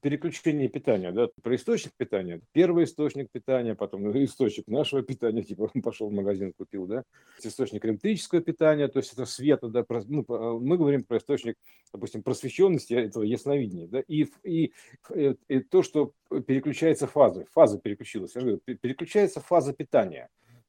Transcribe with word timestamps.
переключение 0.00 0.68
питания, 0.68 1.10
да, 1.12 1.28
про 1.42 1.56
источник 1.56 1.92
питания. 1.96 2.40
Первый 2.52 2.84
источник 2.84 3.30
питания, 3.30 3.74
потом 3.74 4.10
источник 4.24 4.68
нашего 4.68 5.02
питания, 5.02 5.42
типа 5.42 5.70
пошел 5.82 6.08
в 6.08 6.12
магазин, 6.12 6.52
купил, 6.52 6.86
да, 6.86 7.04
источник 7.42 7.84
электрического 7.84 8.40
питания, 8.40 8.88
то 8.88 8.98
есть 8.98 9.12
это 9.12 9.24
света, 9.24 9.68
да, 9.68 9.84
ну, 10.06 10.24
мы 10.60 10.78
говорим 10.78 11.04
про 11.04 11.18
источник, 11.18 11.56
допустим, 11.92 12.22
просвещенности, 12.22 12.94
этого 12.94 13.24
ясновидения, 13.24 13.88
да, 13.88 14.00
и, 14.00 14.26
и, 14.44 14.72
и, 15.14 15.36
и 15.48 15.60
то, 15.60 15.82
что 15.82 16.12
переключается 16.46 17.06
фазы, 17.06 17.46
фаза 17.52 17.78
переключилась, 17.78 18.34
я 18.34 18.42
говорю, 18.42 18.58
переключается 18.58 19.40
фаза 19.40 19.72
питания, 19.72 20.28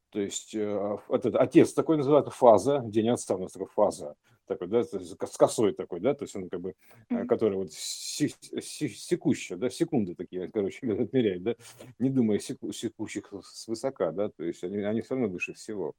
то 0.09 0.19
есть 0.19 0.53
э, 0.53 0.97
этот 1.09 1.35
отец 1.35 1.73
такой 1.73 1.97
называют 1.97 2.31
фаза, 2.31 2.81
день 2.85 3.09
отца 3.09 3.35
у 3.35 3.39
нас 3.39 3.51
такая 3.51 3.67
фаза, 3.67 4.15
такой, 4.45 4.67
да, 4.67 4.83
с 4.83 5.37
косой 5.37 5.73
такой, 5.73 5.99
да, 5.99 6.13
то 6.13 6.23
есть 6.23 6.35
он 6.35 6.49
как 6.49 6.61
бы, 6.61 6.73
mm-hmm. 7.09 7.25
который 7.25 7.57
вот 7.57 7.71
секущий, 7.71 9.55
да, 9.55 9.69
секунды 9.69 10.15
такие, 10.15 10.49
короче, 10.51 10.79
отмеряет, 10.91 11.43
да, 11.43 11.55
не 11.99 12.09
думая 12.09 12.39
секу, 12.39 12.71
секущих 12.71 13.31
свысока, 13.43 14.11
да, 14.11 14.29
то 14.29 14.43
есть 14.43 14.63
они, 14.63 14.77
они 14.77 15.01
все 15.01 15.15
равно 15.15 15.29
выше 15.29 15.53
всего. 15.53 15.93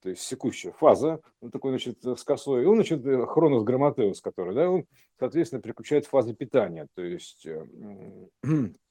То 0.00 0.10
есть 0.10 0.22
секущая 0.22 0.72
фаза, 0.72 1.20
он 1.40 1.50
такой, 1.50 1.72
значит, 1.72 2.04
с 2.04 2.24
косой, 2.24 2.62
и 2.62 2.66
он, 2.66 2.76
значит, 2.76 3.04
э, 3.04 3.26
хронос 3.26 3.64
грамматеус, 3.64 4.20
который, 4.20 4.54
да, 4.54 4.70
он, 4.70 4.86
соответственно, 5.18 5.62
переключает 5.62 6.06
фазы 6.06 6.34
питания, 6.34 6.86
то 6.94 7.02
есть 7.02 7.46
э, 7.46 7.66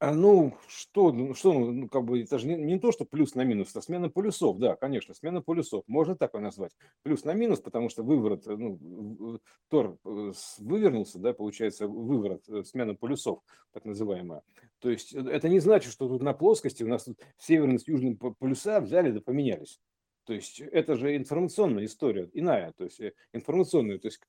А, 0.00 0.14
ну, 0.14 0.56
что, 0.68 1.10
ну, 1.10 1.34
что, 1.34 1.52
ну, 1.52 1.72
ну, 1.72 1.88
как 1.88 2.04
бы, 2.04 2.22
это 2.22 2.38
же 2.38 2.46
не, 2.46 2.54
не 2.54 2.78
то, 2.78 2.92
что 2.92 3.04
плюс 3.04 3.34
на 3.34 3.42
минус, 3.42 3.70
это 3.70 3.80
смена 3.80 4.08
полюсов, 4.08 4.56
да, 4.58 4.76
конечно, 4.76 5.12
смена 5.12 5.42
полюсов, 5.42 5.82
можно 5.88 6.14
так 6.14 6.36
и 6.36 6.38
назвать. 6.38 6.70
Плюс 7.02 7.24
на 7.24 7.34
минус, 7.34 7.58
потому 7.58 7.88
что 7.88 8.04
выворот, 8.04 8.46
э, 8.46 8.56
ну, 8.56 9.40
Тор 9.68 9.98
э, 10.04 10.32
вывернулся, 10.58 11.18
да, 11.18 11.32
получается, 11.32 11.88
выворот, 11.88 12.48
э, 12.48 12.62
смена 12.62 12.94
полюсов, 12.94 13.40
так 13.72 13.84
называемая. 13.84 14.42
То 14.78 14.88
есть 14.88 15.14
это 15.14 15.48
не 15.48 15.58
значит, 15.58 15.92
что 15.92 16.06
тут 16.06 16.22
на 16.22 16.32
плоскости 16.32 16.84
у 16.84 16.88
нас 16.88 17.02
тут 17.02 17.18
северность, 17.36 17.88
южный 17.88 18.16
полюса 18.16 18.80
взяли 18.80 19.10
да 19.10 19.20
поменялись. 19.20 19.80
То 20.26 20.34
есть 20.34 20.60
это 20.60 20.94
же 20.94 21.16
информационная 21.16 21.86
история, 21.86 22.28
иная, 22.34 22.72
то 22.76 22.84
есть 22.84 23.00
информационная, 23.32 23.98
то 23.98 24.08
есть 24.08 24.20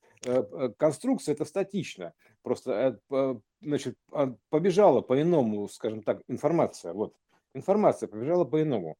конструкция 0.78 1.34
это 1.34 1.44
статично, 1.44 2.14
просто 2.42 3.00
значит, 3.60 3.96
а, 4.12 4.34
побежала 4.48 5.00
по-иному, 5.00 5.68
скажем 5.68 6.02
так, 6.02 6.22
информация, 6.28 6.92
вот, 6.92 7.14
информация 7.54 8.08
побежала 8.08 8.44
по-иному. 8.44 8.96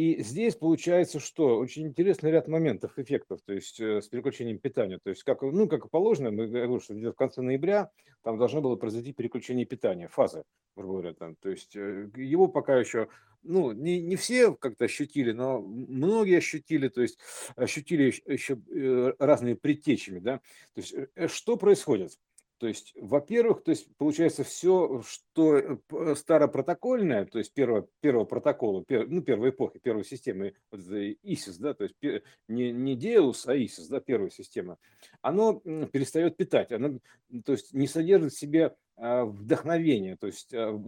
И 0.00 0.22
здесь 0.22 0.54
получается, 0.56 1.20
что 1.20 1.58
очень 1.58 1.86
интересный 1.86 2.30
ряд 2.30 2.48
моментов, 2.48 2.98
эффектов, 2.98 3.42
то 3.44 3.52
есть 3.52 3.78
э, 3.80 4.00
с 4.00 4.08
переключением 4.08 4.58
питания. 4.58 4.98
То 4.98 5.10
есть, 5.10 5.24
как, 5.24 5.42
ну, 5.42 5.68
как 5.68 5.90
положено, 5.90 6.30
мы 6.30 6.46
говорим, 6.46 6.80
что 6.80 6.94
где-то 6.94 7.12
в 7.12 7.16
конце 7.16 7.42
ноября 7.42 7.90
там 8.22 8.38
должно 8.38 8.62
было 8.62 8.76
произойти 8.76 9.12
переключение 9.12 9.66
питания, 9.66 10.08
фазы, 10.08 10.44
грубо 10.74 10.92
говоря. 10.94 11.12
Там. 11.12 11.36
То 11.36 11.50
есть 11.50 11.76
э, 11.76 12.08
его 12.16 12.48
пока 12.48 12.78
еще, 12.78 13.08
ну, 13.42 13.72
не, 13.72 14.00
не 14.00 14.16
все 14.16 14.54
как-то 14.54 14.86
ощутили, 14.86 15.32
но 15.32 15.60
многие 15.60 16.38
ощутили, 16.38 16.88
то 16.88 17.02
есть 17.02 17.18
ощутили 17.56 18.14
еще 18.24 18.58
э, 18.70 19.12
разными 19.18 19.52
предтечами, 19.52 20.20
да. 20.20 20.38
То 20.74 20.80
есть 20.80 20.94
что 21.30 21.58
происходит? 21.58 22.12
То 22.60 22.68
есть, 22.68 22.92
во-первых, 22.94 23.64
то 23.64 23.70
есть 23.70 23.88
получается 23.96 24.44
все, 24.44 25.02
что 25.06 25.56
э, 25.56 26.14
старопротокольное, 26.14 27.24
то 27.24 27.38
есть 27.38 27.54
первого, 27.54 27.88
первого 28.00 28.26
протокола, 28.26 28.84
пер, 28.84 29.08
ну, 29.08 29.22
первой 29.22 29.48
эпохи, 29.48 29.78
первой 29.78 30.04
системы 30.04 30.52
вот, 30.70 30.82
ISIS, 30.82 31.56
да, 31.58 31.72
то 31.72 31.84
есть 31.84 31.96
не, 32.48 32.70
не 32.70 32.96
Deus, 32.98 33.44
а 33.46 33.56
ISIS, 33.56 33.88
да, 33.88 34.00
первая 34.00 34.28
система, 34.28 34.76
оно 35.22 35.54
перестает 35.54 36.36
питать, 36.36 36.70
оно, 36.70 36.98
то 37.46 37.52
есть 37.52 37.72
не 37.72 37.86
содержит 37.86 38.34
в 38.34 38.38
себе 38.38 38.76
а, 38.96 39.24
вдохновение. 39.24 40.18
То 40.18 40.26
есть 40.26 40.52
а, 40.52 40.78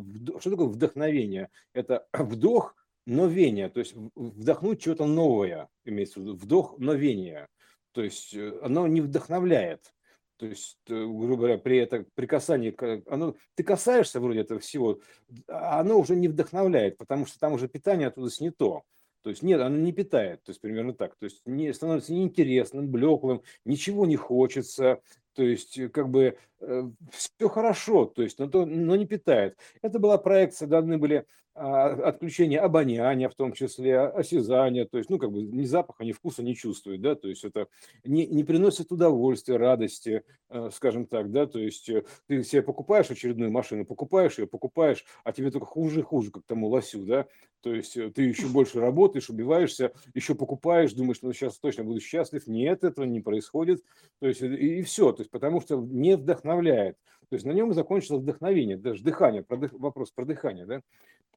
что 0.41 0.51
такое 0.51 0.67
вдохновение? 0.67 1.49
Это 1.73 2.07
вдох, 2.13 2.77
новение, 3.07 3.71
то 3.71 3.81
есть 3.81 3.95
вдохнуть 4.15 4.83
что-то 4.83 5.07
новое, 5.07 5.71
имеется 5.87 6.21
в 6.21 6.23
виду, 6.23 6.37
вдох, 6.37 6.79
новение. 6.79 7.49
То 7.93 8.03
есть 8.03 8.35
э, 8.35 8.59
оно 8.63 8.87
не 8.87 9.01
вдохновляет. 9.01 9.95
То 10.37 10.47
есть, 10.47 10.79
э, 10.89 10.95
грубо 10.95 11.37
говоря, 11.37 11.59
при 11.59 11.79
этом 11.79 12.07
при 12.15 12.27
касании, 12.27 12.75
оно, 13.09 13.37
ты 13.55 13.63
касаешься 13.63 14.21
вроде 14.21 14.41
этого 14.41 14.61
всего, 14.61 15.01
а 15.49 15.81
оно 15.81 15.99
уже 15.99 16.17
не 16.17 16.29
вдохновляет, 16.29 16.99
потому 16.99 17.27
что 17.27 17.39
там 17.39 17.53
уже 17.53 17.69
питание 17.69 18.09
оттуда 18.09 18.31
снято. 18.31 18.83
То 19.23 19.31
есть 19.31 19.43
нет, 19.43 19.61
оно 19.61 19.77
не 19.77 19.93
питает, 19.93 20.43
то 20.43 20.51
есть 20.51 20.61
примерно 20.61 20.95
так. 20.95 21.15
То 21.17 21.25
есть 21.25 21.43
не 21.47 21.73
становится 21.73 22.13
неинтересным, 22.13 22.91
блеклым, 22.91 23.43
ничего 23.65 24.05
не 24.05 24.17
хочется, 24.17 25.01
то 25.35 25.43
есть 25.43 25.79
э, 25.79 25.89
как 25.89 26.09
бы 26.09 26.37
э, 26.61 26.83
все 27.11 27.49
хорошо, 27.49 28.07
то 28.07 28.23
есть, 28.23 28.39
но, 28.39 28.49
то, 28.49 28.67
но 28.67 28.97
не 28.97 29.07
питает. 29.07 29.57
Это 29.81 29.99
была 29.99 30.19
проекция, 30.19 30.67
должны 30.67 30.99
были 30.99 31.27
отключение 31.55 32.61
обоняния, 32.61 33.29
в 33.29 33.35
том 33.35 33.53
числе 33.53 34.01
осязания, 34.01 34.87
то 34.87 34.97
есть, 34.97 35.11
ну, 35.11 35.19
как 35.19 35.31
бы 35.31 35.43
ни 35.43 35.65
запаха, 35.65 36.05
ни 36.05 36.13
вкуса 36.13 36.43
не 36.43 36.57
чувствует, 36.57 37.03
да, 37.03 37.15
то 37.15 37.29
есть 37.29 37.45
это 37.45 37.69
не, 38.05 38.27
не 38.27 38.43
приносит 38.43 38.91
удовольствия, 38.91 39.59
радости, 39.59 40.23
э, 40.49 40.71
скажем 40.73 41.07
так, 41.07 41.31
да, 41.31 41.47
то 41.47 41.59
есть 41.59 41.91
э, 41.91 42.05
ты 42.27 42.43
себе 42.43 42.63
покупаешь 42.63 43.11
очередную 43.11 43.51
машину, 43.51 43.85
покупаешь 43.85 44.39
ее, 44.39 44.47
покупаешь, 44.47 45.05
а 45.25 45.33
тебе 45.33 45.51
только 45.51 45.67
хуже 45.67 46.01
и 46.01 46.03
хуже, 46.03 46.31
как 46.31 46.45
тому 46.47 46.69
лосю, 46.69 47.05
да, 47.05 47.27
то 47.61 47.75
есть 47.75 47.99
э, 47.99 48.11
ты 48.11 48.23
еще 48.23 48.49
больше 48.49 48.81
работаешь, 48.81 49.29
убиваешься, 49.29 49.93
еще 50.15 50.35
покупаешь, 50.35 50.95
думаешь, 50.95 51.19
ну, 51.21 51.35
сейчас 51.35 51.59
точно 51.59 51.85
буду 51.85 52.01
счастлив, 52.01 52.47
нет, 52.47 52.83
этого 52.83 53.05
не 53.05 53.21
происходит, 53.21 53.85
то 54.21 54.27
есть 54.27 54.41
и, 54.41 54.79
и 54.79 54.83
все, 54.83 55.13
то 55.13 55.21
есть 55.21 55.31
потому 55.31 55.61
что 55.61 55.77
не 55.77 56.17
вдохновляет, 56.17 56.97
то 57.29 57.35
есть 57.37 57.45
на 57.45 57.53
нем 57.53 57.75
закончилось 57.75 58.23
вдохновение, 58.23 58.79
даже 58.79 59.03
дыхание, 59.03 59.43
про 59.43 59.59
вопрос 59.73 60.11
про 60.13 60.25
дыхание, 60.25 60.65
да, 60.65 60.81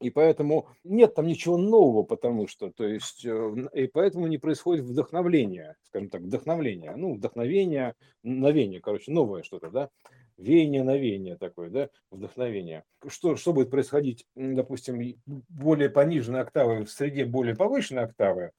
и 0.02 0.10
поэтому 0.10 0.68
нет 0.84 1.16
там 1.16 1.28
ничего 1.28 1.58
нового, 1.58 2.04
потому 2.04 2.48
что, 2.48 2.70
то 2.72 2.86
есть, 2.86 3.26
э, 3.26 3.56
и 3.74 3.88
поэтому 3.88 4.28
не 4.28 4.38
происходит 4.38 4.86
вдохновление, 4.86 5.76
скажем 5.84 6.10
так, 6.10 6.22
вдохновление, 6.22 6.96
ну, 6.96 7.16
вдохновение, 7.16 7.96
новение, 8.24 8.82
короче, 8.82 9.12
новое 9.12 9.44
что-то, 9.44 9.70
да, 9.70 9.90
веяние, 10.38 10.84
новение 10.84 11.38
такое, 11.38 11.70
да, 11.70 11.90
вдохновение. 12.12 12.84
Что, 13.08 13.38
что 13.38 13.54
будет 13.54 13.72
происходить, 13.72 14.26
допустим, 14.36 15.16
более 15.26 15.90
пониженной 15.90 16.42
октавы 16.42 16.84
в 16.84 16.92
среде 16.92 17.26
более 17.26 17.56
повышенной 17.56 18.04
октавы, 18.04 18.52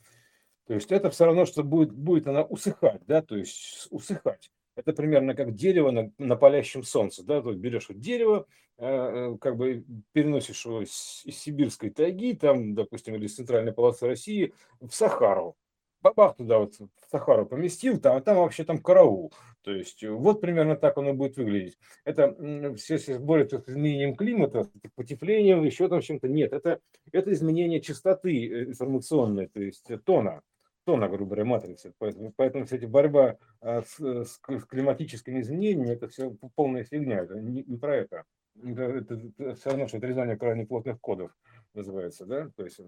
то 0.66 0.74
есть 0.74 0.90
это 0.90 1.10
все 1.10 1.26
равно, 1.26 1.46
что 1.46 1.62
будет, 1.62 1.92
будет 1.92 2.26
она 2.26 2.42
усыхать, 2.42 3.02
да, 3.06 3.22
то 3.22 3.36
есть 3.36 3.86
усыхать. 3.90 4.50
Это 4.76 4.92
примерно 4.92 5.34
как 5.34 5.54
дерево 5.54 5.90
на, 5.90 6.12
на 6.18 6.36
палящем 6.36 6.82
солнце. 6.82 7.24
Да? 7.24 7.40
То 7.40 7.50
есть 7.50 7.60
берешь 7.60 7.88
вот 7.88 7.98
дерево, 7.98 8.46
э, 8.76 8.86
э, 8.86 9.38
как 9.40 9.56
бы 9.56 9.84
переносишь 10.12 10.66
его 10.66 10.82
из, 10.82 11.22
из 11.24 11.38
сибирской 11.38 11.90
тайги, 11.90 12.34
там, 12.34 12.74
допустим, 12.74 13.14
или 13.14 13.24
из 13.24 13.34
центральной 13.34 13.72
полосы 13.72 14.06
России 14.06 14.52
в 14.80 14.90
Сахару. 14.90 15.56
Бабах 16.02 16.36
туда 16.36 16.58
вот 16.58 16.74
в 16.78 16.88
Сахару 17.10 17.46
поместил, 17.46 17.98
там, 17.98 18.16
а 18.16 18.20
там 18.20 18.36
вообще 18.36 18.64
там 18.64 18.78
караул. 18.78 19.32
То 19.62 19.72
есть 19.72 20.04
вот 20.04 20.42
примерно 20.42 20.76
так 20.76 20.98
оно 20.98 21.14
будет 21.14 21.38
выглядеть. 21.38 21.78
Это 22.04 22.36
все, 22.76 23.18
более 23.18 23.48
с 23.48 23.68
изменением 23.68 24.14
климата, 24.14 24.70
потеплением, 24.94 25.64
еще 25.64 25.88
там 25.88 26.02
чем-то. 26.02 26.28
Нет, 26.28 26.52
это, 26.52 26.80
это 27.12 27.32
изменение 27.32 27.80
частоты 27.80 28.46
э, 28.46 28.64
информационной, 28.66 29.48
то 29.48 29.60
есть 29.60 29.88
тона 30.04 30.42
тона, 30.86 31.08
грубо 31.08 31.34
говоря, 31.34 31.44
матрицы. 31.44 31.92
Поэтому, 31.98 32.32
поэтому 32.34 32.64
кстати, 32.64 32.84
борьба 32.86 33.36
а, 33.60 33.82
с, 33.82 33.98
с 33.98 34.38
климатическими 34.38 35.40
изменениями– 35.40 35.90
это 35.92 36.08
все 36.08 36.34
полная 36.54 36.84
фигня, 36.84 37.18
это 37.24 37.34
не, 37.40 37.64
не 37.64 37.76
про 37.76 37.96
это. 37.96 38.24
Это, 38.64 38.82
это, 38.82 39.20
это 39.36 39.54
все 39.54 39.70
равно, 39.70 39.88
что 39.88 39.98
отрезание 39.98 40.38
крайне 40.38 40.64
плотных 40.64 41.00
кодов 41.00 41.30
называется, 41.74 42.24
да, 42.24 42.48
то 42.56 42.64
есть 42.64 42.80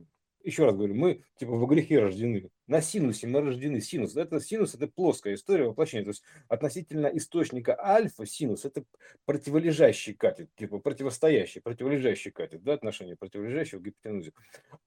еще 0.42 0.64
раз 0.64 0.76
говорю, 0.76 0.94
мы 0.94 1.22
типа 1.38 1.52
во 1.52 1.66
грехе 1.66 1.98
рождены. 1.98 2.50
На 2.66 2.80
синусе 2.80 3.26
мы 3.26 3.40
рождены. 3.40 3.80
Синус. 3.80 4.16
Это 4.16 4.40
синус 4.40 4.74
это 4.74 4.86
плоская 4.86 5.34
история 5.34 5.68
воплощения. 5.68 6.04
То 6.04 6.10
есть 6.10 6.22
относительно 6.48 7.06
источника 7.06 7.78
альфа 7.78 8.26
синус 8.26 8.64
это 8.64 8.84
противолежащий 9.24 10.14
катет, 10.14 10.50
типа 10.56 10.78
противостоящий, 10.78 11.60
противолежащий 11.60 12.30
катет, 12.30 12.62
да, 12.62 12.74
отношение 12.74 13.16
противолежащего 13.16 13.80
к 13.80 13.84
гипотенузе. 13.84 14.32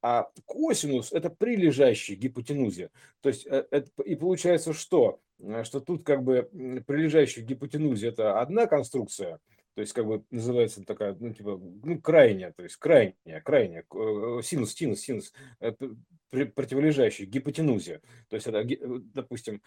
А 0.01 0.29
косинус 0.45 1.11
это 1.11 1.29
прилежащий 1.29 2.15
гипотенузе. 2.15 2.89
То 3.21 3.29
есть 3.29 3.45
э, 3.47 3.65
это, 3.71 3.89
и 4.03 4.15
получается 4.15 4.73
что? 4.73 5.19
Что 5.63 5.79
тут 5.79 6.03
как 6.03 6.23
бы 6.23 6.49
прилежащий 6.85 7.41
к 7.41 7.45
гипотенузе 7.45 8.09
это 8.09 8.39
одна 8.39 8.67
конструкция, 8.67 9.39
то 9.73 9.81
есть, 9.81 9.93
как 9.93 10.05
бы 10.05 10.23
называется 10.31 10.83
такая, 10.83 11.15
ну, 11.19 11.33
типа, 11.33 11.59
ну, 11.83 12.01
крайняя, 12.01 12.51
то 12.51 12.63
есть 12.63 12.75
крайняя, 12.75 13.41
крайняя, 13.43 13.85
э, 13.93 14.41
синус, 14.43 14.73
синус, 14.73 14.99
синус, 14.99 15.33
противолежащий 16.29 17.25
гипотенузе. 17.25 18.01
То 18.29 18.35
есть, 18.35 18.47
это, 18.47 18.59
э, 18.59 18.77
допустим, 19.13 19.61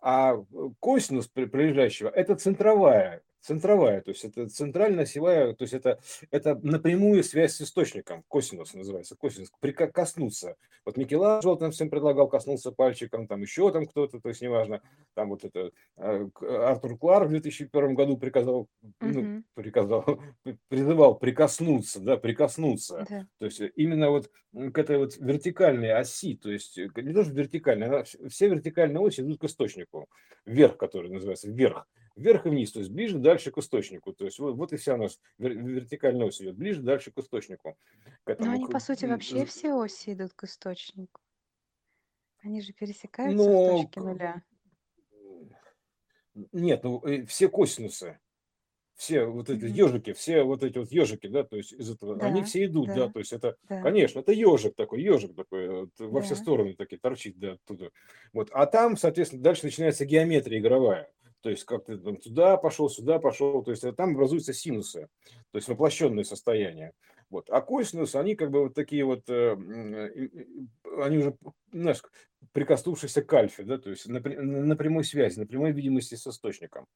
а 0.00 0.36
косинус 0.80 1.26
прилежащего– 1.28 2.08
это 2.14 2.36
центровая 2.36 3.22
центровая, 3.40 4.00
то 4.00 4.10
есть 4.10 4.24
это 4.24 4.48
центральная 4.48 5.04
осевая, 5.04 5.54
то 5.54 5.62
есть 5.62 5.74
это, 5.74 6.00
это 6.30 6.58
напрямую 6.62 7.22
связь 7.22 7.54
с 7.54 7.62
источником, 7.62 8.24
косинус 8.28 8.74
называется, 8.74 9.16
косинус, 9.16 9.50
прикоснуться. 9.60 10.56
Вот 10.84 10.96
Микеланджело 10.96 11.56
там 11.56 11.70
всем 11.70 11.90
предлагал 11.90 12.28
коснуться 12.28 12.72
пальчиком, 12.72 13.26
там 13.26 13.42
еще 13.42 13.70
там 13.72 13.86
кто-то, 13.86 14.20
то 14.20 14.28
есть 14.28 14.42
неважно, 14.42 14.82
там 15.14 15.30
вот 15.30 15.44
это 15.44 15.70
э, 15.96 16.28
Артур 16.40 16.98
Клар 16.98 17.26
в 17.26 17.30
2001 17.30 17.94
году 17.94 18.16
приказал, 18.16 18.68
ну, 19.00 19.42
приказал, 19.54 20.20
призывал 20.68 21.16
прикоснуться, 21.16 22.00
да, 22.00 22.16
прикоснуться. 22.16 23.06
Да. 23.08 23.26
То 23.38 23.46
есть 23.46 23.60
именно 23.76 24.10
вот 24.10 24.30
к 24.52 24.78
этой 24.78 24.98
вот 24.98 25.16
вертикальной 25.18 25.92
оси, 25.92 26.36
то 26.36 26.50
есть 26.50 26.76
не 26.76 27.12
то, 27.12 27.24
что 27.24 27.32
вертикальная, 27.32 27.88
она, 27.88 28.04
все 28.04 28.48
вертикальные 28.48 29.06
оси 29.06 29.20
идут 29.20 29.40
к 29.40 29.44
источнику, 29.44 30.08
вверх, 30.44 30.76
который 30.76 31.10
называется 31.10 31.50
вверх 31.50 31.86
вверх 32.16 32.46
и 32.46 32.48
вниз, 32.48 32.72
то 32.72 32.80
есть 32.80 32.90
ближе, 32.90 33.18
дальше 33.18 33.52
к 33.52 33.58
источнику. 33.58 34.12
То 34.12 34.24
есть 34.24 34.38
вот, 34.38 34.56
вот 34.56 34.72
и 34.72 34.76
вся 34.76 34.94
у 34.94 34.98
нас 34.98 35.20
вертикальная 35.38 36.26
ось 36.26 36.40
идет, 36.40 36.56
ближе, 36.56 36.82
дальше 36.82 37.12
к 37.12 37.18
источнику. 37.18 37.76
К 38.24 38.30
этому, 38.30 38.50
Но 38.50 38.54
они, 38.56 38.66
по 38.66 38.80
сути, 38.80 39.04
вообще 39.04 39.44
все 39.44 39.74
оси 39.74 40.14
идут 40.14 40.32
к 40.32 40.44
источнику. 40.44 41.20
Они 42.42 42.60
же 42.60 42.72
пересекаются 42.72 43.36
Но... 43.36 43.78
в 43.78 43.82
точке 43.82 44.00
нуля. 44.00 44.42
Нет, 46.52 46.84
ну 46.84 47.00
э, 47.06 47.24
все 47.24 47.48
косинусы, 47.48 48.18
все 48.94 49.24
вот 49.24 49.48
эти 49.48 49.64
mm-hmm. 49.64 49.68
ежики, 49.68 50.12
все 50.12 50.42
вот 50.42 50.62
эти 50.62 50.78
вот 50.78 50.90
ежики, 50.90 51.26
да, 51.28 51.44
то 51.44 51.56
есть 51.56 51.72
из 51.72 51.90
этого, 51.90 52.16
да, 52.16 52.26
они 52.26 52.42
все 52.42 52.66
идут, 52.66 52.88
да, 52.88 52.94
да 52.94 53.08
то 53.08 53.18
есть 53.20 53.32
это, 53.32 53.56
да. 53.68 53.80
конечно, 53.80 54.20
это 54.20 54.32
ежик 54.32 54.74
такой, 54.74 55.02
ежик 55.02 55.34
такой, 55.34 55.68
вот, 55.68 55.90
да. 55.98 56.06
во 56.06 56.20
все 56.20 56.34
стороны 56.34 56.74
такие 56.74 56.98
торчит, 56.98 57.38
да, 57.38 57.52
оттуда. 57.52 57.90
Вот, 58.34 58.50
а 58.52 58.66
там, 58.66 58.98
соответственно, 58.98 59.42
дальше 59.42 59.64
начинается 59.64 60.04
геометрия 60.04 60.58
игровая. 60.58 61.10
То 61.46 61.50
есть 61.50 61.62
как 61.62 61.84
ты 61.84 61.96
там 61.96 62.16
туда 62.16 62.56
пошел, 62.56 62.90
сюда 62.90 63.20
пошел, 63.20 63.62
то 63.62 63.70
есть 63.70 63.84
э, 63.84 63.92
там 63.92 64.16
образуются 64.16 64.52
синусы, 64.52 65.06
то 65.52 65.58
есть 65.58 65.68
воплощенные 65.68 66.24
состояния. 66.24 66.92
Вот. 67.30 67.48
А 67.50 67.60
косинусы, 67.60 68.16
они 68.16 68.34
как 68.34 68.50
бы 68.50 68.64
вот 68.64 68.74
такие 68.74 69.04
вот, 69.04 69.30
э, 69.30 69.52
они 69.52 71.18
уже, 71.18 71.36
знаешь, 71.70 72.02
прикоснувшиеся 72.50 73.22
к 73.22 73.32
альфе, 73.32 73.62
да, 73.62 73.78
то 73.78 73.90
есть 73.90 74.08
на, 74.08 74.18
на 74.18 74.74
прямой 74.74 75.04
связи, 75.04 75.38
на 75.38 75.46
прямой 75.46 75.70
видимости 75.70 76.16
с 76.16 76.26
источником. 76.26 76.86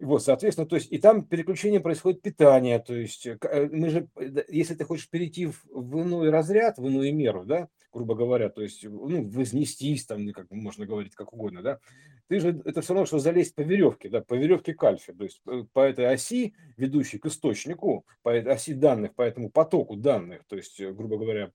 Вот, 0.00 0.22
соответственно, 0.22 0.66
то 0.66 0.76
есть 0.76 0.92
и 0.92 0.98
там 0.98 1.24
переключение 1.24 1.80
происходит 1.80 2.22
питание, 2.22 2.78
то 2.78 2.94
есть 2.94 3.26
э, 3.26 3.36
э, 3.42 3.68
мы 3.70 3.88
же, 3.88 4.08
э, 4.16 4.44
если 4.48 4.74
ты 4.74 4.84
хочешь 4.84 5.08
перейти 5.08 5.46
в, 5.46 5.64
в 5.70 6.02
иной 6.02 6.30
разряд, 6.30 6.78
в 6.78 6.86
иную 6.86 7.14
меру, 7.14 7.44
да, 7.44 7.68
грубо 7.92 8.14
говоря, 8.14 8.48
то 8.48 8.62
есть, 8.62 8.84
ну, 8.84 9.28
вознестись, 9.28 10.06
там, 10.06 10.28
как 10.32 10.50
можно 10.50 10.86
говорить, 10.86 11.14
как 11.14 11.32
угодно, 11.32 11.62
да, 11.62 11.80
ты 12.28 12.38
же, 12.38 12.60
это 12.64 12.80
все 12.80 12.92
равно, 12.92 13.06
что 13.06 13.18
залезть 13.18 13.54
по 13.54 13.62
веревке, 13.62 14.08
да, 14.08 14.20
по 14.20 14.34
веревке 14.34 14.74
к 14.74 14.80
то 14.80 15.24
есть 15.24 15.42
по 15.72 15.80
этой 15.80 16.06
оси, 16.06 16.54
ведущей 16.76 17.18
к 17.18 17.26
источнику, 17.26 18.06
по 18.22 18.28
этой 18.28 18.52
оси 18.52 18.74
данных, 18.74 19.14
по 19.14 19.22
этому 19.22 19.50
потоку 19.50 19.96
данных, 19.96 20.42
то 20.46 20.56
есть, 20.56 20.80
грубо 20.80 21.16
говоря, 21.16 21.50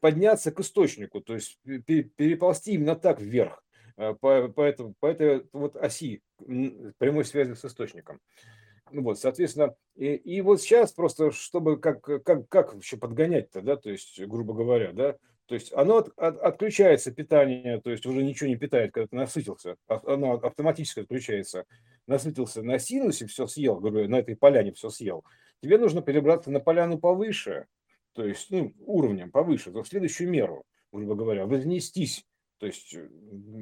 подняться 0.00 0.52
к 0.52 0.60
источнику, 0.60 1.20
то 1.20 1.34
есть 1.34 1.58
переползти 1.62 2.72
именно 2.72 2.96
так 2.96 3.20
вверх, 3.20 3.64
по, 3.98 4.48
по, 4.48 4.62
этому, 4.62 4.94
по 5.00 5.06
этой 5.06 5.46
вот 5.52 5.76
оси 5.76 6.22
прямой 6.98 7.24
связи 7.24 7.54
с 7.54 7.64
источником. 7.64 8.20
Ну 8.90 9.02
вот, 9.02 9.18
соответственно, 9.18 9.74
и, 9.96 10.14
и 10.14 10.40
вот 10.40 10.62
сейчас 10.62 10.92
просто, 10.92 11.30
чтобы 11.30 11.78
как, 11.78 12.00
как, 12.00 12.48
как 12.48 12.74
вообще 12.74 12.96
подгонять-то, 12.96 13.60
да, 13.60 13.76
то 13.76 13.90
есть, 13.90 14.18
грубо 14.20 14.54
говоря, 14.54 14.92
да, 14.92 15.16
то 15.46 15.54
есть 15.54 15.72
оно 15.72 15.98
от, 15.98 16.12
от, 16.16 16.38
отключается 16.38 17.10
питание, 17.10 17.80
то 17.80 17.90
есть 17.90 18.06
уже 18.06 18.22
ничего 18.22 18.48
не 18.48 18.56
питает, 18.56 18.92
когда 18.92 19.08
ты 19.08 19.16
насытился, 19.16 19.76
а, 19.88 20.00
оно 20.06 20.34
автоматически 20.34 21.00
отключается, 21.00 21.64
насытился 22.06 22.62
на 22.62 22.78
синусе, 22.78 23.26
все 23.26 23.46
съел, 23.46 23.76
говорю, 23.76 24.08
на 24.08 24.20
этой 24.20 24.36
поляне 24.36 24.72
все 24.72 24.88
съел, 24.90 25.24
тебе 25.62 25.76
нужно 25.78 26.00
перебраться 26.00 26.50
на 26.50 26.60
поляну 26.60 26.98
повыше, 26.98 27.66
то 28.12 28.24
есть 28.24 28.50
ну, 28.50 28.72
уровнем 28.80 29.30
повыше, 29.30 29.70
в 29.70 29.84
следующую 29.84 30.30
меру, 30.30 30.64
грубо 30.92 31.14
говоря, 31.14 31.46
вознестись 31.46 32.24
то 32.58 32.66
есть 32.66 32.94
э, 32.94 33.08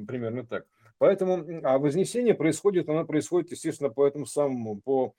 примерно 0.07 0.45
так. 0.45 0.65
Поэтому, 0.97 1.45
а 1.63 1.77
вознесение 1.77 2.33
происходит, 2.33 2.89
оно 2.89 3.05
происходит, 3.05 3.51
естественно, 3.51 3.89
по 3.89 4.07
этому 4.07 4.25
самому, 4.25 4.81
по, 4.81 5.13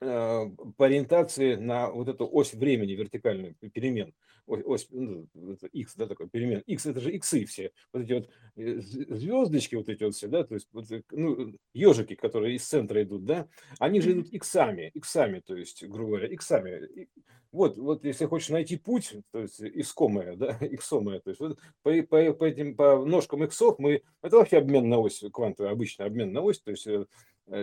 э, 0.00 0.46
по 0.76 0.86
ориентации 0.86 1.56
на 1.56 1.90
вот 1.90 2.08
эту 2.08 2.28
ось 2.30 2.54
времени 2.54 2.92
вертикальную 2.92 3.56
перемен. 3.56 4.14
Ось, 4.46 4.88
ну, 4.90 5.26
x, 5.72 5.94
да, 5.96 6.06
такой 6.06 6.28
перемен. 6.28 6.62
x 6.66 6.84
это 6.84 7.00
же 7.00 7.10
иксы 7.12 7.46
все. 7.46 7.72
Вот 7.92 8.02
эти 8.02 8.12
вот 8.12 8.28
э, 8.56 8.78
звездочки, 8.80 9.74
вот 9.74 9.88
эти 9.88 10.04
вот 10.04 10.14
все, 10.14 10.28
да, 10.28 10.44
то 10.44 10.54
есть 10.54 10.68
вот, 10.72 10.86
ну, 11.10 11.54
ежики, 11.72 12.14
которые 12.14 12.56
из 12.56 12.66
центра 12.66 13.02
идут, 13.02 13.24
да, 13.24 13.48
они 13.78 14.02
же 14.02 14.12
идут 14.12 14.28
иксами, 14.32 14.90
иксами, 14.92 15.40
то 15.40 15.56
есть, 15.56 15.82
грубо 15.84 16.10
говоря, 16.10 16.28
иксами. 16.28 17.08
Вот, 17.54 17.78
вот 17.78 18.04
если 18.04 18.26
хочешь 18.26 18.48
найти 18.48 18.76
путь, 18.76 19.14
то 19.30 19.38
есть 19.38 19.62
искомое, 19.62 20.34
да, 20.34 20.58
иксомое, 20.60 21.20
то 21.20 21.30
есть 21.30 21.40
вот 21.40 21.56
по, 21.84 21.92
по, 22.02 22.32
по 22.32 22.44
этим 22.44 22.74
по 22.74 23.04
ножкам 23.04 23.44
иксов 23.44 23.78
мы, 23.78 24.02
это 24.22 24.38
вообще 24.38 24.58
обмен 24.58 24.88
на 24.88 24.98
ось, 24.98 25.22
квантовый 25.32 25.70
обычный 25.70 26.04
обмен 26.06 26.32
на 26.32 26.40
ось, 26.40 26.60
то 26.60 26.72
есть 26.72 26.88
э, 26.88 27.06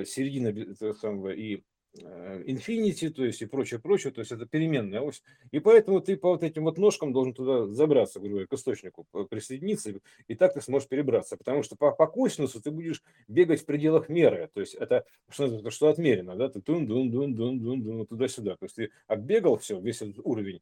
середина 0.05 0.53
самого 0.93 1.33
и 1.33 1.63
Infinity, 1.97 3.09
то 3.09 3.25
есть 3.25 3.41
и 3.41 3.45
прочее, 3.45 3.79
прочее, 3.79 4.13
то 4.13 4.21
есть 4.21 4.31
это 4.31 4.45
переменная 4.45 5.01
ось. 5.01 5.21
И 5.51 5.59
поэтому 5.59 5.99
ты 5.99 6.15
по 6.15 6.29
вот 6.29 6.43
этим 6.43 6.63
вот 6.63 6.77
ножкам 6.77 7.11
должен 7.11 7.33
туда 7.33 7.67
забраться, 7.67 8.19
грубо 8.19 8.33
говоря, 8.33 8.47
к 8.47 8.53
источнику, 8.53 9.05
присоединиться, 9.29 9.93
и 10.27 10.35
так 10.35 10.53
ты 10.53 10.61
сможешь 10.61 10.87
перебраться. 10.87 11.35
Потому 11.35 11.63
что 11.63 11.75
по, 11.75 11.91
по 11.91 12.07
косинусу 12.07 12.61
ты 12.61 12.71
будешь 12.71 13.03
бегать 13.27 13.61
в 13.61 13.65
пределах 13.65 14.07
меры. 14.07 14.49
То 14.53 14.61
есть 14.61 14.75
это 14.75 15.05
что, 15.29 15.69
что 15.69 15.89
отмерено, 15.89 16.35
да, 16.35 16.49
ты 16.49 16.61
тун 16.61 16.87
дун 16.87 17.11
дун 17.11 17.35
дун 17.35 17.59
дун 17.59 17.83
дун 17.83 18.07
туда-сюда. 18.07 18.55
То 18.55 18.65
есть 18.65 18.75
ты 18.75 18.91
отбегал 19.07 19.57
все, 19.57 19.79
весь 19.79 20.01
этот 20.01 20.19
уровень, 20.23 20.61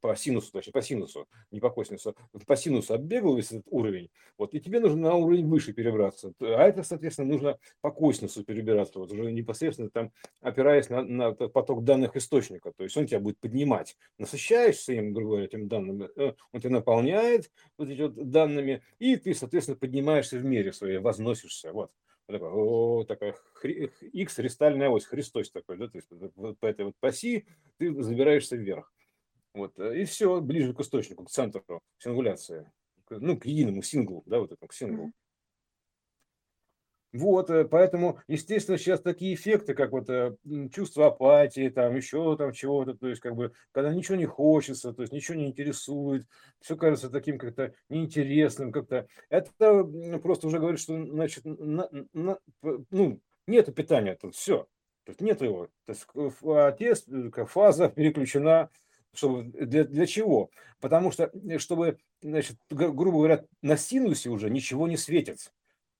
по 0.00 0.14
синусу, 0.16 0.52
точнее, 0.52 0.72
по 0.72 0.82
синусу, 0.82 1.28
не 1.50 1.60
по 1.60 1.70
косинусу, 1.70 2.14
по 2.46 2.56
синусу 2.56 2.94
отбегал 2.94 3.36
весь 3.36 3.52
этот 3.52 3.66
уровень, 3.70 4.10
вот, 4.36 4.54
и 4.54 4.60
тебе 4.60 4.80
нужно 4.80 5.00
на 5.00 5.14
уровень 5.14 5.46
выше 5.48 5.72
перебраться. 5.72 6.32
А 6.40 6.62
это, 6.64 6.82
соответственно, 6.82 7.32
нужно 7.32 7.58
по 7.80 7.90
косинусу 7.90 8.44
перебираться, 8.44 8.98
вот 8.98 9.12
уже 9.12 9.32
непосредственно 9.32 9.90
там 9.90 10.12
опираясь 10.40 10.90
на, 10.90 11.02
на 11.02 11.32
поток 11.32 11.84
данных 11.84 12.16
источника. 12.16 12.72
То 12.76 12.84
есть 12.84 12.96
он 12.96 13.06
тебя 13.06 13.20
будет 13.20 13.38
поднимать. 13.38 13.96
Насыщаешься 14.18 14.92
им, 14.92 15.12
грубо 15.12 15.30
говоря, 15.30 15.46
этим 15.46 15.68
данными, 15.68 16.08
э, 16.16 16.34
он 16.52 16.60
тебя 16.60 16.70
наполняет 16.70 17.50
вот 17.78 17.88
эти 17.88 18.02
вот 18.02 18.14
данными, 18.30 18.82
и 18.98 19.16
ты, 19.16 19.34
соответственно, 19.34 19.78
поднимаешься 19.78 20.38
в 20.38 20.44
мире 20.44 20.72
своей, 20.72 20.98
возносишься. 20.98 21.72
Вот. 21.72 21.90
Такая, 22.26 22.50
о, 22.50 23.04
такая 23.04 23.34
X 23.62 24.36
христальная 24.36 24.88
ось, 24.88 25.04
Христос 25.04 25.50
такой, 25.50 25.76
да, 25.76 25.88
то 25.88 25.98
есть 25.98 26.08
по 26.60 26.66
этой 26.66 26.86
вот 26.86 26.94
оси 27.00 27.46
ты 27.78 28.00
забираешься 28.02 28.56
вверх. 28.56 28.92
Вот, 29.54 29.78
э, 29.78 30.02
и 30.02 30.04
все, 30.04 30.40
ближе 30.40 30.72
к 30.72 30.80
источнику, 30.80 31.24
к 31.24 31.30
центру 31.30 31.80
сингуляции, 31.98 32.70
ну, 33.10 33.38
к 33.38 33.44
единому 33.44 33.82
синглу, 33.82 34.22
да, 34.26 34.38
вот 34.38 34.52
этому, 34.52 34.68
к 34.68 34.74
синглу. 34.74 35.12
Вот, 37.12 37.50
э, 37.50 37.66
поэтому, 37.66 38.20
естественно, 38.26 38.78
сейчас 38.78 39.02
такие 39.02 39.34
эффекты, 39.34 39.74
как 39.74 39.92
вот 39.92 40.08
э, 40.08 40.34
чувство 40.72 41.08
апатии, 41.08 41.68
там 41.68 41.94
еще 41.94 42.34
там 42.38 42.52
чего-то, 42.52 42.94
то 42.94 43.08
есть 43.08 43.20
как 43.20 43.36
бы, 43.36 43.52
когда 43.72 43.92
ничего 43.92 44.16
не 44.16 44.24
хочется, 44.24 44.94
то 44.94 45.02
есть 45.02 45.12
ничего 45.12 45.36
не 45.36 45.48
интересует, 45.48 46.26
все 46.60 46.74
кажется 46.74 47.10
таким 47.10 47.38
как-то 47.38 47.74
неинтересным, 47.90 48.72
как-то, 48.72 49.06
это 49.28 49.84
просто 50.22 50.46
уже 50.46 50.58
говорит, 50.58 50.80
что, 50.80 51.04
значит, 51.04 51.44
на, 51.44 51.90
на, 52.14 52.38
ну, 52.62 53.20
нету 53.46 53.72
питания 53.72 54.16
тут, 54.18 54.34
все, 54.34 54.66
то 55.04 55.10
есть 55.10 55.20
нет 55.20 55.42
его, 55.42 55.68
то 55.84 55.92
есть 55.92 56.06
а 56.14 57.44
фаза 57.44 57.90
переключена 57.90 58.70
чтобы, 59.14 59.44
для, 59.44 59.84
для 59.84 60.06
чего? 60.06 60.50
Потому 60.80 61.10
что, 61.10 61.30
э, 61.32 61.58
чтобы, 61.58 61.98
значит, 62.20 62.56
грубо 62.70 63.18
говоря, 63.18 63.44
на 63.60 63.76
синусе 63.76 64.30
уже 64.30 64.50
ничего 64.50 64.88
не 64.88 64.96
светится. 64.96 65.50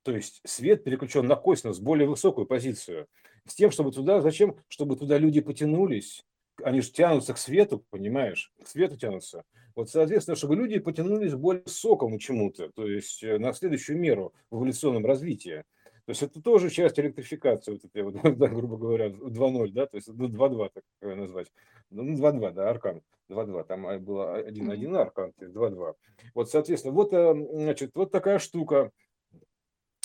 То 0.03 0.13
есть 0.13 0.41
свет 0.45 0.85
переключен 0.85 1.27
на 1.27 1.37
косинус, 1.37 1.79
более 1.79 2.09
высокую 2.09 2.47
позицию. 2.47 3.07
С 3.47 3.55
тем, 3.55 3.71
чтобы 3.71 3.93
туда, 3.93 4.21
зачем? 4.21 4.57
Чтобы 4.69 4.97
туда 4.97 5.19
люди 5.19 5.41
потянулись. 5.41 6.25
Они 6.63 6.81
же 6.81 6.91
тянутся 6.91 7.35
к 7.35 7.39
свету, 7.39 7.85
понимаешь? 7.91 8.53
К 8.63 8.69
свету 8.69 8.97
тянутся. 8.97 9.45
Вот, 9.75 9.91
соответственно, 9.91 10.37
чтобы 10.37 10.57
люди 10.57 10.79
потянулись 10.79 11.35
более 11.35 11.63
высокому 11.63 12.19
чему-то, 12.19 12.71
то 12.75 12.87
есть 12.87 13.23
э, 13.23 13.39
на 13.39 13.55
следующую 13.55 13.99
меру 13.99 14.35
в 14.51 14.59
эволюционном 14.59 15.07
развитии. 15.07 15.65
То 16.05 16.11
есть 16.11 16.23
это 16.23 16.43
тоже 16.43 16.69
часть 16.69 16.99
электрификации, 16.99 17.73
вот 17.73 17.85
этой 17.85 18.03
вот, 18.03 18.15
да, 18.39 18.49
грубо 18.49 18.77
говоря, 18.77 19.09
2.0, 19.09 19.73
да, 19.73 19.87
то 19.87 19.97
есть 19.97 20.09
ну, 20.09 20.29
2.2, 20.29 20.71
так 20.75 20.85
назвать. 21.01 21.53
Ну, 21.91 22.15
2.2, 22.15 22.53
да, 22.53 22.71
аркан 22.71 23.03
2.2, 23.31 23.65
там 23.65 23.87
а, 23.87 23.99
было 23.99 24.43
1.1 24.43 24.97
аркан, 24.97 25.33
2.2. 25.39 25.95
Вот, 26.35 26.51
соответственно, 26.51 26.95
вот, 26.95 27.13
э, 27.13 27.35
значит, 27.53 27.93
вот 27.95 28.11
такая 28.11 28.39
штука. 28.41 28.91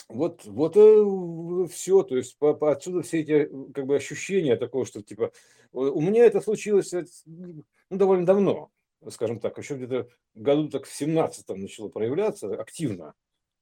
Вот, 0.07 0.45
вот 0.45 0.77
э, 0.77 1.67
все, 1.69 2.03
то 2.03 2.15
есть 2.15 2.37
по, 2.37 2.53
по 2.53 2.71
отсюда 2.71 3.01
все 3.01 3.21
эти 3.21 3.49
как 3.73 3.87
бы 3.87 3.95
ощущения 3.95 4.55
такого, 4.55 4.85
что 4.85 5.01
типа 5.01 5.31
у 5.73 5.99
меня 5.99 6.25
это 6.25 6.39
случилось 6.39 6.93
ну, 7.25 7.63
довольно 7.89 8.25
давно, 8.25 8.69
скажем 9.09 9.39
так, 9.39 9.57
еще 9.57 9.75
где-то 9.75 10.07
году 10.33 10.69
так 10.69 10.85
в 10.85 10.93
17 10.93 11.49
начало 11.49 11.89
проявляться 11.89 12.53
активно. 12.53 13.15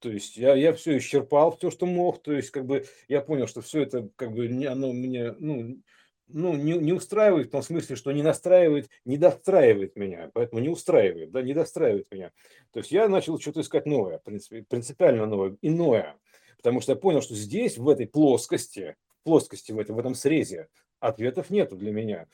То 0.06 0.12
есть 0.12 0.38
я, 0.38 0.54
я 0.54 0.72
все 0.72 1.00
исчерпал, 1.00 1.58
все, 1.58 1.72
что 1.72 1.88
мог. 1.88 2.22
То 2.22 2.32
есть 2.32 2.52
как 2.52 2.68
бы 2.68 2.86
я 3.08 3.22
понял, 3.22 3.48
что 3.48 3.62
все 3.62 3.82
это 3.82 4.08
как 4.16 4.34
бы 4.34 4.48
не, 4.48 4.68
оно 4.68 4.94
мне 4.94 5.32
ну, 5.40 5.82
ну, 6.28 6.54
не, 6.54 6.74
не 6.74 6.94
устраивает 6.94 7.48
в 7.48 7.50
том 7.50 7.64
смысле, 7.64 7.96
что 7.96 8.12
не 8.12 8.22
настраивает, 8.22 8.88
не 9.04 9.18
достраивает 9.18 9.96
меня, 9.96 10.30
поэтому 10.36 10.62
не 10.62 10.70
устраивает, 10.70 11.32
да, 11.32 11.42
не 11.42 11.56
достраивает 11.56 12.06
меня. 12.12 12.32
То 12.72 12.82
есть 12.82 12.92
я 12.92 13.08
начал 13.08 13.40
что-то 13.40 13.62
искать 13.62 13.88
новое, 13.88 14.22
принципиально 14.70 15.26
новое, 15.26 15.58
иное, 15.64 16.16
потому 16.58 16.82
что 16.82 16.92
я 16.92 16.96
понял, 16.98 17.24
что 17.24 17.34
здесь, 17.34 17.80
в 17.80 17.90
этой 17.90 18.06
плоскости, 18.06 18.98
плоскости 19.24 19.72
в 19.72 19.80
этом, 19.80 19.96
в 19.96 20.00
этом 20.00 20.14
срезе, 20.14 20.68
ответов 21.00 21.50
нету 21.50 21.78
для 21.78 21.92
меня. 21.92 22.28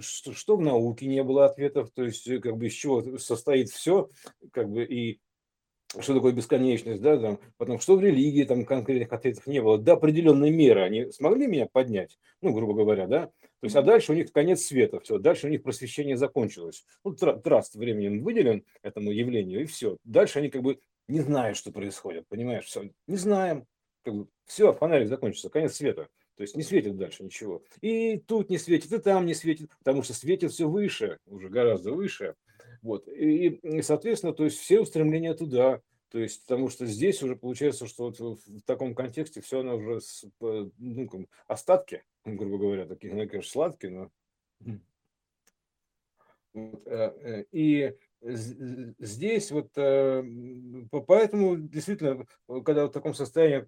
Что, 0.00 0.32
что 0.32 0.56
в 0.56 0.60
науке 0.60 1.06
не 1.06 1.22
было 1.22 1.44
ответов, 1.44 1.92
то 1.94 2.02
есть 2.02 2.28
как 2.40 2.56
бы 2.56 2.66
из 2.66 2.72
чего 2.72 3.18
состоит 3.18 3.70
все, 3.70 4.10
как 4.50 4.68
бы 4.68 4.84
и 4.84 5.20
что 6.00 6.14
такое 6.14 6.32
бесконечность, 6.32 7.00
да, 7.00 7.18
там, 7.18 7.38
потому 7.56 7.78
что 7.78 7.96
в 7.96 8.00
религии 8.00 8.44
там 8.44 8.64
конкретных 8.64 9.12
ответов 9.12 9.46
не 9.46 9.60
было. 9.60 9.78
До 9.78 9.94
определенной 9.94 10.50
меры 10.50 10.82
они 10.82 11.10
смогли 11.10 11.46
меня 11.46 11.66
поднять, 11.66 12.18
ну, 12.40 12.52
грубо 12.52 12.74
говоря, 12.74 13.06
да, 13.06 13.26
то 13.26 13.66
есть, 13.66 13.76
а 13.76 13.82
дальше 13.82 14.12
у 14.12 14.14
них 14.14 14.30
конец 14.30 14.62
света, 14.62 15.00
все, 15.00 15.18
дальше 15.18 15.46
у 15.46 15.50
них 15.50 15.62
просвещение 15.62 16.16
закончилось. 16.16 16.84
Ну, 17.02 17.14
траст 17.14 17.74
временем 17.76 18.22
выделен 18.22 18.64
этому 18.82 19.10
явлению, 19.10 19.62
и 19.62 19.64
все. 19.64 19.96
Дальше 20.04 20.40
они 20.40 20.50
как 20.50 20.62
бы 20.62 20.80
не 21.08 21.20
знают, 21.20 21.56
что 21.56 21.72
происходит, 21.72 22.28
понимаешь, 22.28 22.64
все, 22.64 22.90
не 23.06 23.16
знаем, 23.16 23.66
как 24.02 24.14
бы, 24.14 24.28
все, 24.44 24.72
фонарик 24.72 25.08
закончится, 25.08 25.48
конец 25.48 25.76
света. 25.76 26.08
То 26.36 26.42
есть 26.42 26.56
не 26.56 26.62
светит 26.62 26.96
дальше 26.96 27.22
ничего. 27.22 27.62
И 27.80 28.18
тут 28.18 28.50
не 28.50 28.58
светит, 28.58 28.92
и 28.92 28.98
там 28.98 29.24
не 29.24 29.34
светит, 29.34 29.70
потому 29.78 30.02
что 30.02 30.14
светит 30.14 30.50
все 30.52 30.68
выше, 30.68 31.18
уже 31.26 31.48
гораздо 31.48 31.92
выше. 31.92 32.34
Вот. 32.84 33.08
И, 33.08 33.48
и, 33.48 33.82
соответственно, 33.82 34.34
то 34.34 34.44
есть 34.44 34.58
все 34.58 34.78
устремления 34.78 35.32
туда. 35.32 35.80
То 36.10 36.18
есть, 36.18 36.42
потому 36.42 36.68
что 36.68 36.84
здесь 36.84 37.22
уже 37.22 37.34
получается, 37.34 37.86
что 37.86 38.04
вот 38.04 38.20
в 38.20 38.62
таком 38.66 38.94
контексте 38.94 39.40
все 39.40 39.60
оно 39.60 39.76
уже 39.76 40.00
с, 40.02 40.24
ну, 40.38 41.08
как, 41.08 41.22
остатки, 41.48 42.04
грубо 42.24 42.58
говоря, 42.58 42.86
такие, 42.86 43.12
ну, 43.12 43.26
конечно, 43.26 43.50
сладкие, 43.50 43.92
но... 43.92 44.10
Вот, 46.52 46.86
э, 46.86 47.12
э, 47.20 47.44
и 47.50 47.96
здесь 48.20 49.50
вот 49.50 49.70
э, 49.76 50.22
поэтому 50.90 51.56
действительно, 51.56 52.26
когда 52.64 52.86
в 52.86 52.92
таком 52.92 53.12
состоянии, 53.12 53.66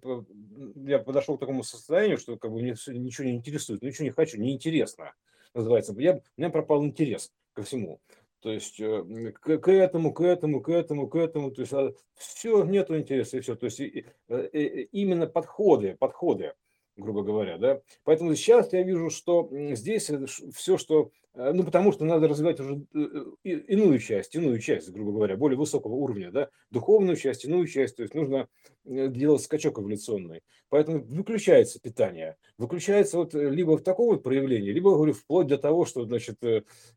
я 0.87 0.99
подошел 0.99 1.37
к 1.37 1.41
такому 1.41 1.63
состоянию, 1.63 2.17
что 2.17 2.37
как 2.37 2.51
бы 2.51 2.61
мне 2.61 2.75
ничего 2.87 3.27
не 3.27 3.35
интересует, 3.35 3.81
ничего 3.81 4.05
не 4.05 4.11
хочу, 4.11 4.39
неинтересно 4.39 5.15
называется. 5.53 5.93
Я, 5.97 6.15
у 6.15 6.21
меня 6.37 6.49
пропал 6.49 6.85
интерес 6.85 7.33
ко 7.53 7.63
всему. 7.63 7.99
То 8.47 8.53
есть 8.53 8.79
э, 8.79 9.03
к, 9.33 9.57
к 9.57 9.67
этому, 9.67 10.13
к 10.13 10.21
этому, 10.21 10.61
к 10.61 10.69
этому, 10.69 11.09
к 11.09 11.15
этому, 11.17 11.51
то 11.51 11.59
есть 11.63 11.73
а, 11.73 11.91
все, 12.15 12.63
нету 12.63 12.97
интереса 12.97 13.35
и 13.35 13.39
все. 13.41 13.57
То 13.57 13.65
есть 13.65 13.81
и, 13.81 14.05
и, 14.29 14.83
именно 14.93 15.27
подходы, 15.27 15.97
подходы, 15.99 16.53
грубо 16.97 17.23
говоря, 17.23 17.57
да. 17.57 17.81
Поэтому 18.03 18.35
сейчас 18.35 18.73
я 18.73 18.83
вижу, 18.83 19.09
что 19.09 19.49
здесь 19.51 20.11
все, 20.53 20.77
что 20.77 21.11
Э, 21.37 21.51
ну, 21.53 21.63
потому 21.63 21.91
что 21.91 22.03
надо 22.03 22.27
развивать 22.27 22.59
уже 22.59 22.81
э, 22.93 23.49
иную 23.49 23.99
часть, 23.99 24.35
иную 24.35 24.59
часть, 24.59 24.89
грубо 24.89 25.11
говоря, 25.11 25.37
более 25.37 25.57
высокого 25.57 25.93
уровня, 25.93 26.31
да, 26.31 26.49
духовную 26.71 27.15
часть, 27.15 27.45
иную 27.45 27.67
часть, 27.67 27.95
то 27.95 28.01
есть 28.01 28.15
нужно 28.15 28.47
э, 28.85 29.07
делать 29.07 29.43
скачок 29.43 29.77
эволюционный. 29.77 30.41
Поэтому 30.69 31.03
выключается 31.03 31.79
питание, 31.79 32.37
выключается 32.57 33.17
вот 33.17 33.35
либо 33.35 33.77
в 33.77 33.83
такого 33.83 34.15
вот 34.15 34.23
проявления, 34.23 34.71
либо, 34.71 34.95
говорю, 34.95 35.13
вплоть 35.13 35.47
до 35.47 35.59
того, 35.59 35.85
что, 35.85 36.05
значит, 36.05 36.37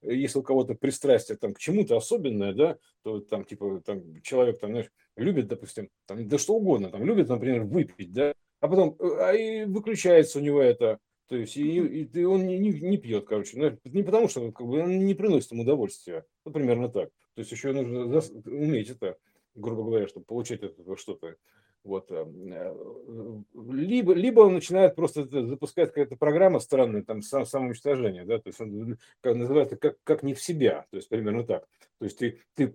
если 0.03 0.39
у 0.39 0.43
кого-то 0.43 0.75
пристрастие 0.75 1.37
там 1.37 1.53
к 1.53 1.59
чему-то 1.59 1.97
особенное, 1.97 2.55
да, 2.55 2.79
то 3.03 3.21
там, 3.21 3.45
типа, 3.45 3.83
там 3.85 4.23
человек, 4.23 4.59
там, 4.59 4.71
знаешь, 4.71 4.91
любит, 5.17 5.49
допустим, 5.49 5.91
там, 6.07 6.27
да 6.27 6.39
что 6.39 6.55
угодно, 6.55 6.89
там, 6.89 7.05
любит, 7.05 7.29
например, 7.29 7.65
выпить, 7.65 8.13
да, 8.13 8.35
а 8.61 8.69
потом, 8.69 8.97
а 9.01 9.33
и 9.33 9.65
выключается 9.65 10.39
у 10.39 10.43
него 10.43 10.61
это, 10.61 10.99
то 11.31 11.37
есть 11.37 11.57
и, 11.57 11.77
и 11.77 12.25
он 12.25 12.47
не, 12.47 12.59
не, 12.59 12.73
не 12.73 12.97
пьет, 12.97 13.25
короче. 13.25 13.57
Ну, 13.57 13.79
не 13.85 14.03
потому, 14.03 14.29
что 14.29 14.51
как 14.51 14.67
бы, 14.67 14.83
он 14.83 15.07
не 15.07 15.15
приносит 15.15 15.53
ему 15.53 15.63
удовольствия. 15.63 16.25
Ну, 16.45 16.53
примерно 16.53 16.89
так. 16.89 17.11
То 17.35 17.39
есть 17.41 17.53
еще 17.53 17.73
нужно 17.73 18.21
уметь 18.47 18.91
это, 18.91 19.17
грубо 19.55 19.85
говоря, 19.85 20.09
чтобы 20.09 20.27
получать 20.27 20.63
это 20.63 20.97
что-то. 20.97 21.37
Вот. 21.83 22.11
Э, 22.11 22.27
э, 22.27 23.43
либо, 23.73 24.13
либо 24.13 24.41
он 24.41 24.55
начинает 24.55 24.95
просто 24.95 25.25
запускать 25.47 25.89
какая-то 25.89 26.17
программа 26.17 26.61
странная, 26.61 27.03
там, 27.03 27.23
сам, 27.23 27.47
самоуничтожение, 27.47 28.25
да, 28.25 28.39
то 28.39 28.49
есть 28.49 28.61
он 28.61 28.99
как, 29.21 29.37
называется 29.37 29.77
как, 29.77 29.97
как 30.05 30.23
не 30.23 30.35
в 30.35 30.43
себя, 30.43 30.87
то 30.91 30.97
есть 30.97 31.09
примерно 31.09 31.45
так. 31.45 31.67
То 31.99 32.05
есть 32.05 32.19
ты, 32.19 32.41
ты 32.55 32.75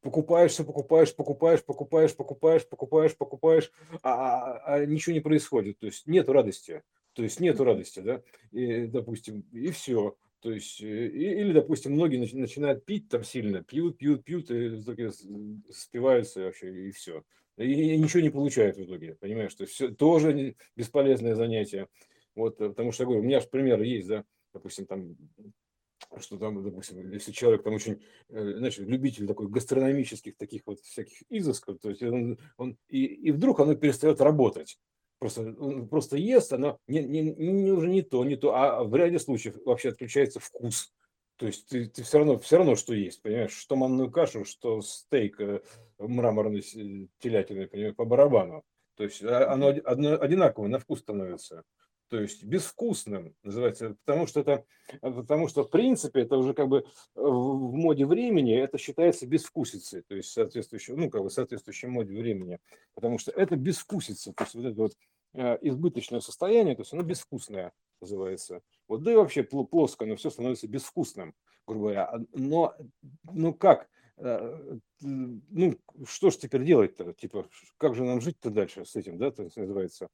покупаешься, 0.00 0.64
покупаешь, 0.64 1.14
покупаешь, 1.14 1.64
покупаешь, 1.64 2.14
покупаешь, 2.14 2.68
покупаешь, 2.68 3.16
покупаешь, 3.16 3.72
а, 4.02 4.12
а, 4.12 4.74
а 4.74 4.86
ничего 4.86 5.14
не 5.14 5.20
происходит, 5.20 5.78
то 5.78 5.86
есть 5.86 6.06
нет 6.06 6.28
радости. 6.28 6.82
То 7.16 7.22
есть 7.22 7.40
нету 7.40 7.64
радости, 7.64 8.00
да, 8.00 8.22
и, 8.52 8.86
допустим, 8.86 9.40
и 9.50 9.70
все. 9.70 10.16
То 10.40 10.52
есть, 10.52 10.82
э, 10.82 11.06
или, 11.06 11.52
допустим, 11.52 11.92
многие 11.92 12.18
начинают 12.18 12.84
пить 12.84 13.08
там 13.08 13.24
сильно, 13.24 13.62
пьют, 13.62 13.96
пьют, 13.96 14.22
пьют, 14.22 14.50
и 14.50 14.82
спиваются 15.72 16.42
вообще, 16.42 16.88
и 16.88 16.90
все. 16.90 17.24
И 17.56 17.96
ничего 17.96 18.22
не 18.22 18.30
получают 18.30 18.76
в 18.76 18.84
итоге, 18.84 19.14
понимаешь, 19.14 19.52
что 19.52 19.66
все 19.66 19.88
тоже 19.88 20.56
бесполезное 20.76 21.34
занятие. 21.34 21.88
Вот, 22.34 22.60
э, 22.60 22.68
потому 22.68 22.92
что, 22.92 23.04
говорю, 23.04 23.20
у 23.20 23.24
меня 23.24 23.40
же 23.40 23.48
пример 23.48 23.80
есть, 23.82 24.08
да, 24.08 24.24
допустим, 24.52 24.86
там 24.86 25.16
что 26.18 26.38
там, 26.38 26.62
допустим, 26.62 27.10
если 27.10 27.32
человек 27.32 27.62
там 27.62 27.74
очень, 27.74 28.02
э, 28.28 28.54
значит, 28.58 28.86
любитель 28.86 29.26
такой 29.26 29.48
гастрономических 29.48 30.36
таких 30.36 30.62
вот 30.66 30.80
всяких 30.80 31.22
изысков, 31.28 31.78
то 31.80 31.90
есть 31.90 32.02
он, 32.02 32.38
он 32.56 32.76
и, 32.88 33.04
и 33.04 33.30
вдруг 33.32 33.60
оно 33.60 33.74
перестает 33.74 34.20
работать 34.20 34.78
просто, 35.18 35.52
просто 35.90 36.16
ест, 36.16 36.52
оно 36.52 36.78
не, 36.86 37.02
не, 37.02 37.22
не, 37.22 37.72
уже 37.72 37.88
не 37.88 38.02
то, 38.02 38.24
не 38.24 38.36
то, 38.36 38.54
а 38.54 38.84
в 38.84 38.94
ряде 38.94 39.18
случаев 39.18 39.56
вообще 39.64 39.90
отключается 39.90 40.40
вкус. 40.40 40.92
То 41.36 41.46
есть 41.46 41.68
ты, 41.68 41.86
ты 41.86 42.02
все 42.02 42.18
равно, 42.18 42.38
все 42.38 42.56
равно, 42.56 42.76
что 42.76 42.94
есть, 42.94 43.20
понимаешь, 43.20 43.52
что 43.52 43.76
манную 43.76 44.10
кашу, 44.10 44.44
что 44.44 44.80
стейк 44.80 45.40
э, 45.40 45.60
мраморной 45.98 46.62
телятины, 47.18 47.66
понимаешь, 47.66 47.96
по 47.96 48.04
барабану. 48.04 48.62
То 48.96 49.04
есть 49.04 49.22
а, 49.22 49.52
оно 49.52 49.68
одинаковое 49.68 50.68
на 50.68 50.78
вкус 50.78 51.00
становится 51.00 51.64
то 52.08 52.20
есть 52.20 52.44
безвкусным 52.44 53.34
называется, 53.42 53.96
потому 54.04 54.26
что 54.26 54.40
это, 54.40 54.64
потому 55.00 55.48
что 55.48 55.64
в 55.64 55.70
принципе 55.70 56.20
это 56.20 56.36
уже 56.36 56.54
как 56.54 56.68
бы 56.68 56.84
в 57.14 57.72
моде 57.74 58.06
времени 58.06 58.56
это 58.56 58.78
считается 58.78 59.26
безвкусицей, 59.26 60.02
то 60.02 60.14
есть 60.14 60.30
соответствующим, 60.30 60.96
ну 60.96 61.10
как 61.10 61.22
бы 61.22 61.30
соответствующей 61.30 61.88
моде 61.88 62.14
времени, 62.16 62.58
потому 62.94 63.18
что 63.18 63.32
это 63.32 63.56
безвкусица, 63.56 64.32
то 64.32 64.44
есть 64.44 64.54
вот 64.54 64.64
это 64.64 64.80
вот 64.80 64.92
э, 65.34 65.58
избыточное 65.62 66.20
состояние, 66.20 66.76
то 66.76 66.82
есть 66.82 66.92
оно 66.92 67.02
безвкусное 67.02 67.72
называется. 68.00 68.60
Вот 68.88 69.02
да 69.02 69.12
и 69.12 69.16
вообще 69.16 69.42
плоско, 69.42 70.06
но 70.06 70.16
все 70.16 70.30
становится 70.30 70.68
безвкусным, 70.68 71.34
грубо 71.66 71.86
говоря. 71.86 72.04
А, 72.04 72.18
но, 72.34 72.74
ну 73.32 73.52
как, 73.52 73.82
э, 73.82 73.86
ну 74.18 75.78
что 76.06 76.30
ж 76.30 76.36
теперь 76.36 76.64
делать-то, 76.64 77.12
типа, 77.12 77.48
как 77.76 77.94
же 77.94 78.04
нам 78.04 78.20
жить-то 78.20 78.50
дальше 78.50 78.84
с 78.84 78.96
этим, 78.96 79.18
да, 79.18 79.30
то 79.30 79.42
называется. 79.42 80.08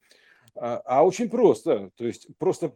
А, 0.55 0.83
а 0.85 1.05
очень 1.05 1.31
просто, 1.31 1.91
то 1.97 2.05
есть 2.05 2.29
просто 2.39 2.75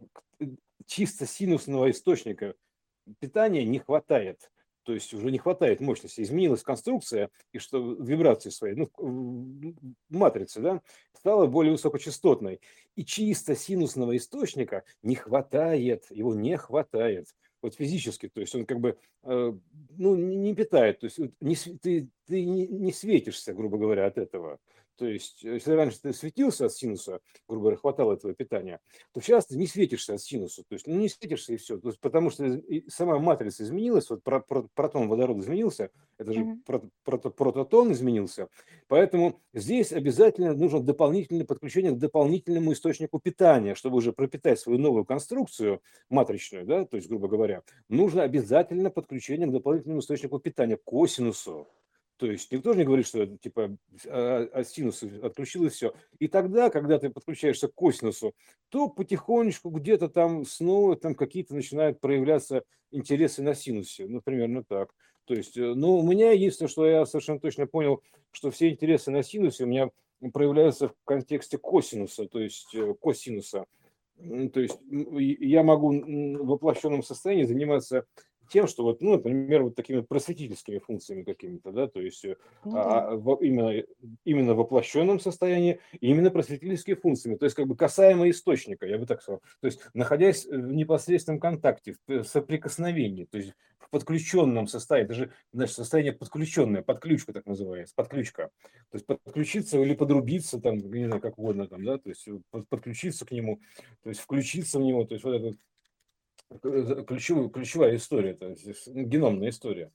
чисто 0.85 1.25
синусного 1.25 1.91
источника 1.91 2.55
питания 3.19 3.65
не 3.65 3.79
хватает. 3.79 4.49
То 4.83 4.93
есть 4.93 5.13
уже 5.13 5.31
не 5.31 5.37
хватает 5.37 5.81
мощности. 5.81 6.21
Изменилась 6.21 6.63
конструкция, 6.63 7.29
и 7.51 7.57
что 7.57 7.95
вибрации 7.95 8.49
свои, 8.49 8.73
ну, 8.73 9.75
матрицы, 10.07 10.61
да, 10.61 10.81
стала 11.11 11.45
более 11.45 11.73
высокочастотной. 11.73 12.61
И 12.95 13.03
чисто 13.03 13.53
синусного 13.53 14.15
источника 14.15 14.85
не 15.03 15.15
хватает, 15.15 16.05
его 16.09 16.33
не 16.33 16.55
хватает. 16.55 17.27
Вот 17.67 17.75
физически, 17.75 18.29
то 18.29 18.39
есть 18.39 18.55
он 18.55 18.65
как 18.65 18.79
бы, 18.79 18.97
э, 19.23 19.53
ну, 19.97 20.15
не 20.15 20.55
питает, 20.55 21.01
то 21.01 21.07
есть 21.07 21.19
не, 21.41 21.55
ты, 21.55 22.07
ты 22.25 22.45
не, 22.45 22.65
не 22.65 22.93
светишься, 22.93 23.53
грубо 23.53 23.77
говоря, 23.77 24.05
от 24.05 24.17
этого. 24.17 24.61
То 24.97 25.05
есть, 25.05 25.45
э, 25.45 25.53
если 25.55 25.71
раньше 25.71 26.01
ты 26.01 26.13
светился 26.13 26.65
от 26.65 26.73
синуса, 26.73 27.19
грубо 27.47 27.63
говоря, 27.63 27.77
хватало 27.77 28.13
этого 28.13 28.33
питания, 28.33 28.79
то 29.13 29.21
сейчас 29.21 29.45
ты 29.45 29.57
не 29.57 29.67
светишься 29.67 30.15
от 30.15 30.21
синуса. 30.21 30.63
То 30.67 30.73
есть, 30.73 30.87
ну, 30.87 30.95
не 30.95 31.07
светишься 31.07 31.53
и 31.53 31.57
все. 31.57 31.77
То 31.77 31.89
есть, 31.89 31.99
потому 31.99 32.29
что 32.29 32.61
сама 32.87 33.19
матрица 33.19 33.63
изменилась, 33.63 34.09
вот 34.09 34.23
протон 34.23 35.07
водорода 35.07 35.39
изменился, 35.39 35.91
это 36.17 36.33
же 36.33 36.41
mm-hmm. 36.41 36.89
прото, 37.03 37.29
прототон 37.29 37.91
изменился. 37.91 38.47
Поэтому 38.87 39.39
здесь 39.53 39.91
обязательно 39.91 40.53
нужно 40.53 40.79
дополнительное 40.79 41.45
подключение 41.45 41.91
к 41.91 41.99
дополнительному 41.99 42.73
источнику 42.73 43.19
питания, 43.19 43.75
чтобы 43.75 43.97
уже 43.97 44.13
пропитать 44.13 44.59
свою 44.59 44.79
новую 44.79 45.05
конструкцию 45.05 45.81
матричную, 46.09 46.65
да, 46.65 46.85
то 46.85 46.97
есть, 46.97 47.07
грубо 47.07 47.27
говоря, 47.27 47.61
нужно 47.89 48.23
обязательно 48.23 48.89
подключение 48.89 49.47
к 49.47 49.51
дополнительному 49.51 49.99
источнику 50.01 50.39
питания, 50.39 50.77
косинусу. 50.77 51.67
То 52.17 52.25
есть 52.25 52.51
никто 52.51 52.73
же 52.73 52.79
не 52.79 52.85
говорит, 52.85 53.07
что 53.07 53.25
типа 53.25 53.77
а, 54.07 54.49
а 54.51 54.63
синус 54.63 55.03
отключил 55.03 55.65
и 55.65 55.69
все. 55.69 55.93
И 56.19 56.27
тогда, 56.27 56.69
когда 56.69 56.97
ты 56.97 57.09
подключаешься 57.09 57.67
к 57.67 57.75
косинусу, 57.75 58.33
то 58.69 58.89
потихонечку 58.89 59.69
где-то 59.69 60.09
там 60.09 60.45
снова 60.45 60.95
там 60.95 61.15
какие-то 61.15 61.55
начинают 61.55 61.99
проявляться 61.99 62.63
интересы 62.91 63.43
на 63.43 63.53
синусе. 63.53 64.07
Ну, 64.07 64.21
примерно 64.21 64.63
так. 64.63 64.93
То 65.25 65.35
есть, 65.35 65.57
э, 65.57 65.73
ну, 65.73 65.99
у 65.99 66.03
меня 66.03 66.31
единственное, 66.31 66.69
что 66.69 66.87
я 66.87 67.05
совершенно 67.05 67.39
точно 67.39 67.67
понял, 67.67 68.01
что 68.31 68.49
все 68.49 68.69
интересы 68.69 69.11
на 69.11 69.21
синусе 69.23 69.65
у 69.65 69.67
меня 69.67 69.91
проявляются 70.33 70.89
в 70.89 70.95
контексте 71.03 71.57
косинуса, 71.57 72.27
то 72.27 72.39
есть 72.39 72.73
э, 72.73 72.95
косинуса. 72.99 73.65
То 74.17 74.59
есть 74.59 74.79
я 74.89 75.61
могу 75.61 75.91
в 75.91 76.47
воплощенном 76.47 77.03
состоянии 77.03 77.43
заниматься 77.43 78.05
тем, 78.49 78.67
что 78.67 78.83
вот, 78.83 79.01
ну, 79.01 79.13
например, 79.13 79.63
вот 79.63 79.75
такими 79.75 80.01
просветительскими 80.01 80.79
функциями 80.79 81.23
какими-то, 81.23 81.71
да, 81.71 81.87
то 81.87 82.01
есть 82.01 82.25
э, 82.25 82.35
ну, 82.63 82.77
а, 82.77 83.11
да. 83.11 83.15
в, 83.15 83.35
именно, 83.41 83.83
именно 84.23 84.53
в 84.53 84.57
воплощенном 84.57 85.19
состоянии, 85.19 85.79
именно 85.99 86.31
просветительскими 86.31 86.95
функциями, 86.95 87.37
то 87.37 87.45
есть 87.45 87.55
как 87.55 87.67
бы 87.67 87.75
касаемо 87.75 88.29
источника, 88.29 88.85
я 88.85 88.97
бы 88.97 89.05
так 89.05 89.21
сказал, 89.21 89.41
то 89.61 89.67
есть 89.67 89.81
находясь 89.93 90.45
в 90.45 90.71
непосредственном 90.73 91.39
контакте, 91.39 91.95
в 92.07 92.23
соприкосновении, 92.23 93.25
то 93.25 93.37
есть 93.37 93.53
в 93.87 93.89
подключенном 93.89 94.67
состоянии, 94.67 95.07
даже 95.07 95.31
значит, 95.53 95.75
состояние 95.75 96.13
подключенное, 96.13 96.81
подключка 96.81 97.33
так 97.33 97.45
называется, 97.45 97.95
подключка, 97.95 98.49
то 98.91 98.95
есть 98.95 99.05
подключиться 99.05 99.79
или 99.79 99.95
подрубиться, 99.95 100.59
там, 100.59 100.77
не 100.77 101.05
знаю, 101.05 101.21
как 101.21 101.37
угодно, 101.39 101.67
там, 101.67 101.85
да, 101.85 101.97
то 101.97 102.09
есть 102.09 102.27
подключиться 102.69 103.25
к 103.25 103.31
нему, 103.31 103.61
то 104.03 104.09
есть 104.09 104.21
включиться 104.21 104.79
в 104.79 104.81
него, 104.81 105.05
то 105.05 105.13
есть 105.13 105.23
вот 105.23 105.33
этот 105.33 105.57
ключевая, 106.61 107.49
ключевая 107.49 107.95
история, 107.95 108.33
то 108.33 108.47
есть 108.47 108.87
ну, 108.87 109.03
геномная 109.03 109.49
история. 109.49 109.91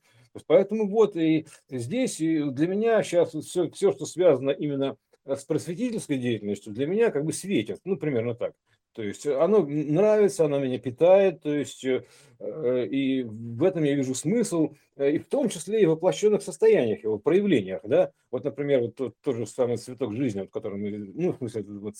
Поэтому 0.46 0.88
вот 0.88 1.16
и 1.16 1.46
здесь 1.68 2.20
и 2.20 2.42
для 2.50 2.66
меня 2.66 3.02
сейчас 3.02 3.34
все, 3.34 3.70
все, 3.70 3.92
что 3.92 4.06
связано 4.06 4.50
именно 4.50 4.96
с 5.26 5.44
просветительской 5.44 6.18
деятельностью, 6.18 6.72
для 6.72 6.86
меня 6.86 7.10
как 7.10 7.24
бы 7.24 7.32
светит, 7.32 7.80
ну, 7.84 7.96
примерно 7.96 8.34
так. 8.34 8.54
То 8.94 9.02
есть 9.02 9.26
оно 9.26 9.64
нравится, 9.66 10.44
оно 10.44 10.58
меня 10.58 10.78
питает, 10.78 11.42
то 11.42 11.52
есть 11.52 11.84
э, 11.84 12.04
и 12.38 13.22
в 13.22 13.64
этом 13.64 13.84
я 13.84 13.94
вижу 13.94 14.14
смысл, 14.14 14.74
э, 14.96 15.12
и 15.12 15.18
в 15.18 15.26
том 15.26 15.48
числе 15.48 15.82
и 15.82 15.86
в 15.86 15.90
воплощенных 15.90 16.42
состояниях, 16.42 17.02
его 17.02 17.18
проявлениях, 17.18 17.80
да. 17.84 18.12
Вот, 18.30 18.44
например, 18.44 18.80
вот 18.80 18.94
тот, 18.94 19.14
тот 19.22 19.36
же 19.36 19.46
самый 19.46 19.78
цветок 19.78 20.14
жизни, 20.14 20.40
вот, 20.40 20.50
который 20.50 20.78
мы, 20.78 21.12
ну, 21.14 21.32
в 21.32 21.38
смысле, 21.38 21.62
вот, 21.62 21.94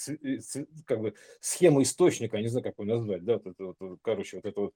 как 0.84 1.00
бы 1.00 1.14
схема 1.40 1.82
источника, 1.82 2.38
не 2.38 2.48
знаю, 2.48 2.64
как 2.64 2.74
его 2.78 2.84
назвать, 2.84 3.24
да, 3.24 3.34
вот 3.34 3.46
это 3.46 3.64
вот, 3.64 3.98
короче, 4.02 4.36
вот 4.36 4.46
это 4.46 4.60
вот, 4.60 4.74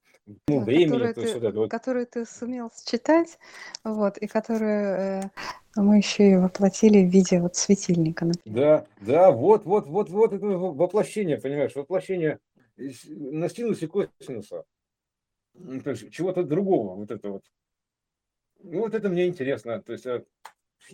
ну, 0.49 0.61
времени, 0.61 1.13
то 1.13 1.21
есть 1.21 1.35
вот 1.35 1.45
это 1.45 1.59
вот. 1.59 1.71
Который 1.71 2.07
ты 2.07 2.25
сумел 2.25 2.71
считать, 2.87 3.39
вот, 3.85 4.17
и 4.17 4.27
который 4.27 5.23
э, 5.25 5.31
мы 5.83 5.99
еще 5.99 6.31
и 6.31 6.37
воплотили 6.37 7.05
в 7.05 7.11
виде 7.11 7.41
вот 7.41 7.57
светильника. 7.57 8.25
Например. 8.25 8.57
Да, 8.57 8.87
да, 9.01 9.31
вот, 9.31 9.65
вот, 9.65 9.87
вот, 9.87 10.11
вот 10.11 10.33
это 10.33 10.47
воплощение, 10.47 11.39
понимаешь, 11.39 11.75
воплощение 11.75 12.39
на 12.77 13.49
синусе 13.49 13.89
косинуса. 13.89 14.65
То 15.85 15.91
есть 15.91 16.11
чего-то 16.13 16.43
другого, 16.43 16.95
вот 16.97 17.11
это 17.11 17.31
вот. 17.31 17.43
Ну, 18.63 18.81
вот 18.81 18.95
это 18.95 19.09
мне 19.09 19.27
интересно. 19.27 19.81
То 19.83 19.93
есть 19.93 20.07
а 20.07 20.25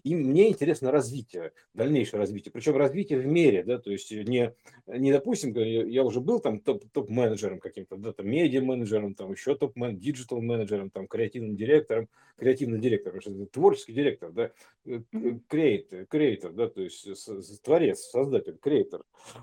и 0.03 0.15
мне 0.15 0.49
интересно 0.49 0.91
развитие, 0.91 1.53
дальнейшее 1.75 2.21
развитие. 2.21 2.53
Причем 2.53 2.77
развитие 2.77 3.19
в 3.19 3.27
мере, 3.27 3.63
да, 3.63 3.79
то 3.79 3.91
есть 3.91 4.11
не, 4.11 4.55
не 4.87 5.13
допустим, 5.13 5.55
я 5.55 6.05
уже 6.05 6.21
был 6.21 6.41
там 6.41 6.61
топ, 6.61 6.85
топ-менеджером 6.93 7.61
каким-то, 7.61 7.97
да, 7.97 8.13
там 8.13 8.29
медиа-менеджером, 8.29 9.15
там 9.15 9.33
еще 9.33 9.55
топ-мен, 9.55 9.99
digital 9.99 10.31
-менеджером, 10.31 10.91
там 10.91 11.07
креативным 11.07 11.57
директором, 11.57 12.09
креативный 12.37 12.79
директор, 12.79 13.21
творческий 13.53 13.93
директор, 13.93 14.33
да, 14.33 14.51
креатор, 15.49 16.07
креатор, 16.07 16.53
да, 16.53 16.69
то 16.69 16.83
есть 16.83 17.07
творец, 17.63 18.01
создатель, 18.01 18.57
креатор. 18.59 19.03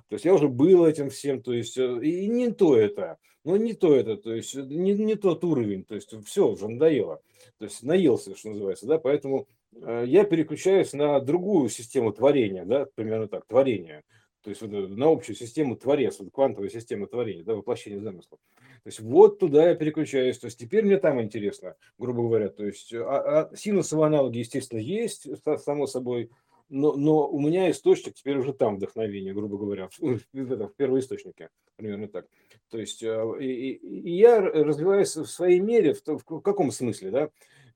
То 0.09 0.15
есть 0.15 0.25
я 0.25 0.33
уже 0.33 0.47
был 0.47 0.85
этим 0.85 1.09
всем, 1.09 1.41
то 1.41 1.53
есть 1.53 1.77
э, 1.77 1.99
и 2.03 2.27
не 2.27 2.51
то 2.51 2.77
это, 2.77 3.17
ну 3.45 3.55
не 3.55 3.73
то 3.73 3.95
это, 3.95 4.17
то 4.17 4.33
есть 4.33 4.55
не, 4.55 4.93
не 4.93 5.15
тот 5.15 5.43
уровень, 5.43 5.83
то 5.83 5.95
есть 5.95 6.13
все 6.25 6.47
уже 6.47 6.67
надоело, 6.67 7.21
то 7.57 7.65
есть 7.65 7.83
наелся, 7.83 8.35
что 8.35 8.49
называется, 8.49 8.85
да, 8.85 8.97
поэтому 8.97 9.47
Э, 9.49 9.58
я 9.71 10.23
переключаюсь 10.23 10.93
на 10.93 11.19
другую 11.19 11.69
систему 11.69 12.11
творения, 12.11 12.65
да, 12.65 12.88
примерно 12.95 13.27
так, 13.27 13.45
творение. 13.45 14.03
То 14.41 14.49
есть 14.51 14.61
вот, 14.61 14.71
на 14.71 15.11
общую 15.11 15.35
систему 15.35 15.75
творец, 15.75 16.19
вот, 16.19 16.31
квантовую 16.31 16.69
систему 16.69 17.07
творения, 17.07 17.43
да, 17.43 17.55
воплощение 17.55 17.99
замысла. 17.99 18.38
То 18.83 18.88
есть 18.88 18.99
вот 19.01 19.39
туда 19.39 19.69
я 19.69 19.75
переключаюсь. 19.75 20.39
То 20.39 20.45
есть 20.45 20.57
теперь 20.57 20.85
мне 20.85 20.97
там 20.97 21.21
интересно, 21.21 21.75
грубо 21.97 22.23
говоря. 22.23 22.49
То 22.49 22.65
есть 22.65 22.93
а, 22.93 23.49
а 23.51 23.55
синусовые 23.55 24.07
аналоги, 24.07 24.39
естественно, 24.39 24.79
есть, 24.79 25.27
само 25.59 25.88
собой, 25.88 26.29
но, 26.69 26.95
но 26.95 27.27
у 27.27 27.39
меня 27.39 27.69
источник 27.69 28.13
теперь 28.13 28.38
уже 28.38 28.53
там 28.53 28.77
вдохновение, 28.77 29.33
грубо 29.33 29.57
говоря, 29.57 29.89
в, 29.89 29.99
в, 29.99 30.21
в, 30.33 30.73
первоисточнике, 30.77 31.49
примерно 31.75 32.07
так. 32.07 32.27
То 32.69 32.77
есть 32.77 33.03
э, 33.03 33.31
и, 33.41 33.73
и 33.73 34.11
я 34.11 34.39
развиваюсь 34.39 35.15
в 35.15 35.25
своей 35.25 35.59
мере, 35.59 35.95
в, 35.95 36.01
в 36.05 36.41
каком 36.41 36.71
смысле, 36.71 37.12
да? 37.12 37.29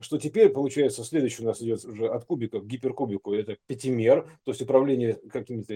Что 0.04 0.18
теперь, 0.18 0.50
получается, 0.50 1.04
следующий 1.04 1.42
у 1.44 1.46
нас 1.46 1.62
идет 1.62 1.84
уже 1.86 2.08
от 2.08 2.26
кубика 2.26 2.60
к 2.60 2.68
гиперкубику, 2.68 3.34
это 3.34 3.58
пятимер, 3.68 4.28
то 4.44 4.52
есть 4.52 4.62
управление 4.62 5.14
какими-то, 5.32 5.74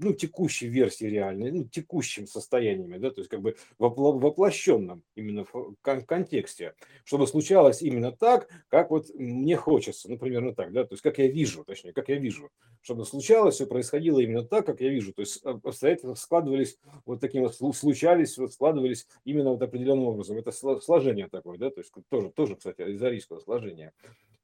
ну, 0.00 0.12
текущей 0.12 0.68
версией 0.68 1.10
реальной, 1.10 1.50
ну, 1.50 1.64
текущим 1.64 2.26
состояниями, 2.26 2.98
да, 2.98 3.10
то 3.10 3.20
есть 3.20 3.28
как 3.28 3.42
бы 3.42 3.56
в 3.78 3.88
воплощенном 3.88 5.02
именно 5.16 5.44
в 5.44 5.74
контексте, 5.82 6.74
чтобы 7.04 7.26
случалось 7.26 7.82
именно 7.82 8.12
так, 8.12 8.48
как 8.68 8.90
вот 8.90 9.08
мне 9.14 9.56
хочется, 9.56 10.08
ну, 10.08 10.18
примерно 10.18 10.54
так, 10.54 10.72
да, 10.72 10.84
то 10.84 10.94
есть 10.94 11.02
как 11.02 11.18
я 11.18 11.26
вижу, 11.26 11.64
точнее, 11.64 11.92
как 11.92 12.08
я 12.08 12.16
вижу, 12.16 12.50
чтобы 12.80 13.04
случалось, 13.04 13.56
все 13.56 13.66
происходило 13.66 14.20
именно 14.20 14.44
так, 14.44 14.66
как 14.66 14.80
я 14.80 14.90
вижу, 14.90 15.12
то 15.12 15.20
есть 15.20 15.42
обстоятельства 15.44 16.14
складывались 16.14 16.78
вот 17.06 17.20
таким 17.20 17.42
вот, 17.42 17.56
случались, 17.56 18.38
вот 18.38 18.52
складывались 18.52 19.06
именно 19.24 19.50
вот 19.50 19.62
определенным 19.62 20.04
образом, 20.04 20.38
это 20.38 20.52
сложение 20.52 21.28
такое, 21.28 21.58
да, 21.58 21.70
то 21.70 21.80
есть 21.80 21.92
тоже, 22.08 22.30
тоже, 22.30 22.56
кстати, 22.56 22.82
из 22.82 23.02
арийского 23.02 23.40
сложения, 23.40 23.63
сложения. 23.64 23.92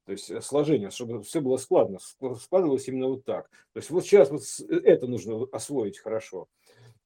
То 0.06 0.12
есть 0.12 0.30
э, 0.30 0.40
сложение, 0.40 0.90
чтобы 0.90 1.22
все 1.22 1.40
было 1.40 1.56
складно, 1.56 1.98
складывалось 2.40 2.88
именно 2.88 3.08
вот 3.08 3.24
так. 3.24 3.48
То 3.72 3.78
есть 3.78 3.90
вот 3.90 4.04
сейчас 4.04 4.30
вот 4.30 4.42
э, 4.68 4.80
это 4.84 5.06
нужно 5.06 5.46
освоить 5.52 5.98
хорошо. 5.98 6.48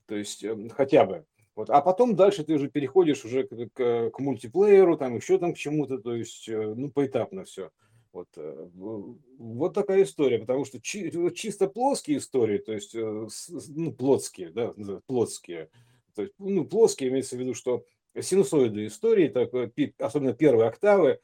То 0.06 0.14
есть 0.14 0.44
эм, 0.44 0.70
хотя 0.70 1.04
бы. 1.04 1.24
Вот. 1.56 1.70
А 1.70 1.80
потом 1.82 2.16
дальше 2.16 2.44
ты 2.44 2.54
уже 2.54 2.68
переходишь 2.68 3.24
уже 3.24 3.44
к, 3.44 3.54
к, 3.72 4.10
к 4.10 4.18
мультиплееру, 4.18 4.96
там 4.96 5.16
еще 5.16 5.38
там 5.38 5.54
к 5.54 5.58
чему-то, 5.58 5.98
то 5.98 6.14
есть 6.14 6.48
э, 6.48 6.74
ну 6.74 6.90
поэтапно 6.90 7.44
все. 7.44 7.70
Вот, 8.12 8.28
вот 9.38 9.74
такая 9.74 10.04
история, 10.04 10.38
потому 10.38 10.64
что 10.64 10.80
чи, 10.80 11.10
чисто 11.34 11.66
плоские 11.66 12.18
истории, 12.18 12.58
то 12.58 12.72
есть 12.72 12.94
ну, 12.94 13.92
плотские, 13.92 14.50
да, 14.50 14.72
плотские, 15.08 15.68
то 16.14 16.22
есть, 16.22 16.34
ну, 16.38 16.64
плоские 16.64 17.10
имеется 17.10 17.34
в 17.34 17.40
виду, 17.40 17.54
что 17.54 17.84
синусоиды 18.16 18.86
истории, 18.86 19.26
так, 19.26 19.50
особенно 19.98 20.32
первые 20.32 20.68
октавы, 20.68 21.18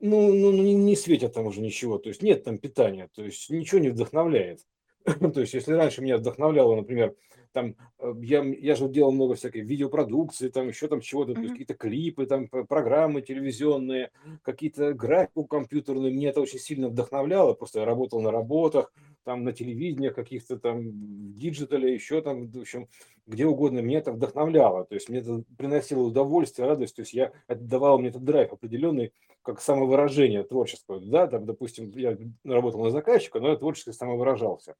ну, 0.00 0.32
ну, 0.32 0.50
ну, 0.50 0.62
не, 0.62 0.74
не 0.74 0.96
светят 0.96 1.34
там 1.34 1.46
уже 1.46 1.60
ничего, 1.60 1.98
то 1.98 2.08
есть 2.08 2.22
нет 2.22 2.44
там 2.44 2.58
питания, 2.58 3.08
то 3.14 3.24
есть 3.24 3.50
ничего 3.50 3.80
не 3.80 3.90
вдохновляет. 3.90 4.60
то 5.04 5.40
есть 5.40 5.54
если 5.54 5.72
раньше 5.72 6.02
меня 6.02 6.18
вдохновляло, 6.18 6.74
например, 6.74 7.14
там 7.52 7.74
э, 7.98 8.12
я, 8.22 8.42
я 8.42 8.74
же 8.74 8.88
делал 8.88 9.12
много 9.12 9.34
всякой 9.34 9.62
видеопродукции, 9.62 10.48
там 10.48 10.68
еще 10.68 10.88
там 10.88 11.00
чего-то, 11.00 11.32
mm-hmm. 11.32 11.48
какие-то 11.48 11.74
клипы, 11.74 12.26
там 12.26 12.48
программы 12.48 13.22
телевизионные, 13.22 14.10
какие-то 14.42 14.94
графику 14.94 15.44
компьютерные, 15.44 16.12
мне 16.12 16.28
это 16.28 16.40
очень 16.40 16.58
сильно 16.58 16.88
вдохновляло, 16.88 17.54
просто 17.54 17.80
я 17.80 17.84
работал 17.84 18.20
на 18.20 18.30
работах, 18.30 18.92
там 19.24 19.44
на 19.44 19.52
телевидении 19.52 20.08
каких-то 20.08 20.58
там, 20.58 20.90
в 20.90 21.38
диджитале, 21.38 21.92
еще 21.92 22.22
там, 22.22 22.50
в 22.50 22.58
общем, 22.58 22.88
где 23.26 23.46
угодно, 23.46 23.80
меня 23.80 23.98
это 23.98 24.12
вдохновляло, 24.12 24.84
то 24.84 24.94
есть 24.94 25.08
мне 25.08 25.20
это 25.20 25.44
приносило 25.56 26.02
удовольствие, 26.02 26.68
радость, 26.68 26.96
то 26.96 27.02
есть 27.02 27.12
я, 27.12 27.32
это 27.46 27.60
давало 27.60 27.98
мне 27.98 28.08
этот 28.08 28.24
драйв 28.24 28.52
определенный, 28.52 29.12
как 29.42 29.60
самовыражение 29.60 30.44
творческого, 30.44 31.00
да, 31.00 31.26
там, 31.26 31.46
допустим, 31.46 31.90
я 31.96 32.16
работал 32.44 32.84
на 32.84 32.90
заказчика, 32.90 33.40
но 33.40 33.50
я 33.50 33.56
творчески 33.56 33.90
самовыражался 33.90 34.74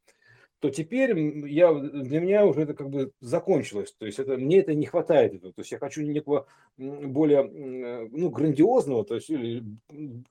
то 0.61 0.69
теперь 0.69 1.19
я, 1.49 1.73
для 1.73 2.21
меня 2.21 2.45
уже 2.45 2.63
это 2.63 2.75
как 2.75 2.91
бы 2.91 3.13
закончилось. 3.21 3.95
То 3.99 4.05
есть 4.05 4.19
это, 4.19 4.37
мне 4.37 4.59
это 4.59 4.75
не 4.75 4.85
хватает 4.85 5.35
этого. 5.35 5.53
То 5.55 5.63
есть 5.63 5.73
я 5.73 5.79
хочу 5.79 6.03
некого 6.03 6.47
более 6.77 7.45
ну, 7.45 8.29
грандиозного, 8.29 9.05
то 9.05 9.15
есть 9.15 9.31
или 9.31 9.65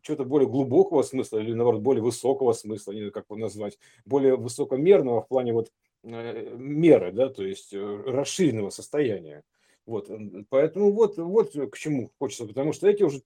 чего-то 0.01 0.25
более 0.25 0.47
глубокого 0.47 1.01
смысла, 1.01 1.39
или 1.39 1.53
наоборот 1.53 1.81
более 1.81 2.03
высокого 2.03 2.53
смысла, 2.53 2.91
не 2.91 2.99
знаю, 2.99 3.11
как 3.11 3.25
его 3.27 3.39
назвать, 3.39 3.79
более 4.05 4.35
высокомерного 4.35 5.21
в 5.23 5.27
плане 5.27 5.51
вот 5.51 5.71
э, 6.03 6.55
меры, 6.57 7.11
да, 7.11 7.29
то 7.29 7.43
есть 7.43 7.73
э, 7.73 8.03
расширенного 8.05 8.69
состояния. 8.69 9.43
Вот, 9.89 10.07
поэтому 10.49 10.93
вот, 10.93 11.17
вот 11.17 11.53
к 11.71 11.75
чему 11.75 12.11
хочется, 12.19 12.45
потому 12.45 12.73
что 12.73 12.87
эти 12.87 13.01
уже 13.01 13.21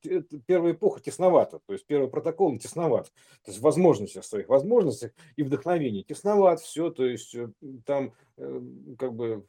первая 0.46 0.72
эпоха 0.72 1.02
тесновата, 1.02 1.60
то 1.60 1.74
есть 1.74 1.86
первый 1.86 2.08
протокол 2.08 2.58
тесноват, 2.58 3.12
то 3.44 3.52
есть 3.52 3.60
возможности 3.60 4.22
своих 4.22 4.48
возможностях 4.48 5.12
и 5.36 5.44
вдохновений 5.44 6.06
тесноват, 6.06 6.62
все, 6.62 6.90
то 6.90 7.06
есть 7.06 7.36
э, 7.36 7.50
там 7.86 8.14
э, 8.38 8.62
как 8.98 9.14
бы 9.14 9.46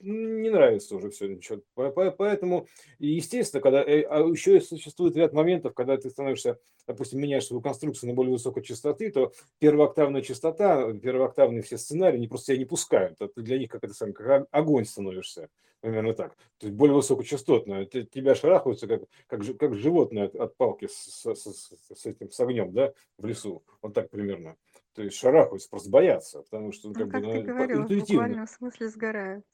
не 0.00 0.50
нравится 0.50 0.96
уже 0.96 1.10
все. 1.10 1.38
Поэтому, 1.74 2.66
естественно, 2.98 3.62
когда, 3.62 3.82
э, 3.82 4.02
а 4.02 4.20
еще 4.20 4.60
существует 4.60 5.16
ряд 5.16 5.32
моментов, 5.32 5.74
когда 5.74 5.96
ты 5.96 6.10
становишься, 6.10 6.58
допустим, 6.86 7.20
меняешь 7.20 7.46
свою 7.46 7.62
конструкцию 7.62 8.10
на 8.10 8.14
более 8.14 8.32
высокой 8.32 8.62
частоты, 8.62 9.10
то 9.10 9.32
первооктавная 9.58 10.22
частота, 10.22 10.92
первооктавные 10.92 11.62
все 11.62 11.78
сценарии, 11.78 12.16
они 12.16 12.28
просто 12.28 12.48
тебя 12.48 12.58
не 12.58 12.64
пускают. 12.66 13.20
Это 13.20 13.40
для 13.40 13.58
них 13.58 13.70
как 13.70 13.84
это 13.84 13.94
самое, 13.94 14.14
как 14.14 14.46
огонь 14.50 14.84
становишься, 14.84 15.48
примерно 15.80 16.12
так. 16.12 16.36
То 16.58 16.66
есть 16.66 16.76
более 16.76 16.96
высокочастотная. 16.96 17.86
Тебя 17.86 18.34
шарахаются 18.34 18.86
как, 18.86 19.02
как, 19.26 19.40
как 19.58 19.74
животное 19.74 20.26
от, 20.26 20.34
от 20.34 20.56
палки 20.56 20.86
с, 20.86 21.24
с, 21.24 21.34
с, 21.34 21.72
с 21.94 22.06
этим, 22.06 22.30
с 22.30 22.38
огнем, 22.40 22.72
да, 22.72 22.92
в 23.16 23.24
лесу. 23.24 23.62
Вот 23.80 23.94
так 23.94 24.10
примерно. 24.10 24.56
То 24.94 25.02
есть 25.02 25.16
шарахаются, 25.16 25.68
просто 25.70 25.90
боятся, 25.90 26.42
потому 26.42 26.70
что 26.72 26.88
ну, 26.88 26.94
как, 26.94 27.10
как 27.10 27.22
бы, 27.22 27.32
ты 27.32 27.40
ну, 27.40 27.46
говорил, 27.46 27.82
интуитивно. 27.82 28.04
в 28.04 28.26
буквальном 28.28 28.46
смысле 28.46 28.88
сгорают. 28.88 29.44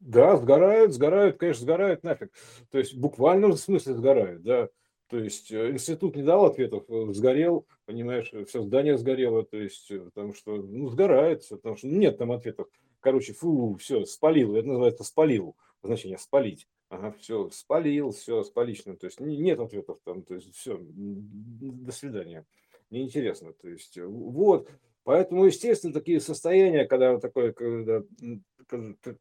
Да, 0.00 0.36
сгорают, 0.36 0.92
сгорают, 0.92 1.38
конечно, 1.38 1.62
сгорают 1.62 2.04
нафиг. 2.04 2.32
То 2.70 2.78
есть 2.78 2.94
в 2.94 3.00
буквальном 3.00 3.54
смысле 3.54 3.94
сгорают, 3.94 4.42
да. 4.42 4.68
То 5.08 5.18
есть 5.18 5.50
э, 5.50 5.70
институт 5.70 6.16
не 6.16 6.22
дал 6.22 6.44
ответов, 6.44 6.84
э, 6.88 7.12
сгорел, 7.12 7.66
понимаешь, 7.86 8.30
все 8.46 8.62
здание 8.62 8.98
сгорело, 8.98 9.42
то 9.42 9.56
есть, 9.56 9.90
э, 9.90 10.00
потому 10.00 10.34
что, 10.34 10.56
ну, 10.56 10.88
сгорает, 10.88 11.48
потому 11.48 11.76
что 11.76 11.86
ну, 11.88 11.96
нет 11.96 12.18
там 12.18 12.30
ответов. 12.30 12.68
Короче, 13.00 13.32
фу, 13.32 13.76
все, 13.80 14.04
спалил, 14.04 14.54
это 14.54 14.68
называется 14.68 15.04
спалил, 15.04 15.56
значение 15.82 16.18
спалить. 16.18 16.68
Ага, 16.90 17.14
все, 17.18 17.48
спалил, 17.50 18.12
все, 18.12 18.42
спалично, 18.44 18.96
то 18.96 19.06
есть 19.06 19.20
нет 19.20 19.58
ответов 19.60 19.98
там, 20.04 20.22
то 20.22 20.34
есть 20.34 20.54
все, 20.54 20.78
до 20.80 21.92
свидания, 21.92 22.46
неинтересно, 22.90 23.52
то 23.52 23.68
есть 23.68 23.98
вот, 23.98 24.70
Поэтому, 25.08 25.46
естественно, 25.46 25.94
такие 25.94 26.20
состояния, 26.20 26.84
когда 26.84 27.18
такое, 27.18 27.54
когда, 27.54 28.02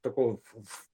такого 0.01 0.41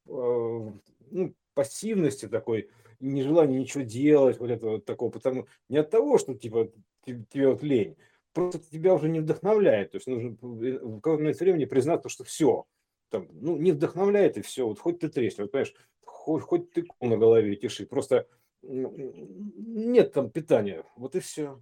ну, 0.06 1.36
пассивности 1.54 2.28
такой, 2.28 2.70
нежелание 3.00 3.60
ничего 3.60 3.84
делать, 3.84 4.40
вот 4.40 4.50
этого 4.50 4.72
вот 4.72 4.86
такого, 4.86 5.12
потому 5.12 5.48
не 5.70 5.78
от 5.78 5.90
того, 5.90 6.18
что 6.18 6.34
типа 6.34 6.72
тебе 7.06 7.50
вот 7.50 7.64
лень, 7.64 7.98
просто 8.34 8.60
тебя 8.72 8.94
уже 8.94 9.10
не 9.10 9.20
вдохновляет. 9.20 9.92
То 9.92 9.98
есть 9.98 10.08
нужно 10.08 10.38
в 10.42 11.00
какое-то 11.02 11.44
времени 11.44 11.66
признать 11.66 12.02
то, 12.02 12.10
что 12.10 12.24
все, 12.24 12.66
там, 13.10 13.28
ну, 13.32 13.58
не 13.58 13.72
вдохновляет 13.72 14.38
и 14.38 14.42
все, 14.42 14.68
вот 14.68 14.80
хоть 14.80 15.00
ты 15.00 15.10
тресни, 15.10 15.44
вот 15.44 15.52
понимаешь, 15.52 15.76
хоть, 16.04 16.44
хоть 16.44 16.72
ты 16.72 16.86
на 17.00 17.18
голове 17.18 17.56
тиши, 17.56 17.86
просто 17.86 18.28
нет 18.62 20.14
там 20.14 20.30
питания, 20.30 20.84
вот 20.96 21.16
и 21.16 21.20
все. 21.20 21.62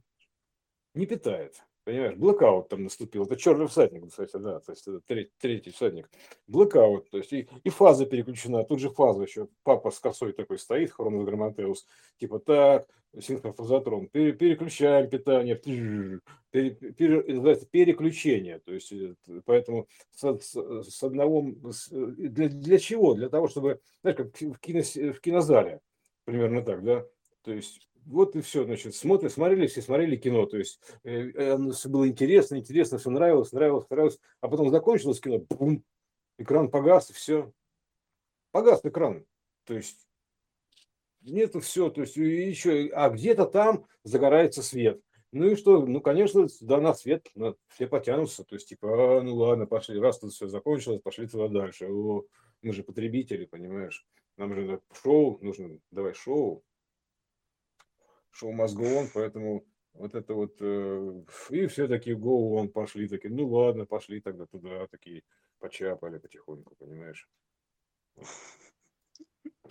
Не 0.93 1.06
питает. 1.06 1.63
Понимаешь, 1.84 2.15
блэкаут 2.15 2.70
там 2.70 2.84
наступил. 2.84 3.24
Это 3.24 3.36
черный 3.36 3.67
всадник, 3.67 4.08
кстати, 4.08 4.38
да, 4.38 4.60
то 4.60 4.72
есть 4.72 4.88
это 4.88 5.02
третий, 5.02 5.32
третий 5.39 5.72
всадник. 5.72 6.10
Блэкаут, 6.46 7.10
то 7.10 7.17
есть 7.17 7.34
и, 7.34 7.50
и 7.63 7.70
фаза 7.70 8.06
переключена, 8.06 8.63
тут 8.63 8.80
же 8.80 8.91
фаза 8.91 9.24
еще. 9.24 9.48
Папа 9.63 9.89
с 9.89 10.00
косой 10.00 10.34
такой 10.34 10.60
стоит, 10.60 10.91
Хронос 10.91 11.26
Граматеус, 11.26 11.88
типа 12.20 12.38
так, 12.39 12.88
синхрофазотрон, 13.20 14.08
пере, 14.10 14.34
переключаем 14.34 15.10
питание, 15.10 15.56
пере, 15.56 16.22
пере, 16.72 17.24
называется 17.24 17.65
переключение, 17.65 18.60
то 18.60 18.74
есть 18.74 18.91
э, 18.91 19.15
поэтому 19.46 19.88
с, 20.12 20.39
с, 20.39 20.84
с 20.84 21.04
одного, 21.04 21.52
с, 21.72 21.89
для, 21.89 22.48
для 22.48 22.78
чего? 22.78 23.15
Для 23.15 23.30
того, 23.30 23.48
чтобы, 23.48 23.82
знаешь, 24.02 24.17
как 24.17 24.39
в, 24.39 24.60
кино, 24.60 24.82
в 25.13 25.20
кинозале, 25.20 25.82
примерно 26.26 26.62
так, 26.62 26.84
да, 26.84 27.06
то 27.44 27.52
есть 27.52 27.89
вот 28.06 28.36
и 28.36 28.42
все, 28.42 28.64
значит, 28.64 28.96
смотрели, 28.96 29.32
смотрели, 29.32 29.68
все 29.68 29.82
смотрели 29.82 30.16
кино, 30.16 30.46
то 30.46 30.58
есть 30.58 30.80
э, 31.04 31.32
э, 31.32 31.72
все 31.72 31.90
было 31.90 32.08
интересно, 32.08 32.56
интересно, 32.56 32.98
все 32.98 33.10
нравилось, 33.10 33.52
нравилось, 33.52 33.90
нравилось, 33.90 34.20
а 34.40 34.48
потом 34.48 34.70
закончилось 34.70 35.20
кино, 35.20 35.40
бум, 35.40 35.84
экран 36.38 36.70
погас, 36.70 37.10
и 37.10 37.14
все, 37.14 37.52
погас 38.52 38.82
экран, 38.84 39.26
то 39.66 39.74
есть 39.74 40.08
нету 41.22 41.60
все, 41.60 41.90
то 41.90 42.02
есть 42.02 42.16
еще, 42.16 42.90
а 42.94 43.10
где-то 43.10 43.46
там 43.46 43.86
загорается 44.04 44.64
свет. 44.64 45.02
Ну 45.34 45.48
и 45.48 45.56
что? 45.56 45.86
Ну, 45.86 46.02
конечно, 46.02 46.48
да, 46.60 46.82
на 46.82 46.94
свет 46.94 47.28
на, 47.36 47.56
все 47.70 47.88
потянутся. 47.88 48.44
То 48.44 48.56
есть, 48.56 48.68
типа, 48.68 49.20
а, 49.20 49.22
ну 49.22 49.36
ладно, 49.36 49.66
пошли, 49.66 49.98
раз 49.98 50.20
тут 50.20 50.34
все 50.34 50.48
закончилось, 50.50 51.00
пошли 51.02 51.26
туда 51.26 51.48
дальше. 51.48 51.88
О, 51.90 52.26
мы 52.62 52.74
же 52.74 52.84
потребители, 52.84 53.46
понимаешь? 53.46 54.06
Нам 54.36 54.54
же 54.54 54.82
шоу, 55.02 55.40
нужно 55.42 55.80
давай 55.90 56.14
шоу 56.16 56.66
go 58.76 59.02
on, 59.02 59.10
поэтому 59.13 59.65
вот 59.94 60.15
это 60.15 60.34
вот, 60.34 60.56
э, 60.60 61.24
и 61.50 61.67
все 61.67 61.88
такие 61.88 62.15
go 62.15 62.62
on 62.62 62.70
пошли, 62.70 63.08
такие, 63.08 63.34
ну 63.34 63.48
ладно, 63.48 63.86
пошли 63.86 64.22
тогда 64.22 64.46
туда, 64.46 64.88
такие 64.88 65.24
почапали 65.60 66.17
потихоньку, 66.17 66.76
понимаешь. 66.76 67.30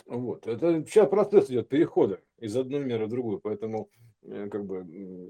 Вот, 0.06 0.46
это 0.46 0.84
сейчас 0.84 1.08
процесс 1.08 1.50
идет 1.50 1.68
перехода 1.68 2.20
из 2.38 2.56
одной 2.56 2.84
меры 2.84 3.06
в 3.06 3.10
другую, 3.10 3.38
поэтому 3.38 3.90
э, 4.22 4.48
как 4.50 4.66
бы 4.66 4.80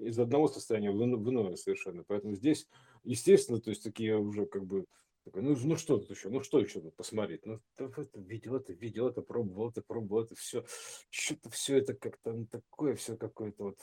из 0.07 0.19
одного 0.19 0.49
состояния 0.49 0.91
в 0.91 1.03
иное 1.05 1.57
совершенно. 1.57 2.03
Поэтому 2.07 2.35
здесь, 2.35 2.67
естественно, 3.05 3.61
то 3.61 3.71
есть 3.71 3.85
такие 3.85 4.17
уже 4.17 4.47
как 4.47 4.65
бы 4.65 4.87
такой, 5.31 5.43
ну, 5.43 5.57
ну 5.65 5.77
что 5.77 5.99
тут 5.99 6.11
еще, 6.11 6.29
ну 6.29 6.43
что 6.43 6.59
еще 6.59 6.81
тут 6.81 6.97
посмотреть? 6.97 7.47
Ну, 7.47 7.61
это 7.79 8.09
видел, 8.15 8.57
это 8.57 8.73
видел, 8.73 9.09
это 9.09 9.23
пробовал, 9.23 9.71
это 9.71 9.83
пробовал, 9.83 10.25
это 10.25 10.35
все, 10.35 10.65
что-то 11.09 11.51
все 11.51 11.79
это 11.79 11.95
как-то 11.95 12.33
ну, 12.33 12.47
такое 12.47 12.97
все 12.97 13.17
какое-то 13.17 13.65
вот 13.65 13.79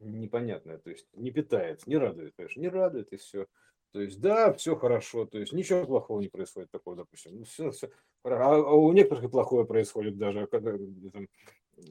непонятное, 0.00 0.78
то 0.78 0.90
есть 0.90 1.06
не 1.14 1.30
питает, 1.30 1.86
не 1.86 1.96
радует, 1.96 2.34
конечно, 2.36 2.60
не 2.60 2.68
радует 2.68 3.12
и 3.12 3.16
все. 3.16 3.46
То 3.92 4.00
есть, 4.00 4.20
да, 4.20 4.52
все 4.54 4.74
хорошо, 4.74 5.26
то 5.26 5.38
есть 5.38 5.52
ничего 5.52 5.84
плохого 5.84 6.20
не 6.20 6.28
происходит 6.28 6.70
такого, 6.70 6.96
допустим. 6.96 7.36
Ну, 7.36 7.44
все, 7.44 7.70
все. 7.70 7.90
А, 8.24 8.54
а 8.54 8.72
у 8.72 8.90
некоторых 8.92 9.24
и 9.24 9.28
плохое 9.28 9.66
происходит 9.66 10.16
даже, 10.16 10.46
когда 10.46 10.72
там, 11.12 11.28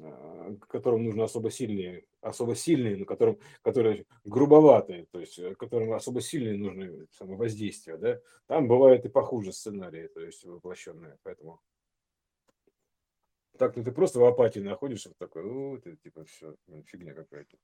а, 0.02 0.56
которым 0.68 1.04
нужно 1.04 1.24
особо 1.24 1.52
сильные, 1.52 2.06
особо 2.22 2.56
сильные, 2.56 2.98
но 2.98 3.06
которым, 3.06 3.40
которые 3.62 4.06
грубоватые, 4.24 5.08
то 5.12 5.20
есть 5.20 5.40
э, 5.40 5.56
которым 5.56 5.94
особо 5.94 6.22
сильные 6.22 6.58
нужны 6.58 7.08
воздействия, 7.20 7.98
да, 7.98 8.20
там 8.48 8.68
бывает 8.68 9.06
и 9.06 9.10
похуже 9.10 9.52
сценарии, 9.52 10.08
то 10.08 10.22
есть 10.22 10.44
воплощенные, 10.46 11.18
поэтому 11.24 11.62
так 13.62 13.76
ну 13.76 13.84
ты 13.84 13.92
просто 13.92 14.20
в 14.20 14.26
апатии 14.26 14.60
находишься, 14.60 15.14
такой, 15.20 15.44
ну, 15.44 15.78
это 15.78 15.96
типа 15.98 16.26
все, 16.26 16.56
фигня 16.88 17.14
какая-то. 17.14 17.58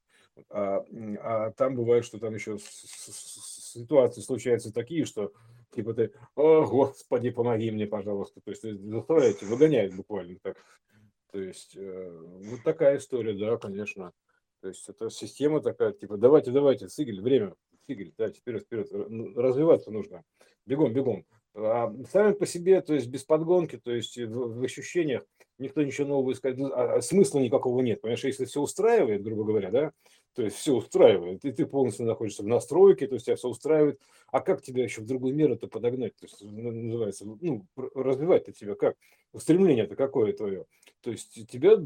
А, 0.50 0.86
а 1.22 1.52
там 1.54 1.76
бывает, 1.76 2.06
что 2.06 2.20
там 2.20 2.36
еще 2.36 2.60
ситуации 2.60 4.22
случаются 4.22 4.72
такие, 4.72 5.06
что 5.06 5.34
типа 5.72 5.96
ты, 5.96 6.14
о, 6.36 6.68
господи, 6.68 7.32
помоги 7.32 7.72
мне, 7.72 7.88
пожалуйста. 7.88 8.42
То 8.42 8.52
есть 8.52 8.62
заставляете, 8.62 9.48
выгоняют 9.48 9.96
буквально 9.96 10.38
так. 10.44 10.58
То 11.32 11.40
есть 11.40 11.76
э, 11.76 12.22
вот 12.22 12.64
такая 12.64 12.98
история, 12.98 13.34
да, 13.34 13.58
конечно. 13.58 14.14
То 14.62 14.70
есть 14.70 14.88
это 14.90 15.10
система 15.10 15.62
такая, 15.62 15.92
типа, 15.92 16.18
давайте, 16.18 16.52
давайте, 16.52 16.90
Сигель, 16.90 17.22
время, 17.22 17.56
Сигель, 17.88 18.14
давайте, 18.18 18.40
вперед, 18.40 18.64
вперед, 18.64 18.92
развиваться 19.36 19.92
нужно. 19.92 20.24
Бегом, 20.66 20.94
бегом. 20.94 21.26
А 21.54 21.94
сами 22.12 22.34
по 22.34 22.46
себе, 22.46 22.82
то 22.82 22.94
есть 22.94 23.08
без 23.08 23.24
подгонки, 23.24 23.78
то 23.78 23.92
есть 23.92 24.18
в, 24.18 24.60
в 24.60 24.64
ощущениях 24.64 25.26
никто 25.60 25.84
ничего 25.84 26.08
нового 26.08 26.32
искать, 26.32 26.58
ну, 26.58 26.72
а, 26.74 26.96
а 26.96 27.02
смысла 27.02 27.40
никакого 27.40 27.82
нет. 27.82 28.02
Понимаешь, 28.02 28.24
если 28.24 28.46
все 28.46 28.62
устраивает, 28.62 29.24
грубо 29.24 29.44
говоря, 29.44 29.72
да, 29.72 29.92
то 30.38 30.44
есть 30.44 30.58
все 30.58 30.76
устраивает, 30.76 31.44
и 31.46 31.52
ты 31.52 31.66
полностью 31.66 32.06
находишься 32.06 32.44
в 32.44 32.48
настройке, 32.48 33.08
то 33.08 33.16
есть 33.16 33.26
тебя 33.26 33.36
все 33.36 33.50
устраивает, 33.50 34.00
а 34.32 34.40
как 34.40 34.62
тебя 34.62 34.84
еще 34.84 35.02
в 35.02 35.06
другую 35.06 35.34
меру 35.34 35.56
это 35.56 35.68
подогнать, 35.68 36.16
то 36.16 36.26
есть 36.26 36.44
называется, 36.44 37.26
ну, 37.26 37.66
развивать-то 37.96 38.52
тебя 38.52 38.76
как? 38.76 38.96
Устремление-то 39.34 39.96
какое 39.96 40.34
твое? 40.34 40.66
То 41.02 41.12
есть 41.12 41.48
тебя 41.50 41.78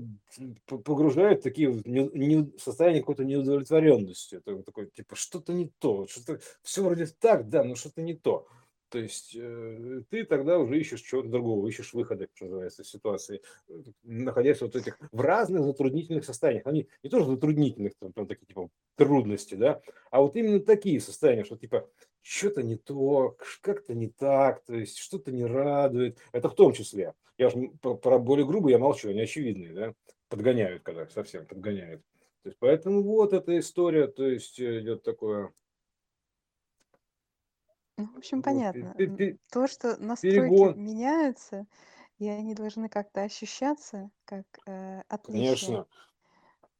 погружает 0.65 1.39
в 1.39 1.43
такие 1.43 1.81
не, 1.85 2.09
не, 2.13 2.51
состояние 2.57 3.01
какой-то 3.01 3.23
неудовлетворенности, 3.23 4.35
это 4.35 4.61
такой, 4.63 4.87
типа, 4.87 5.15
что-то 5.15 5.53
не 5.53 5.71
то, 5.79 6.07
что-то, 6.07 6.41
все 6.61 6.83
вроде 6.83 7.05
так, 7.05 7.47
да, 7.47 7.63
но 7.63 7.75
что-то 7.75 8.01
не 8.01 8.15
то. 8.15 8.47
То 8.91 8.99
есть 8.99 9.37
э, 9.39 10.01
ты 10.09 10.25
тогда 10.25 10.59
уже 10.59 10.77
ищешь 10.77 10.99
чего-то 11.01 11.29
другого, 11.29 11.65
ищешь 11.65 11.93
выхода, 11.93 12.27
что 12.33 12.45
называется, 12.45 12.83
ситуации, 12.83 13.41
э, 13.69 13.73
находясь 14.03 14.59
вот 14.59 14.75
этих 14.75 14.99
в 15.13 15.21
разных 15.21 15.63
затруднительных 15.63 16.25
состояниях. 16.25 16.67
Они 16.67 16.89
не 17.01 17.09
тоже 17.09 17.25
затруднительных, 17.25 17.93
там, 17.97 18.11
там 18.11 18.27
такие 18.27 18.47
типа 18.47 18.69
трудности, 18.97 19.55
да, 19.55 19.81
а 20.11 20.19
вот 20.19 20.35
именно 20.35 20.59
такие 20.59 20.99
состояния, 20.99 21.45
что 21.45 21.55
типа 21.55 21.89
что-то 22.21 22.63
не 22.63 22.75
то, 22.75 23.37
как-то 23.61 23.93
не 23.93 24.09
так, 24.09 24.61
то 24.65 24.75
есть 24.75 24.97
что-то 24.97 25.31
не 25.31 25.45
радует. 25.45 26.17
Это 26.33 26.49
в 26.49 26.55
том 26.55 26.73
числе. 26.73 27.13
Я 27.37 27.47
уже 27.47 27.69
про 27.79 28.19
более 28.19 28.45
грубые 28.45 28.73
я 28.73 28.77
молчу, 28.77 29.09
они 29.09 29.21
очевидные, 29.21 29.71
да, 29.73 29.93
подгоняют, 30.27 30.83
когда 30.83 31.07
совсем 31.07 31.45
подгоняют. 31.45 32.01
То 32.43 32.49
есть, 32.49 32.59
поэтому 32.59 33.03
вот 33.03 33.31
эта 33.31 33.57
история, 33.57 34.07
то 34.07 34.27
есть 34.27 34.59
идет 34.59 35.03
такое 35.03 35.53
ну, 37.97 38.07
в 38.13 38.17
общем, 38.17 38.41
понятно. 38.41 38.95
То, 39.51 39.67
что 39.67 39.97
настройки 40.01 40.35
перегон. 40.39 40.79
меняются, 40.79 41.65
и 42.19 42.27
они 42.27 42.53
должны 42.53 42.89
как-то 42.89 43.23
ощущаться 43.23 44.09
как 44.25 44.45
э, 44.67 45.01
отличие 45.07 45.47
Конечно, 45.47 45.85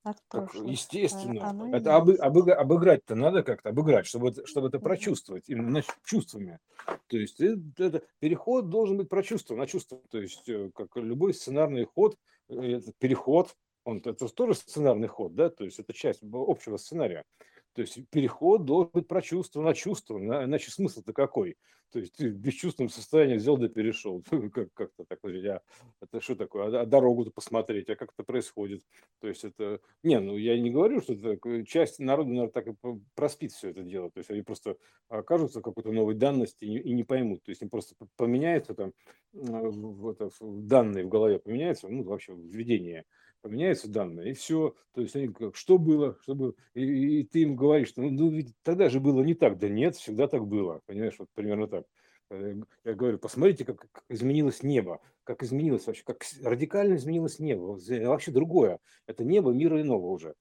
от 0.03 0.17
как 0.27 0.51
прошлых. 0.51 0.67
естественно. 0.71 1.49
оно 1.49 1.67
и 1.67 1.71
Это 1.71 1.95
обы- 1.95 2.15
обыга- 2.17 2.53
обыграть-то 2.55 3.15
надо 3.15 3.43
как-то, 3.43 3.69
обыграть, 3.69 4.05
чтобы, 4.05 4.29
это- 4.29 4.45
чтобы 4.45 4.67
это 4.69 4.79
прочувствовать, 4.79 5.49
именно 5.49 5.83
чувствами. 6.05 6.59
То 7.07 7.17
есть 7.17 7.39
э, 7.41 7.55
это, 7.77 8.03
переход 8.19 8.69
должен 8.69 8.97
быть 8.97 9.09
прочувствован 9.09 9.59
на 9.59 9.67
чувство. 9.67 10.01
То 10.09 10.19
есть 10.21 10.47
э, 10.49 10.71
как 10.75 10.95
любой 10.95 11.33
сценарный 11.33 11.85
ход, 11.85 12.17
э, 12.49 12.55
это 12.77 12.93
переход, 12.99 13.55
он 13.83 13.97
это 13.97 14.27
тоже 14.27 14.53
сценарный 14.55 15.07
ход, 15.07 15.33
да, 15.35 15.49
то 15.49 15.63
есть 15.65 15.79
это 15.79 15.91
часть 15.93 16.21
общего 16.23 16.77
сценария. 16.77 17.23
То 17.73 17.81
есть 17.81 17.99
переход 18.09 18.65
должен 18.65 18.91
быть 18.93 19.07
про 19.07 19.21
чувство 19.21 19.61
на 19.61 19.73
чувство, 19.73 20.17
иначе 20.17 20.71
смысл-то 20.71 21.13
какой? 21.13 21.57
То 21.91 21.99
есть 21.99 22.15
ты 22.15 22.29
в 22.29 22.37
бесчувственном 22.37 22.89
состоянии 22.89 23.35
взял 23.35 23.57
да 23.57 23.67
перешел. 23.67 24.23
Как, 24.53 24.73
как-то 24.73 25.03
так, 25.05 25.19
а 25.23 25.61
это 26.01 26.21
что 26.21 26.35
такое? 26.35 26.67
А, 26.67 26.81
а 26.81 26.85
дорогу-то 26.85 27.31
посмотреть, 27.31 27.89
а 27.89 27.95
как 27.95 28.13
это 28.13 28.23
происходит? 28.23 28.81
То 29.19 29.27
есть 29.27 29.43
это... 29.43 29.81
Не, 30.03 30.19
ну 30.19 30.37
я 30.37 30.57
не 30.57 30.71
говорю, 30.71 31.01
что 31.01 31.13
это 31.13 31.65
часть 31.65 31.99
народа, 31.99 32.29
наверное, 32.29 32.51
так 32.51 32.67
и 32.67 32.75
проспит 33.13 33.51
все 33.51 33.69
это 33.69 33.83
дело. 33.83 34.09
То 34.09 34.19
есть 34.19 34.29
они 34.29 34.41
просто 34.41 34.77
окажутся 35.09 35.59
в 35.59 35.63
какой-то 35.63 35.91
новой 35.91 36.15
данности 36.15 36.63
и, 36.63 36.93
не 36.93 37.03
поймут. 37.03 37.43
То 37.43 37.51
есть 37.51 37.61
им 37.61 37.69
просто 37.69 37.95
поменяется 38.15 38.73
там 38.73 38.93
вот, 39.33 40.19
данные 40.41 41.05
в 41.05 41.09
голове, 41.09 41.39
поменяются, 41.39 41.89
ну 41.89 42.03
вообще 42.03 42.33
введение 42.33 43.05
поменяются 43.41 43.89
данные, 43.89 44.31
и 44.31 44.33
все. 44.33 44.75
То 44.93 45.01
есть 45.01 45.15
они 45.15 45.27
как, 45.29 45.55
что 45.55 45.77
было, 45.77 46.17
что 46.21 46.35
было. 46.35 46.53
И, 46.73 47.19
и 47.19 47.23
ты 47.23 47.41
им 47.41 47.55
говоришь, 47.55 47.93
ну, 47.95 48.09
ну 48.09 48.29
ведь 48.29 48.53
тогда 48.63 48.89
же 48.89 48.99
было 48.99 49.21
не 49.23 49.33
так. 49.33 49.57
Да 49.57 49.67
нет, 49.69 49.95
всегда 49.95 50.27
так 50.27 50.47
было. 50.47 50.81
Понимаешь, 50.85 51.15
вот 51.17 51.29
примерно 51.33 51.67
так. 51.67 51.85
Э, 52.29 52.55
я 52.85 52.93
говорю, 52.93 53.19
посмотрите, 53.19 53.65
как, 53.65 53.87
как 53.91 54.03
изменилось 54.09 54.63
небо, 54.63 55.01
как 55.23 55.43
изменилось 55.43 55.85
вообще, 55.85 56.03
как 56.03 56.23
радикально 56.43 56.95
изменилось 56.95 57.39
небо. 57.39 57.77
Вообще 58.05 58.31
другое. 58.31 58.79
Это 59.07 59.23
небо 59.23 59.51
мира 59.51 59.81
иного 59.81 60.07
уже. 60.07 60.35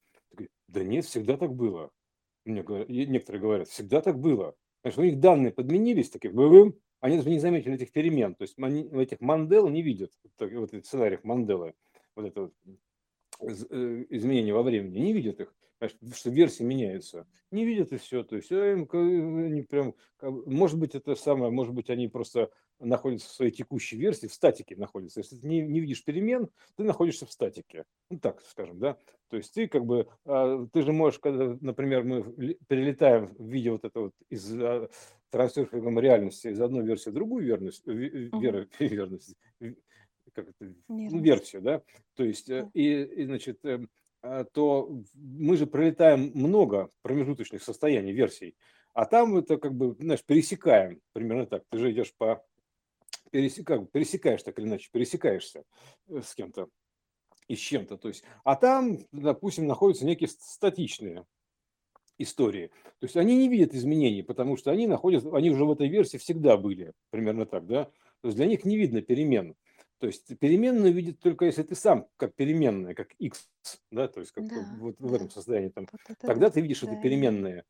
Да 0.69 0.85
нет, 0.85 1.05
всегда 1.05 1.37
так 1.37 1.55
было. 1.55 1.91
Мне 2.45 2.63
говорят, 2.63 2.89
некоторые 2.89 3.43
говорят, 3.43 3.69
всегда 3.69 4.01
так 4.01 4.19
было. 4.19 4.55
Что 4.89 5.03
у 5.03 5.05
них 5.05 5.21
данные 5.21 5.53
подменились, 5.53 6.09
такие, 6.09 6.33
они 7.01 7.17
даже 7.17 7.31
не 7.31 7.39
заметили 7.39 7.75
этих 7.75 7.93
перемен. 7.93 8.35
То 8.35 8.43
есть 8.43 8.55
они 8.59 8.89
этих 8.93 9.21
Мандел 9.21 9.69
не 9.69 9.83
видят, 9.83 10.13
вот 10.39 10.73
этих 10.73 10.87
сценариев 10.87 11.25
Манделы, 11.25 11.75
вот 12.15 12.27
это 12.27 12.43
вот 12.43 12.55
Э, 13.43 14.05
изменения 14.11 14.53
во 14.53 14.63
времени, 14.63 14.99
не 14.99 15.13
видят 15.13 15.41
их, 15.41 15.55
что 16.15 16.31
версии 16.31 16.63
меняются, 16.63 17.27
не 17.51 17.65
видят 17.65 17.93
и 17.93 17.97
все. 17.97 18.23
То 18.23 18.37
есть 18.37 18.53
э, 18.53 18.73
они 18.75 19.63
прям, 19.63 19.95
может 20.21 20.79
быть, 20.79 20.95
это 20.95 21.15
самое, 21.15 21.51
может 21.51 21.73
быть, 21.73 21.89
они 21.89 22.09
просто 22.09 22.51
находятся 22.79 23.29
в 23.29 23.33
своей 23.33 23.51
текущей 23.51 23.97
версии, 23.97 24.27
в 24.27 24.35
статике 24.35 24.77
находятся. 24.77 25.21
Если 25.21 25.37
ты 25.37 25.47
не, 25.47 25.63
не 25.63 25.81
видишь 25.81 26.05
перемен, 26.05 26.49
ты 26.77 26.85
находишься 26.85 27.27
в 27.27 27.33
статике. 27.33 27.85
Ну 28.11 28.19
так, 28.19 28.43
скажем, 28.43 28.79
да. 28.79 28.97
То 29.29 29.37
есть 29.37 29.55
ты 29.55 29.69
как 29.69 29.87
бы, 29.87 30.07
а, 30.25 30.67
ты 30.73 30.83
же 30.83 30.93
можешь, 30.93 31.19
когда, 31.19 31.57
например, 31.61 32.05
мы 32.05 32.57
перелетаем 32.69 33.35
в 33.39 33.47
виде 33.47 33.71
вот 33.71 33.85
этого 33.85 34.05
вот 34.05 34.15
из 34.29 34.53
а, 34.55 34.89
трансфером 35.31 35.99
реальности 35.99 36.49
из 36.49 36.61
одной 36.61 36.85
версии 36.85 37.11
в 37.11 37.15
другую 37.15 37.45
верность, 37.45 37.87
вер, 37.87 38.69
верность, 38.79 39.37
как 40.33 40.49
это, 40.49 40.75
ну, 40.89 41.21
версию, 41.21 41.63
да, 41.63 41.83
то 42.15 42.25
есть, 42.25 42.49
э, 42.51 42.69
и, 42.75 43.03
и 43.03 43.25
значит, 43.25 43.65
э, 43.65 43.87
а, 44.23 44.45
то 44.45 45.03
мы 45.15 45.57
же 45.57 45.67
пролетаем 45.67 46.33
много 46.35 46.91
промежуточных 47.03 47.63
состояний, 47.63 48.13
версий, 48.13 48.57
а 48.93 49.07
там 49.07 49.37
это 49.37 49.57
как 49.57 49.75
бы, 49.75 49.95
знаешь, 49.99 50.25
пересекаем, 50.25 51.01
примерно 51.13 51.47
так, 51.47 51.65
ты 51.71 51.79
же 51.79 51.93
идешь 51.93 52.15
по, 52.17 52.45
пересекаешь, 53.31 53.89
пересекаешь 53.93 54.43
так 54.43 54.59
или 54.59 54.67
иначе, 54.67 54.91
пересекаешься 54.93 55.65
э, 56.09 56.21
с 56.23 56.35
кем-то 56.35 56.69
и 57.49 57.57
с 57.57 57.61
чем-то, 57.61 57.97
то 57.97 58.09
есть, 58.09 58.25
а 58.45 58.57
там, 58.57 58.99
допустим, 59.13 59.67
находятся 59.67 60.07
некие 60.07 60.29
статичные 60.29 61.25
истории. 62.23 62.69
То 62.99 63.07
есть 63.07 63.17
они 63.17 63.37
не 63.37 63.49
видят 63.49 63.75
изменений, 63.75 64.23
потому 64.23 64.57
что 64.57 64.71
они 64.71 64.87
находятся, 64.87 65.35
они 65.35 65.51
уже 65.51 65.65
в 65.65 65.73
этой 65.73 65.89
версии 65.89 66.19
всегда 66.19 66.57
были, 66.57 66.93
примерно 67.11 67.47
так, 67.47 67.67
да. 67.67 67.85
То 68.21 68.29
есть 68.29 68.37
для 68.37 68.47
них 68.47 68.65
не 68.65 68.77
видно 68.77 69.01
перемен. 69.01 69.55
То 70.01 70.07
есть 70.07 70.39
переменную 70.39 70.95
видит 70.95 71.21
только 71.21 71.45
если 71.45 71.63
ты 71.63 71.75
сам 71.75 72.09
как 72.17 72.35
переменная, 72.35 72.95
как 72.95 73.13
x, 73.19 73.51
да, 73.91 74.09
то 74.09 74.21
есть 74.21 74.33
как 74.33 74.49
да, 74.49 74.67
вот 74.79 74.97
да. 74.99 75.07
в 75.07 75.13
этом 75.15 75.31
состоянии 75.31 75.69
там. 75.69 75.87
Вот 75.93 76.01
это 76.09 76.27
тогда 76.27 76.47
да, 76.47 76.51
ты 76.51 76.63
видишь 76.63 76.81
да. 76.81 76.91
это 76.91 77.03
переменные, 77.03 77.67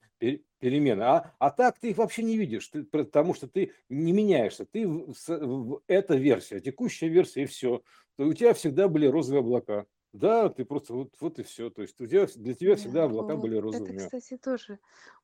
перемены. 0.61 1.03
А, 1.03 1.35
а 1.40 1.51
так 1.51 1.81
ты 1.81 1.90
их 1.90 1.97
вообще 1.99 2.23
не 2.23 2.38
видишь, 2.38 2.69
ты, 2.69 2.85
потому 2.85 3.35
что 3.35 3.49
ты 3.49 3.73
не 3.88 4.12
меняешься. 4.12 4.64
Ты 4.64 4.87
в, 4.87 5.12
в, 5.27 5.83
эта 5.88 6.14
версия, 6.14 6.61
текущая 6.61 7.09
версия 7.09 7.43
и 7.43 7.47
все. 7.47 7.83
То 8.14 8.25
у 8.25 8.33
тебя 8.33 8.55
всегда 8.55 8.87
были 8.87 9.07
розовые 9.07 9.40
облака. 9.40 9.87
Да, 10.12 10.49
ты 10.51 10.64
просто 10.64 10.95
вот, 10.95 11.16
вот 11.19 11.40
и 11.40 11.43
все. 11.43 11.69
То 11.69 11.83
есть 11.83 12.01
у 12.01 12.07
тебя, 12.07 12.29
для 12.37 12.55
тебя 12.55 12.77
всегда 12.77 13.05
облака 13.05 13.35
вот, 13.35 13.43
были 13.43 13.57
розовыми. 13.57 13.97
Это, 13.97 14.05
кстати, 14.05 14.37
тоже 14.37 14.79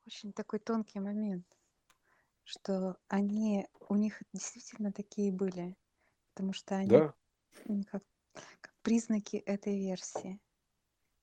очень 0.05 0.33
такой 0.33 0.59
тонкий 0.59 0.99
момент, 0.99 1.47
что 2.43 2.97
они, 3.07 3.69
у 3.89 3.95
них 3.95 4.21
действительно 4.33 4.93
такие 4.93 5.31
были 5.31 5.77
потому 6.37 6.53
что 6.53 6.77
они 6.77 6.91
Да, 6.91 7.15
как, 7.91 8.03
как 8.61 8.75
признаки 8.83 9.37
этой 9.37 9.79
версии. 9.79 10.39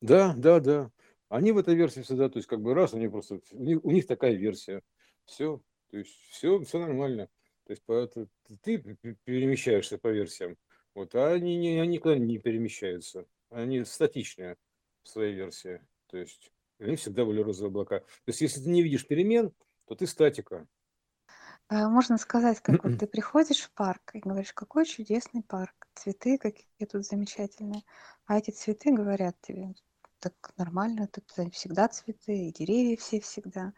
да, 0.01 0.33
да, 0.35 0.59
да. 0.59 0.91
Они 1.29 1.51
в 1.51 1.59
этой 1.59 1.75
версии 1.75 2.01
всегда, 2.01 2.29
то 2.29 2.37
есть 2.37 2.47
как 2.47 2.61
бы 2.61 2.73
раз, 2.73 2.95
они 2.95 3.07
просто, 3.07 3.39
у 3.51 3.63
них, 3.63 3.85
у 3.85 3.91
них 3.91 4.07
такая 4.07 4.33
версия. 4.33 4.81
Все, 5.25 5.61
то 5.91 5.97
есть 5.97 6.11
все, 6.29 6.59
все 6.63 6.79
нормально. 6.79 7.29
То 7.65 7.71
есть 7.73 7.83
поэтому 7.85 8.27
ты 8.63 8.79
перемещаешься 9.23 9.99
по 9.99 10.07
версиям, 10.07 10.57
вот, 10.95 11.13
а 11.13 11.31
они, 11.31 11.55
не, 11.57 11.79
они 11.79 11.93
никуда 11.93 12.17
не 12.17 12.39
перемещаются. 12.39 13.27
Они 13.49 13.83
статичные 13.85 14.57
в 15.03 15.09
своей 15.09 15.35
версии. 15.35 15.85
То 16.07 16.17
есть 16.17 16.51
они 16.79 16.95
всегда 16.95 17.23
были 17.23 17.41
розовые 17.41 17.69
облака. 17.69 17.99
То 17.99 18.05
есть 18.27 18.41
если 18.41 18.61
ты 18.61 18.69
не 18.69 18.81
видишь 18.81 19.07
перемен, 19.07 19.53
то 19.85 19.93
ты 19.95 20.07
статика. 20.07 20.67
А, 21.69 21.89
можно 21.89 22.17
сказать, 22.17 22.59
как 22.61 22.83
вот 22.83 22.97
ты 22.97 23.07
приходишь 23.07 23.61
в 23.61 23.71
парк 23.71 24.11
и 24.13 24.19
говоришь, 24.19 24.53
какой 24.53 24.85
чудесный 24.85 25.43
парк, 25.43 25.87
цветы 25.95 26.37
какие 26.37 26.87
тут 26.87 27.05
замечательные. 27.05 27.83
А 28.25 28.37
эти 28.37 28.51
цветы 28.51 28.91
говорят 28.93 29.35
тебе, 29.41 29.73
так 30.19 30.33
нормально, 30.57 31.07
тут 31.07 31.31
всегда 31.53 31.87
цветы, 31.87 32.47
и 32.47 32.53
деревья 32.53 32.97
все 32.97 33.19
всегда. 33.19 33.73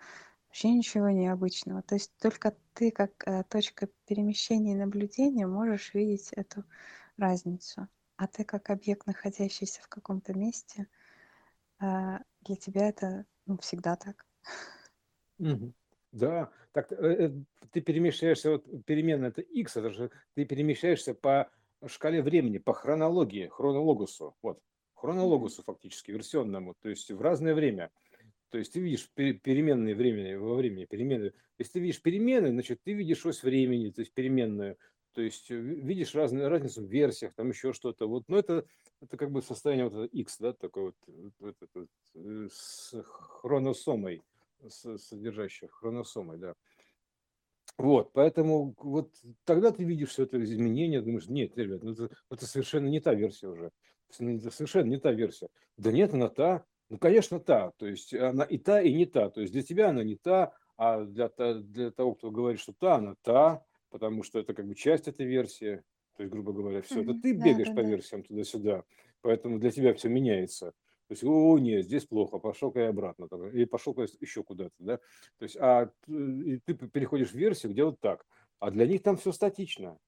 Вообще 0.48 0.70
ничего 0.72 1.10
необычного. 1.10 1.82
То 1.82 1.96
есть 1.96 2.12
только 2.18 2.56
ты, 2.74 2.92
как 2.92 3.12
э, 3.28 3.44
точка 3.44 3.90
перемещения 4.08 4.74
и 4.74 4.78
наблюдения, 4.78 5.48
можешь 5.48 5.94
видеть 5.94 6.32
эту 6.34 6.64
разницу. 7.18 7.88
А 8.18 8.28
ты, 8.28 8.46
как 8.46 8.70
объект, 8.70 9.06
находящийся 9.06 9.82
в 9.82 9.90
каком-то 9.90 10.34
месте, 10.34 10.88
э, 11.82 12.20
для 12.42 12.56
тебя 12.56 12.88
это 12.90 13.26
ну, 13.46 13.58
всегда 13.58 13.96
так. 13.96 14.26
Мгм. 15.40 15.74
Да, 16.16 16.50
так 16.72 16.94
э, 16.94 16.96
э, 16.96 17.32
ты 17.74 17.82
перемещаешься, 17.82 18.52
вот 18.52 18.86
перемена 18.86 19.26
это 19.26 19.42
x, 19.42 19.76
это 19.76 19.90
же 19.90 20.12
ты 20.34 20.46
перемещаешься 20.46 21.14
по 21.14 21.50
шкале 21.86 22.22
времени, 22.22 22.58
по 22.58 22.74
хронологии, 22.74 23.50
хронологусу, 23.52 24.34
вот, 24.42 24.58
хронологусу 24.94 25.62
фактически, 25.64 26.12
версионному, 26.12 26.74
то 26.82 26.88
есть 26.88 27.12
в 27.12 27.20
разное 27.20 27.54
время. 27.54 27.92
То 28.50 28.60
есть 28.60 28.72
ты 28.72 28.80
видишь 28.80 29.10
переменные 29.14 29.94
времени, 29.94 30.36
во 30.36 30.56
времени, 30.56 30.86
перемены. 30.86 31.34
Если 31.58 31.74
ты 31.74 31.80
видишь 31.82 32.02
перемены, 32.02 32.52
значит, 32.52 32.80
ты 32.82 32.94
видишь 32.94 33.26
ось 33.26 33.44
времени, 33.44 33.90
то 33.90 34.00
есть 34.00 34.14
переменную. 34.14 34.78
То 35.12 35.22
есть 35.22 35.52
э, 35.52 35.56
видишь 35.56 36.16
разную 36.16 36.48
разницу 36.48 36.82
в 36.82 36.90
версиях, 36.90 37.34
там 37.34 37.50
еще 37.50 37.74
что-то. 37.74 38.08
Вот, 38.08 38.24
но 38.30 38.40
это, 38.40 38.66
это 39.02 39.18
как 39.18 39.32
бы 39.32 39.42
состояние 39.42 39.90
вот 39.90 40.10
X, 40.14 40.38
да, 40.40 40.54
такой 40.54 40.84
вот, 40.84 40.96
вот, 41.40 41.56
вот, 41.60 41.70
вот 41.74 42.52
с 42.54 42.94
хроносомой 43.04 44.24
содержащих 44.70 45.72
хроносомой, 45.72 46.38
да. 46.38 46.54
Вот, 47.78 48.14
поэтому 48.14 48.74
вот 48.78 49.12
тогда 49.44 49.72
ты 49.72 49.84
видишь 49.84 50.10
все 50.10 50.24
это 50.24 50.42
изменение, 50.42 51.02
думаешь, 51.02 51.28
нет, 51.28 51.58
ребят, 51.58 51.84
ну 51.84 51.92
это, 51.92 52.10
это 52.30 52.46
совершенно 52.46 52.88
не 52.88 53.02
та 53.02 53.14
версия 53.14 53.48
уже. 53.48 53.72
Это 54.18 54.52
совершенно 54.52 54.88
не 54.88 54.98
та 54.98 55.12
версия. 55.12 55.50
Да 55.78 55.92
нет, 55.92 56.14
она 56.14 56.30
та. 56.30 56.64
Ну, 56.90 56.98
конечно, 56.98 57.40
та. 57.40 57.72
То 57.72 57.88
есть 57.88 58.14
она 58.14 58.44
и 58.44 58.58
та, 58.58 58.82
и 58.82 58.94
не 58.94 59.06
та. 59.06 59.30
То 59.30 59.42
есть 59.42 59.52
для 59.52 59.64
тебя 59.64 59.90
она 59.90 60.04
не 60.04 60.16
та, 60.16 60.54
а 60.78 61.04
для, 61.04 61.30
для 61.56 61.92
того, 61.92 62.14
кто 62.16 62.32
говорит, 62.32 62.60
что 62.60 62.74
та, 62.74 62.96
она 62.96 63.16
та, 63.24 63.66
потому 63.90 64.24
что 64.24 64.40
это 64.40 64.54
как 64.54 64.68
бы 64.68 64.76
часть 64.76 65.08
этой 65.08 65.26
версии. 65.26 65.84
То 66.16 66.24
есть, 66.24 66.32
грубо 66.32 66.54
говоря, 66.54 66.82
все. 66.82 67.02
Это 67.02 67.14
ты 67.14 67.34
бегаешь 67.34 67.68
да, 67.68 67.74
по 67.74 67.84
да. 67.84 67.90
версиям 67.90 68.24
туда-сюда. 68.24 68.84
Поэтому 69.22 69.60
для 69.60 69.72
тебя 69.72 69.94
все 69.94 70.08
меняется. 70.08 70.74
То 71.08 71.12
есть, 71.12 71.24
о, 71.24 71.60
нет, 71.60 71.86
здесь 71.86 72.06
плохо, 72.06 72.40
пошел-ка 72.40 72.80
я 72.80 72.90
обратно, 72.90 73.28
или 73.54 73.66
пошел-ка 73.66 74.08
еще 74.20 74.44
куда-то, 74.44 74.74
да. 74.80 74.98
То 75.38 75.44
есть, 75.44 75.56
а 75.58 75.92
ты 76.08 76.74
переходишь 76.74 77.32
в 77.32 77.36
версию, 77.36 77.74
где 77.74 77.84
вот 77.84 78.00
так. 78.00 78.26
А 78.60 78.72
для 78.72 78.88
них 78.88 79.04
там 79.04 79.18
все 79.18 79.32
статично. 79.32 80.00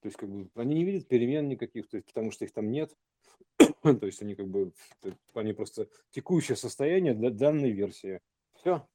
То 0.00 0.06
есть, 0.06 0.16
как 0.16 0.28
бы, 0.28 0.48
они 0.54 0.74
не 0.74 0.84
видят 0.84 1.06
перемен 1.06 1.48
никаких, 1.48 1.88
то 1.88 1.98
есть, 1.98 2.06
потому 2.06 2.32
что 2.32 2.44
их 2.44 2.52
там 2.52 2.70
нет. 2.70 2.96
то 3.82 4.06
есть, 4.06 4.22
они 4.22 4.34
как 4.34 4.48
бы, 4.48 4.72
они 5.34 5.52
просто 5.52 5.88
текущее 6.10 6.56
состояние 6.56 7.14
для 7.14 7.30
данной 7.30 7.70
версии. 7.70 8.20
Все. 8.54 8.86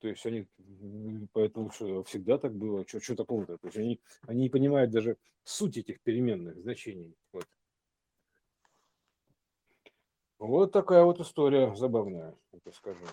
То 0.00 0.08
есть 0.08 0.26
они, 0.26 0.46
поэтому 1.32 1.70
что, 1.70 2.04
всегда 2.04 2.38
так 2.38 2.54
было, 2.54 2.86
что, 2.86 3.00
что 3.00 3.16
такого-то. 3.16 3.58
То 3.58 3.66
есть 3.66 3.78
они, 3.78 4.00
они 4.26 4.42
не 4.42 4.48
понимают 4.50 4.90
даже 4.90 5.16
суть 5.42 5.78
этих 5.78 6.00
переменных 6.02 6.60
значений. 6.60 7.14
Вот. 7.32 7.46
Вот 10.38 10.72
такая 10.72 11.04
вот 11.04 11.20
история 11.20 11.74
забавная, 11.74 12.34
это 12.52 12.70
скажу. 12.72 13.04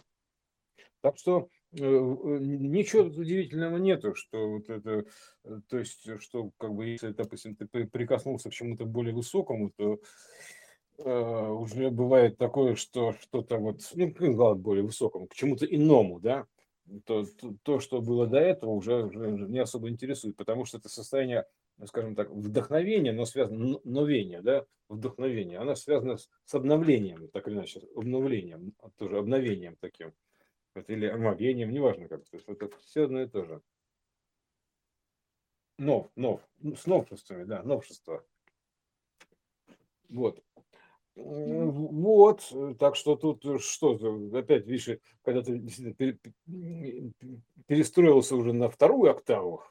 Так 1.01 1.17
что 1.17 1.49
э, 1.73 1.77
ничего 1.79 3.03
удивительного 3.03 3.77
нету, 3.77 4.15
что 4.15 4.49
вот 4.49 4.69
это, 4.69 5.05
э, 5.43 5.59
то 5.69 5.77
есть, 5.77 6.21
что 6.21 6.51
как 6.57 6.73
бы 6.73 6.86
если, 6.88 7.09
допустим, 7.09 7.55
ты 7.55 7.67
прикоснулся 7.67 8.49
к 8.49 8.53
чему-то 8.53 8.86
более 8.86 9.13
высокому, 9.13 9.71
то 9.75 9.99
э, 10.97 11.47
уже 11.49 11.89
бывает 11.91 12.38
такое, 12.38 12.75
что 12.75 13.13
что-то 13.13 13.57
вот, 13.57 13.81
ну, 13.95 14.13
к 14.13 14.55
более 14.55 14.83
высокому, 14.83 15.27
к 15.27 15.36
чему-то 15.36 15.65
иному, 15.65 16.19
да, 16.19 16.45
то, 17.05 17.25
то, 17.25 17.53
то, 17.63 17.79
что 17.79 18.01
было 18.01 18.27
до 18.27 18.39
этого, 18.39 18.71
уже 18.71 19.09
не 19.13 19.59
особо 19.59 19.89
интересует, 19.89 20.36
потому 20.36 20.65
что 20.65 20.77
это 20.77 20.89
состояние, 20.89 21.45
скажем 21.86 22.15
так, 22.15 22.29
вдохновения, 22.29 23.12
но 23.12 23.25
связано, 23.25 23.79
новения, 23.83 24.41
да, 24.41 24.65
вдохновение, 24.89 25.59
оно 25.59 25.75
связано 25.75 26.17
с, 26.17 26.29
с 26.45 26.53
обновлением, 26.53 27.27
так 27.29 27.47
или 27.47 27.55
иначе, 27.55 27.81
обновлением, 27.95 28.73
тоже 28.97 29.17
обновением 29.17 29.75
таким, 29.79 30.13
вот, 30.75 30.89
или 30.89 31.07
омовением, 31.07 31.71
неважно 31.71 32.07
как, 32.07 32.23
то 32.25 32.38
есть 32.38 32.47
это 32.47 32.69
все 32.86 33.05
одно 33.05 33.21
и 33.21 33.27
то 33.27 33.45
же. 33.45 33.62
Нов, 35.79 36.09
нов, 36.15 36.41
с 36.62 36.86
новшествами, 36.86 37.45
да, 37.45 37.63
новшество. 37.63 38.23
Вот. 40.09 40.43
Вот, 41.15 42.51
так 42.79 42.95
что 42.95 43.15
тут 43.15 43.45
э, 43.45 43.59
что, 43.59 43.93
опять, 44.33 44.65
видишь, 44.65 44.99
когда 45.21 45.43
ты 45.43 46.19
перестроился 47.67 48.36
уже 48.36 48.51
на 48.53 48.67
вторую 48.67 49.12
октаву, 49.12 49.63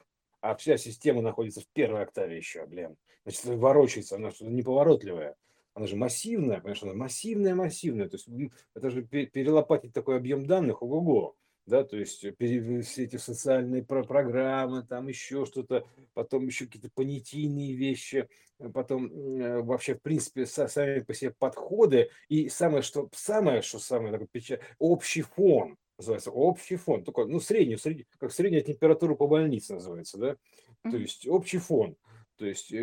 а 0.43 0.55
вся 0.55 0.77
система 0.77 1.21
находится 1.21 1.61
в 1.61 1.67
первой 1.67 2.03
октаве 2.03 2.35
еще, 2.35 2.65
блин, 2.65 2.97
значит, 3.23 3.45
ворочается, 3.45 4.17
она 4.17 4.29
что-то 4.29 4.51
неповоротливая, 4.51 5.35
она 5.73 5.87
же 5.87 5.95
массивная, 5.95 6.57
понимаешь, 6.57 6.83
она 6.83 6.93
массивная, 6.93 7.55
массивная, 7.55 8.09
то 8.09 8.17
есть 8.17 8.27
это 8.75 8.89
же 8.89 9.03
перелопатить 9.03 9.93
такой 9.93 10.17
объем 10.17 10.45
данных, 10.45 10.83
ого-го. 10.83 11.35
Да, 11.65 11.85
то 11.85 11.95
есть 11.95 12.25
э, 12.25 12.35
все 12.81 13.03
эти 13.05 13.15
социальные 13.15 13.85
про 13.85 14.03
программы, 14.03 14.83
там 14.83 15.07
еще 15.07 15.45
что-то, 15.45 15.87
потом 16.13 16.45
еще 16.45 16.65
какие-то 16.65 16.89
понятийные 16.93 17.73
вещи, 17.73 18.27
э, 18.59 18.67
потом 18.67 19.05
э, 19.05 19.61
вообще, 19.61 19.95
в 19.95 20.01
принципе, 20.01 20.45
сами 20.45 20.99
по 20.99 21.13
себе 21.13 21.31
подходы, 21.31 22.09
и 22.27 22.49
самое, 22.49 22.83
что 22.83 23.07
самое, 23.13 23.61
что 23.61 23.79
самое 23.79 24.11
такое 24.11 24.27
печаль, 24.29 24.59
общий 24.77 25.21
фон, 25.21 25.77
называется 26.03 26.31
общий 26.31 26.75
фон, 26.75 27.03
такой, 27.03 27.27
ну, 27.27 27.39
средний, 27.39 27.77
средний, 27.77 28.05
как 28.17 28.31
средняя 28.31 28.61
температура 28.61 29.15
по 29.15 29.27
больнице 29.27 29.73
называется, 29.73 30.17
да, 30.17 30.37
то 30.83 30.97
есть 30.97 31.27
общий 31.27 31.57
фон. 31.57 31.95
То 32.37 32.45
есть, 32.45 32.73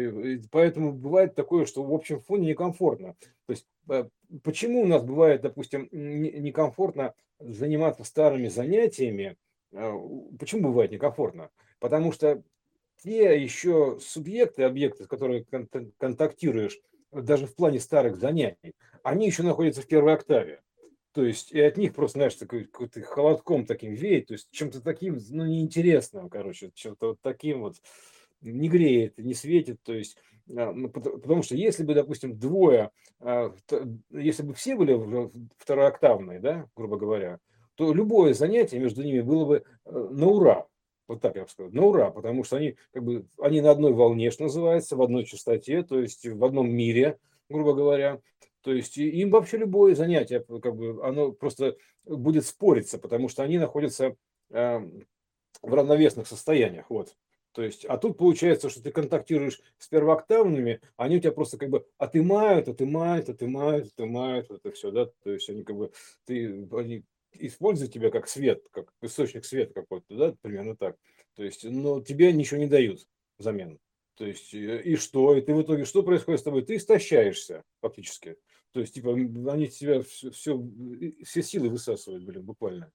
поэтому 0.50 0.92
бывает 0.92 1.35
такое, 1.35 1.66
что 1.66 1.83
в 1.83 1.92
общем 1.92 2.20
фоне 2.20 2.48
некомфортно. 2.48 3.16
То 3.46 3.52
есть, 3.52 3.66
почему 4.42 4.83
у 4.83 4.87
нас 4.87 5.02
бывает, 5.02 5.42
допустим, 5.42 5.88
некомфортно 5.92 7.14
заниматься 7.38 8.04
старыми 8.04 8.48
занятиями, 8.48 9.37
а, 9.74 9.92
почему 10.38 10.68
бывает 10.68 10.92
некомфортно? 10.92 11.50
Потому 11.78 12.12
что 12.12 12.42
те 13.02 13.42
еще 13.42 13.98
субъекты, 14.00 14.62
объекты, 14.62 15.04
с 15.04 15.09
которыми 15.09 15.46
контактируешь, 15.98 16.78
даже 17.12 17.46
в 17.46 17.54
плане 17.54 17.80
старых 17.80 18.16
занятий, 18.16 18.74
они 19.02 19.26
еще 19.26 19.42
находятся 19.42 19.83
в 19.83 19.87
первой 19.87 20.14
октаве. 20.14 20.61
То 21.12 21.25
есть 21.25 21.51
и 21.53 21.61
от 21.61 21.77
них 21.77 21.94
просто, 21.94 22.18
знаешь, 22.18 22.35
такой 22.35 22.64
какой-то 22.64 23.03
холодком 23.03 23.66
таким 23.66 23.94
веет, 23.94 24.29
то 24.29 24.35
есть 24.35 24.49
чем-то 24.51 24.81
таким, 24.81 25.18
ну, 25.31 25.44
неинтересным, 25.44 26.29
короче, 26.29 26.70
чем-то 26.75 27.09
вот 27.09 27.20
таким 27.20 27.62
вот 27.62 27.77
не 28.40 28.68
греет, 28.68 29.18
не 29.18 29.35
светит, 29.35 29.83
то 29.83 29.92
есть 29.92 30.16
а, 30.57 30.73
ну, 30.73 30.88
потому 30.88 31.42
что 31.42 31.55
если 31.55 31.85
бы, 31.85 31.94
допустим, 31.94 32.38
двое, 32.38 32.90
а, 33.20 33.55
если 34.11 34.42
бы 34.42 34.55
все 34.55 34.77
были 34.77 35.31
второоктавные, 35.59 36.40
да, 36.40 36.66
грубо 36.77 36.96
говоря, 36.96 37.38
то 37.75 37.92
любое 37.92 38.35
занятие 38.35 38.79
между 38.79 39.03
ними 39.03 39.20
было 39.20 39.44
бы 39.44 39.64
э, 39.87 39.90
на 39.90 40.27
ура. 40.27 40.66
Вот 41.09 41.20
так 41.20 41.35
я 41.37 41.44
бы 41.44 41.49
сказал, 41.49 41.73
на 41.73 41.83
ура, 41.83 42.11
потому 42.11 42.44
что 42.44 42.57
они 42.57 42.77
как 42.92 43.03
бы 43.03 43.27
они 43.40 43.61
на 43.61 43.70
одной 43.70 43.92
волне, 43.92 44.31
что 44.31 44.44
называется, 44.44 44.96
в 44.96 45.03
одной 45.03 45.25
частоте, 45.25 45.83
то 45.83 45.99
есть 45.99 46.27
в 46.27 46.44
одном 46.44 46.70
мире, 46.70 47.18
грубо 47.49 47.75
говоря. 47.75 48.20
То 48.62 48.73
есть 48.73 48.99
им 48.99 49.31
вообще 49.31 49.59
любое 49.59 49.94
занятие, 49.94 50.40
как 50.40 50.77
бы, 50.77 51.05
оно 51.07 51.33
просто 51.33 51.77
будет 52.05 52.46
спориться, 52.46 52.99
потому 52.99 53.29
что 53.29 53.42
они 53.42 53.59
находятся 53.59 54.16
в 54.51 54.94
равновесных 55.62 56.27
состояниях. 56.27 56.90
Вот. 56.90 57.16
То 57.53 57.62
есть, 57.62 57.85
а 57.85 57.99
тут 57.99 58.16
получается, 58.16 58.70
что 58.70 58.83
ты 58.83 58.92
контактируешь 58.92 59.61
с 59.79 59.88
первооктавными, 59.88 60.81
они 60.96 61.16
у 61.16 61.20
тебя 61.20 61.33
просто 61.33 61.59
как 61.59 61.68
бы 61.68 61.85
отымают, 61.99 62.68
отымают, 62.68 63.29
отымают, 63.29 63.87
отымают, 63.88 64.51
это 64.51 64.70
все, 64.70 64.92
да, 64.92 65.07
то 65.25 65.33
есть 65.33 65.49
они 65.51 65.64
как 65.64 65.77
бы, 65.77 65.90
ты, 66.27 66.68
они 66.73 67.03
используют 67.33 67.92
тебя 67.92 68.11
как 68.11 68.29
свет, 68.29 68.62
как 68.70 68.92
источник 69.03 69.44
света 69.44 69.75
какой-то, 69.75 70.14
да, 70.14 70.35
примерно 70.42 70.77
так. 70.77 70.96
То 71.35 71.42
есть, 71.42 71.64
но 71.64 72.01
тебе 72.01 72.33
ничего 72.33 72.61
не 72.61 72.66
дают 72.66 73.07
взамен. 73.38 73.81
То 74.14 74.27
есть, 74.27 74.53
э, 74.55 74.83
и 74.83 74.96
что? 74.96 75.35
И 75.35 75.40
ты 75.40 75.55
в 75.55 75.62
итоге, 75.62 75.85
что 75.85 76.03
происходит 76.03 76.40
с 76.40 76.44
тобой? 76.44 76.62
Ты 76.62 76.77
истощаешься 76.77 77.64
фактически. 77.81 78.37
То 78.72 78.80
есть, 78.80 78.94
типа, 78.94 79.14
они 79.14 79.68
тебя 79.68 80.02
все, 80.02 80.30
все, 80.30 80.62
все 81.24 81.42
силы 81.42 81.68
высасывают, 81.68 82.24
блин, 82.24 82.42
буквально. 82.42 82.92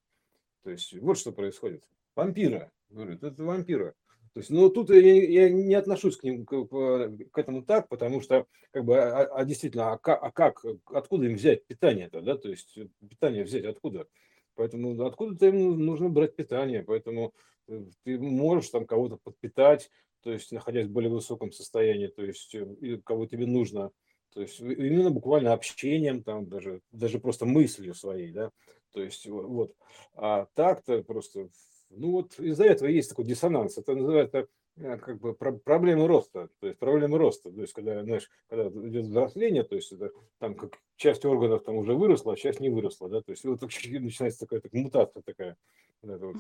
То 0.64 0.72
есть, 0.72 0.94
вот 0.94 1.18
что 1.18 1.32
происходит. 1.32 1.84
Вампира, 2.16 2.72
говорят, 2.90 3.24
это 3.24 3.44
вампира. 3.44 3.94
То 4.34 4.40
есть, 4.40 4.50
ну, 4.50 4.70
тут 4.70 4.90
я, 4.90 5.00
я 5.00 5.50
не 5.50 5.76
отношусь 5.76 6.18
к, 6.18 6.24
ним, 6.24 6.46
к, 6.46 6.66
к 6.66 7.38
этому 7.38 7.64
так, 7.64 7.88
потому 7.88 8.20
что, 8.20 8.48
как 8.72 8.84
бы, 8.84 8.98
а, 8.98 9.24
а 9.26 9.46
действительно, 9.46 9.94
а 9.94 9.98
как, 9.98 10.22
а 10.22 10.32
как, 10.32 10.66
откуда 10.88 11.26
им 11.26 11.36
взять 11.36 11.66
питание-то, 11.66 12.22
да, 12.22 12.36
то 12.36 12.50
есть, 12.50 12.78
питание 13.10 13.46
взять 13.46 13.64
откуда? 13.64 14.08
Поэтому 14.56 15.06
откуда-то 15.06 15.48
им 15.48 15.80
нужно 15.80 16.10
брать 16.10 16.36
питание, 16.36 16.84
поэтому 16.84 17.34
э, 17.68 17.86
ты 18.04 18.20
можешь 18.20 18.70
там 18.70 18.86
кого-то 18.86 19.18
подпитать, 19.18 19.90
то 20.22 20.34
есть, 20.34 20.52
находясь 20.52 20.88
в 20.88 20.92
более 20.92 21.12
высоком 21.12 21.54
состоянии, 21.54 22.08
то 22.08 22.24
есть, 22.24 22.56
э, 22.56 23.00
кого 23.06 23.28
тебе 23.28 23.46
нужно, 23.46 23.92
то 24.36 24.42
есть, 24.42 24.60
именно 24.60 25.10
буквально 25.10 25.54
общением, 25.54 26.22
там, 26.22 26.48
даже, 26.48 26.82
даже 26.92 27.20
просто 27.20 27.48
мыслью 27.48 27.96
своей, 27.96 28.32
да, 28.32 28.52
то 28.94 29.02
есть, 29.02 29.26
вот, 29.26 29.74
а 30.14 30.48
так-то 30.54 31.02
просто 31.04 31.50
ну 31.90 32.12
вот 32.12 32.40
из-за 32.40 32.66
этого 32.66 32.90
есть 32.90 33.10
такой 33.10 33.26
диссонанс. 33.26 33.78
Это 33.78 33.96
называется 33.96 34.48
э, 34.78 34.98
как 34.98 35.20
бы 35.20 35.34
проблемы 35.34 36.08
роста, 36.08 36.50
то 36.60 36.68
есть 36.68 36.80
проблемы 36.80 37.18
роста, 37.18 37.52
то 37.52 37.62
есть 37.62 37.74
когда, 37.74 38.04
знаешь, 38.04 38.30
когда 38.48 38.68
идет 38.68 39.06
взросление, 39.06 39.64
то 39.64 39.76
есть 39.76 39.92
это 39.92 40.12
там 40.40 40.56
как 40.56 40.78
часть 40.96 41.26
органов 41.26 41.64
там 41.64 41.76
уже 41.76 41.94
выросла, 41.94 42.34
а 42.34 42.38
часть 42.38 42.60
не 42.60 42.70
выросла, 42.70 43.10
да, 43.10 43.22
то 43.22 43.32
есть 43.32 43.44
вот 43.46 43.62
начинается 43.62 44.40
такая 44.40 44.62
так, 44.62 44.74
мутация 44.74 45.24
такая, 45.24 45.58
вот 46.02 46.22
вот. 46.22 46.36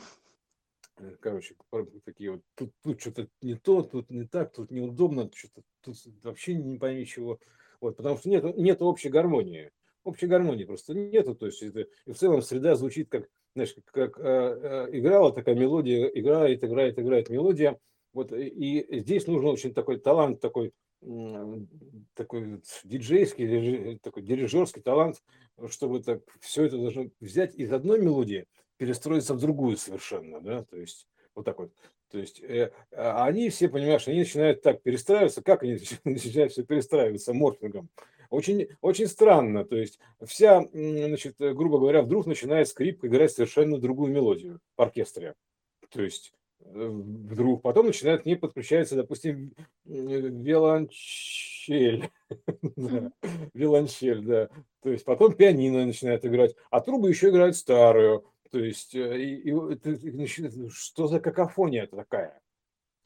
Э, 0.98 1.16
короче, 1.20 1.56
такие 2.06 2.32
вот, 2.32 2.42
тут, 2.56 2.72
тут 2.82 3.02
что-то 3.02 3.28
не 3.42 3.56
то, 3.56 3.84
тут 3.84 4.10
не 4.10 4.26
так, 4.26 4.54
тут 4.54 4.72
неудобно, 4.72 5.30
что-то 5.34 5.62
тут 5.82 5.98
вообще 6.24 6.54
не 6.56 6.78
пойми 6.78 7.06
чего, 7.06 7.40
вот, 7.86 7.98
потому 7.98 8.18
что 8.18 8.30
нет, 8.30 8.58
нет 8.58 8.82
общей 8.82 9.10
гармонии, 9.10 9.72
общей 10.04 10.28
гармонии 10.28 10.66
просто 10.66 10.94
нету, 10.94 11.36
то 11.36 11.46
есть 11.46 11.62
это, 11.62 11.86
и 12.06 12.12
в 12.12 12.18
целом 12.18 12.42
среда 12.42 12.76
звучит 12.76 13.10
как 13.10 13.28
знаешь, 13.54 13.76
как 13.86 14.20
э, 14.20 14.24
э, 14.24 14.90
играла 14.98 15.32
такая 15.32 15.56
мелодия, 15.56 16.08
играет, 16.08 16.64
играет, 16.64 17.00
играет 17.00 17.30
мелодия. 17.30 17.80
Вот 18.12 18.32
и 18.34 18.86
здесь 19.00 19.28
нужен 19.28 19.50
очень 19.50 19.74
такой 19.74 20.00
талант, 20.00 20.42
такой 20.42 20.74
такой 22.16 22.62
диджейский, 22.84 24.00
такой 24.00 24.24
дирижерский 24.24 24.82
талант, 24.82 25.22
чтобы 25.70 26.02
так 26.02 26.22
все 26.40 26.66
это 26.66 26.78
должно 26.78 27.10
взять 27.20 27.54
из 27.56 27.72
одной 27.72 28.02
мелодии, 28.02 28.46
перестроиться 28.78 29.36
в 29.36 29.40
другую 29.40 29.78
совершенно, 29.78 30.42
да, 30.42 30.64
то 30.64 30.78
есть 30.78 31.08
вот 31.36 31.46
так 31.46 31.60
вот. 31.60 31.72
То 32.12 32.20
есть 32.20 32.42
э, 32.42 32.72
а 32.92 33.26
они 33.26 33.50
все, 33.50 33.68
понимаешь, 33.68 34.08
они 34.08 34.20
начинают 34.20 34.62
так 34.62 34.82
перестраиваться, 34.82 35.42
как 35.42 35.64
они 35.64 35.80
начинают 36.04 36.52
все 36.52 36.64
перестраиваться 36.64 37.34
морфингом. 37.34 37.90
Очень, 38.30 38.68
очень 38.82 39.08
странно, 39.08 39.66
то 39.66 39.76
есть 39.76 40.00
вся, 40.24 40.66
значит, 40.72 41.36
грубо 41.38 41.78
говоря, 41.80 42.02
вдруг 42.02 42.26
начинает 42.26 42.68
скрипка 42.68 43.08
играть 43.08 43.32
совершенно 43.32 43.78
другую 43.78 44.12
мелодию 44.12 44.60
в 44.76 44.82
оркестре. 44.82 45.36
То 45.90 46.02
есть 46.02 46.34
э, 46.60 46.88
вдруг 46.88 47.62
потом 47.62 47.86
начинает 47.88 48.24
к 48.24 48.26
ней 48.26 48.36
подключается, 48.36 48.96
допустим, 48.96 49.54
виолончель, 49.86 50.90
виолончель, 53.54 54.22
да, 54.22 54.50
то 54.82 54.90
есть 54.92 55.06
потом 55.06 55.34
пианино 55.34 55.86
начинает 55.86 56.26
играть, 56.26 56.56
а 56.72 56.82
трубы 56.82 57.10
еще 57.10 57.30
играют 57.30 57.56
старую, 57.56 58.26
то 58.52 58.60
есть 58.60 58.96
э, 58.96 59.22
и, 59.22 59.52
и, 59.52 60.70
что 60.70 61.08
за 61.08 61.20
какофония 61.20 61.84
это 61.84 61.98
такая? 61.98 62.42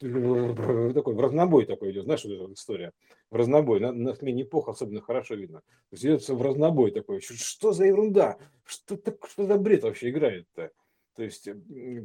такой 0.00 1.14
в 1.14 1.20
разнобой 1.20 1.66
такой 1.66 1.90
идет, 1.90 2.04
знаешь, 2.04 2.24
вот 2.24 2.32
эта 2.32 2.52
история, 2.54 2.92
в 3.30 3.36
разнобой, 3.36 3.80
на, 3.80 3.92
на 3.92 4.14
смене 4.14 4.44
эпох 4.44 4.68
особенно 4.68 5.02
хорошо 5.02 5.34
видно. 5.34 5.60
То 5.60 5.92
есть 5.92 6.04
идет 6.04 6.26
в 6.26 6.42
разнобой 6.42 6.90
такой, 6.90 7.20
что 7.20 7.72
за 7.72 7.84
ерунда, 7.84 8.38
что, 8.64 8.96
так, 8.96 9.16
что 9.28 9.44
за 9.44 9.58
бред 9.58 9.82
вообще 9.82 10.08
играет-то? 10.08 10.70
То 11.16 11.22
есть 11.22 11.50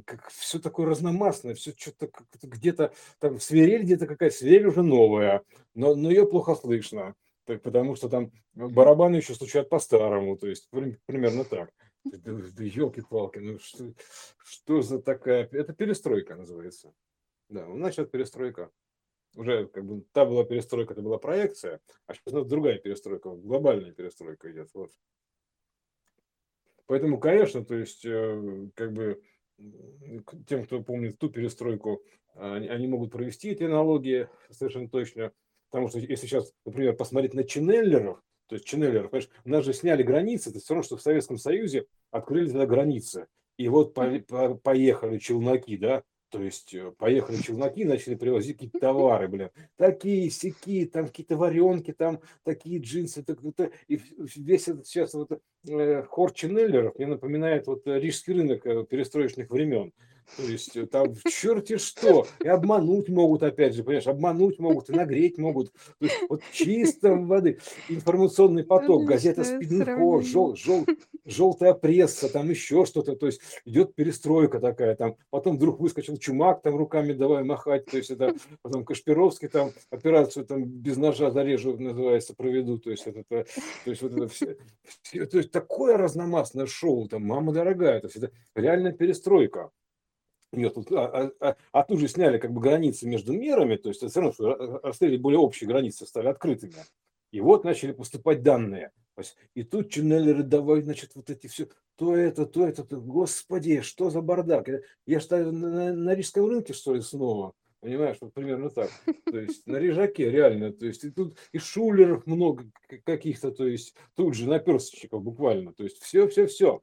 как, 0.05 0.29
все 0.29 0.59
такое 0.59 0.87
разномастное, 0.87 1.53
все 1.53 1.73
что-то 1.77 2.09
где-то 2.41 2.91
там 3.19 3.39
свирель 3.39 3.83
где-то 3.83 4.07
какая 4.07 4.29
свирель 4.29 4.67
уже 4.67 4.83
новая, 4.83 5.43
но, 5.73 5.95
но 5.95 6.09
ее 6.09 6.27
плохо 6.27 6.55
слышно, 6.55 7.15
так, 7.45 7.61
потому 7.61 7.95
что 7.95 8.09
там 8.09 8.31
барабаны 8.55 9.17
еще 9.17 9.33
стучат 9.33 9.69
по-старому, 9.69 10.37
то 10.37 10.47
есть 10.47 10.69
примерно 11.05 11.45
так. 11.45 11.69
Елки-палки, 12.05 13.39
ну 13.39 13.59
что, 13.59 13.93
что 14.43 14.81
за 14.81 15.01
такая... 15.01 15.47
Это 15.51 15.73
перестройка 15.73 16.35
называется. 16.35 16.93
Да, 17.49 17.67
у 17.67 17.77
нас 17.77 17.93
сейчас 17.93 18.07
перестройка. 18.07 18.71
уже 19.35 19.67
как 19.67 19.85
бы 19.85 20.03
та 20.11 20.25
была 20.25 20.43
перестройка, 20.43 20.93
это 20.93 21.01
была 21.01 21.17
проекция, 21.17 21.79
а 22.07 22.13
сейчас 22.13 22.33
у 22.33 22.37
нас 22.37 22.47
другая 22.47 22.79
перестройка, 22.79 23.29
глобальная 23.29 23.91
перестройка 23.91 24.51
идет. 24.51 24.69
Вот. 24.73 24.91
Поэтому, 26.87 27.19
конечно, 27.19 27.65
то 27.65 27.75
есть, 27.75 28.05
э, 28.05 28.69
как 28.75 28.93
бы 28.93 29.21
тем, 30.47 30.65
кто 30.65 30.81
помнит 30.83 31.17
ту 31.17 31.29
перестройку, 31.29 32.03
они, 32.35 32.67
они 32.67 32.87
могут 32.87 33.11
провести 33.11 33.49
эти 33.49 33.63
аналогии 33.63 34.29
совершенно 34.49 34.89
точно. 34.89 35.31
Потому 35.69 35.87
что 35.87 35.99
если 35.99 36.27
сейчас, 36.27 36.53
например, 36.65 36.95
посмотреть 36.95 37.33
на 37.33 37.43
Ченнеллеров, 37.43 38.21
то 38.47 38.55
есть 38.55 38.65
Ченнеллеров, 38.65 39.11
понимаешь, 39.11 39.29
у 39.43 39.49
нас 39.49 39.65
же 39.65 39.73
сняли 39.73 40.03
границы, 40.03 40.49
это 40.49 40.59
все 40.59 40.73
равно, 40.73 40.83
что 40.83 40.97
в 40.97 41.01
Советском 41.01 41.37
Союзе 41.37 41.85
открыли 42.11 42.47
тогда 42.47 42.65
границы. 42.65 43.27
И 43.57 43.67
вот 43.69 43.93
по, 43.93 44.19
по, 44.19 44.55
поехали 44.55 45.17
челноки, 45.17 45.77
да, 45.77 46.03
то 46.29 46.41
есть 46.41 46.73
э, 46.73 46.91
поехали 46.97 47.37
челноки, 47.37 47.85
начали 47.85 48.15
привозить 48.15 48.57
какие-то 48.57 48.79
товары, 48.79 49.27
блин. 49.27 49.49
Такие, 49.77 50.29
сякие, 50.29 50.85
там 50.85 51.07
какие-то 51.07 51.37
варенки, 51.37 51.93
там 51.93 52.19
такие 52.43 52.79
джинсы. 52.79 53.23
Так, 53.23 53.43
это, 53.43 53.71
и 53.87 54.01
весь 54.35 54.67
этот 54.67 54.85
сейчас 54.85 55.13
вот 55.13 55.31
э, 55.67 56.03
хор 56.03 56.33
Ченнеллеров 56.33 56.97
мне 56.97 57.07
напоминает 57.07 57.67
вот 57.67 57.83
рижский 57.85 58.33
рынок 58.33 58.65
э, 58.65 58.85
перестроечных 58.85 59.49
времен. 59.49 59.93
То 60.37 60.43
есть 60.43 60.75
э, 60.75 60.85
там 60.85 61.13
в 61.13 61.23
черте 61.29 61.77
что. 61.77 62.27
И 62.43 62.47
обмануть 62.47 63.09
могут, 63.09 63.43
опять 63.43 63.75
же, 63.75 63.83
понимаешь, 63.83 64.07
обмануть 64.07 64.59
могут, 64.59 64.89
и 64.89 64.93
нагреть 64.93 65.37
могут. 65.37 65.71
То 65.71 66.05
есть 66.05 66.15
вот 66.29 66.41
чисто 66.51 67.15
воды. 67.15 67.59
Информационный 67.89 68.63
поток, 68.63 69.05
газета 69.05 69.43
Спидинфо, 69.43 70.21
жел, 70.21 70.55
жел, 70.55 70.85
желтая 71.25 71.73
пресса, 71.73 72.31
там 72.31 72.49
еще 72.49 72.85
что-то. 72.85 73.15
То 73.15 73.27
есть 73.27 73.41
идет 73.65 73.95
перестройка 73.95 74.59
такая. 74.59 74.95
Там 74.95 75.15
потом 75.29 75.57
вдруг 75.57 75.79
выскочил 75.79 76.17
Чумак, 76.17 76.61
там 76.61 76.75
руками 76.75 77.13
давай 77.13 77.43
махать. 77.43 77.85
То 77.85 77.97
есть 77.97 78.11
это 78.11 78.35
потом 78.61 78.83
Кашпировский 78.83 79.47
там 79.47 79.71
операцию 79.89 80.45
там 80.45 80.65
без 80.65 80.97
ножа 80.97 81.31
зарежу, 81.31 81.77
называется, 81.77 82.35
проведу. 82.35 82.77
То 82.77 82.91
есть 82.91 83.07
это, 83.07 83.23
то 83.23 83.45
есть 83.85 84.01
вот 84.01 84.13
это 84.13 84.27
все, 84.27 84.57
все, 85.01 85.25
то 85.25 85.37
есть 85.37 85.51
такое 85.51 85.97
разномастное 85.97 86.65
шоу, 86.65 87.07
там, 87.07 87.23
мама 87.23 87.53
дорогая, 87.53 87.99
то 87.99 88.07
есть 88.07 88.17
это 88.17 88.31
реальная 88.55 88.91
перестройка. 88.91 89.71
Нет, 90.51 90.73
тут, 90.73 90.91
а, 90.91 91.31
а, 91.39 91.55
а, 91.73 91.81
а 91.81 91.97
же 91.97 92.07
сняли 92.07 92.37
как 92.37 92.53
бы 92.53 92.61
границы 92.61 93.07
между 93.07 93.33
мерами, 93.33 93.75
то 93.75 93.89
есть 93.89 94.03
все 94.07 94.19
равно, 94.19 94.33
что 94.33 94.79
расставили 94.83 95.17
более 95.17 95.39
общие 95.39 95.67
границы, 95.67 96.05
стали 96.05 96.27
открытыми. 96.27 96.75
И 97.31 97.41
вот 97.41 97.65
начали 97.65 97.91
поступать 97.91 98.43
данные. 98.43 98.91
И 99.53 99.63
тут 99.63 99.89
ченнелеры 99.89 100.43
давай, 100.43 100.81
значит, 100.81 101.11
вот 101.15 101.29
эти 101.29 101.47
все, 101.47 101.67
то 101.95 102.15
это, 102.15 102.45
то 102.45 102.65
это, 102.65 102.83
то, 102.83 102.97
господи, 102.97 103.81
что 103.81 104.09
за 104.09 104.21
бардак. 104.21 104.69
Я 105.05 105.19
что, 105.19 105.51
на, 105.51 105.93
на 105.93 106.15
рижском 106.15 106.47
рынке, 106.47 106.73
что 106.73 106.93
ли, 106.93 107.01
снова? 107.01 107.53
Понимаешь, 107.79 108.17
вот 108.19 108.33
примерно 108.33 108.69
так. 108.69 108.89
То 109.25 109.37
есть 109.37 109.65
на 109.67 109.77
режаке 109.77 110.31
реально, 110.31 110.73
то 110.73 110.85
есть 110.85 111.03
и 111.03 111.11
тут 111.11 111.37
и 111.51 111.59
шулеров 111.59 112.25
много 112.25 112.65
каких-то, 113.03 113.51
то 113.51 113.67
есть 113.67 113.95
тут 114.15 114.33
же 114.33 114.49
наперсточников 114.49 115.21
буквально. 115.21 115.71
То 115.73 115.83
есть 115.83 116.01
все, 116.01 116.27
все, 116.27 116.47
все. 116.47 116.81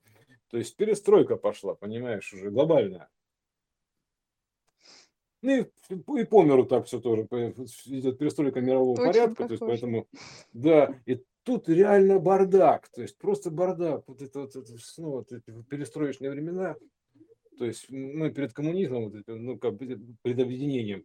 То 0.51 0.59
есть 0.59 0.77
перестройка 0.77 1.37
пошла, 1.37 1.75
понимаешь, 1.75 2.33
уже 2.33 2.51
глобальная. 2.51 3.09
Ну 5.43 5.61
и, 5.61 5.66
и 5.90 6.24
по 6.24 6.43
миру 6.43 6.64
так 6.64 6.86
все 6.86 7.01
тоже 7.01 7.22
идет 7.86 8.18
перестройка 8.18 8.61
мирового 8.61 8.93
Очень 8.93 9.05
порядка, 9.05 9.43
похоже. 9.43 9.49
то 9.49 9.53
есть 9.53 9.82
поэтому, 9.82 10.09
да, 10.53 10.95
и 11.05 11.20
тут 11.43 11.68
реально 11.68 12.20
бардак, 12.20 12.88
то 12.88 13.03
есть 13.03 13.18
просто 13.18 13.51
бардак, 13.51 14.05
вот 14.07 14.22
это 14.22 14.40
вот, 14.43 14.55
это, 14.55 14.72
ну, 14.99 15.11
вот 15.11 15.32
эти 15.32 15.53
перестроечные 15.68 16.30
времена, 16.30 16.76
то 17.59 17.64
есть 17.64 17.90
мы 17.90 18.30
перед 18.30 18.53
коммунизмом, 18.53 19.05
вот 19.05 19.14
это, 19.16 19.34
ну, 19.34 19.59
как 19.59 19.78
перед 19.78 20.40
объединением, 20.40 21.03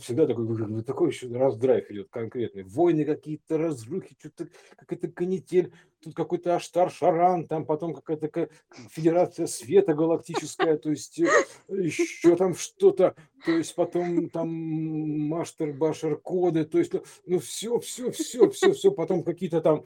всегда 0.00 0.26
такой, 0.26 0.82
такой 0.82 1.10
еще 1.10 1.28
раздрайв 1.28 1.90
идет 1.90 2.08
конкретный. 2.10 2.62
Войны 2.62 3.04
какие-то, 3.04 3.58
разрухи, 3.58 4.16
что-то 4.18 4.48
какая-то 4.76 5.08
канитель, 5.08 5.72
тут 6.04 6.14
какой-то 6.14 6.56
Аштар 6.56 6.90
Шаран, 6.90 7.46
там 7.46 7.64
потом 7.64 7.94
какая-то 7.94 8.48
Федерация 8.90 9.46
Света 9.46 9.94
галактическая, 9.94 10.76
то 10.76 10.90
есть 10.90 11.18
э, 11.20 11.26
еще 11.68 12.36
там 12.36 12.54
что-то, 12.54 13.14
то 13.44 13.52
есть 13.52 13.74
потом 13.74 14.28
там 14.30 14.48
Маштер 14.48 15.72
Башер 15.72 16.16
коды, 16.16 16.64
то 16.64 16.78
есть 16.78 16.92
ну 17.26 17.38
все, 17.38 17.78
все, 17.78 18.10
все, 18.10 18.48
все, 18.50 18.72
все, 18.72 18.90
потом 18.90 19.24
какие-то 19.24 19.60
там 19.60 19.84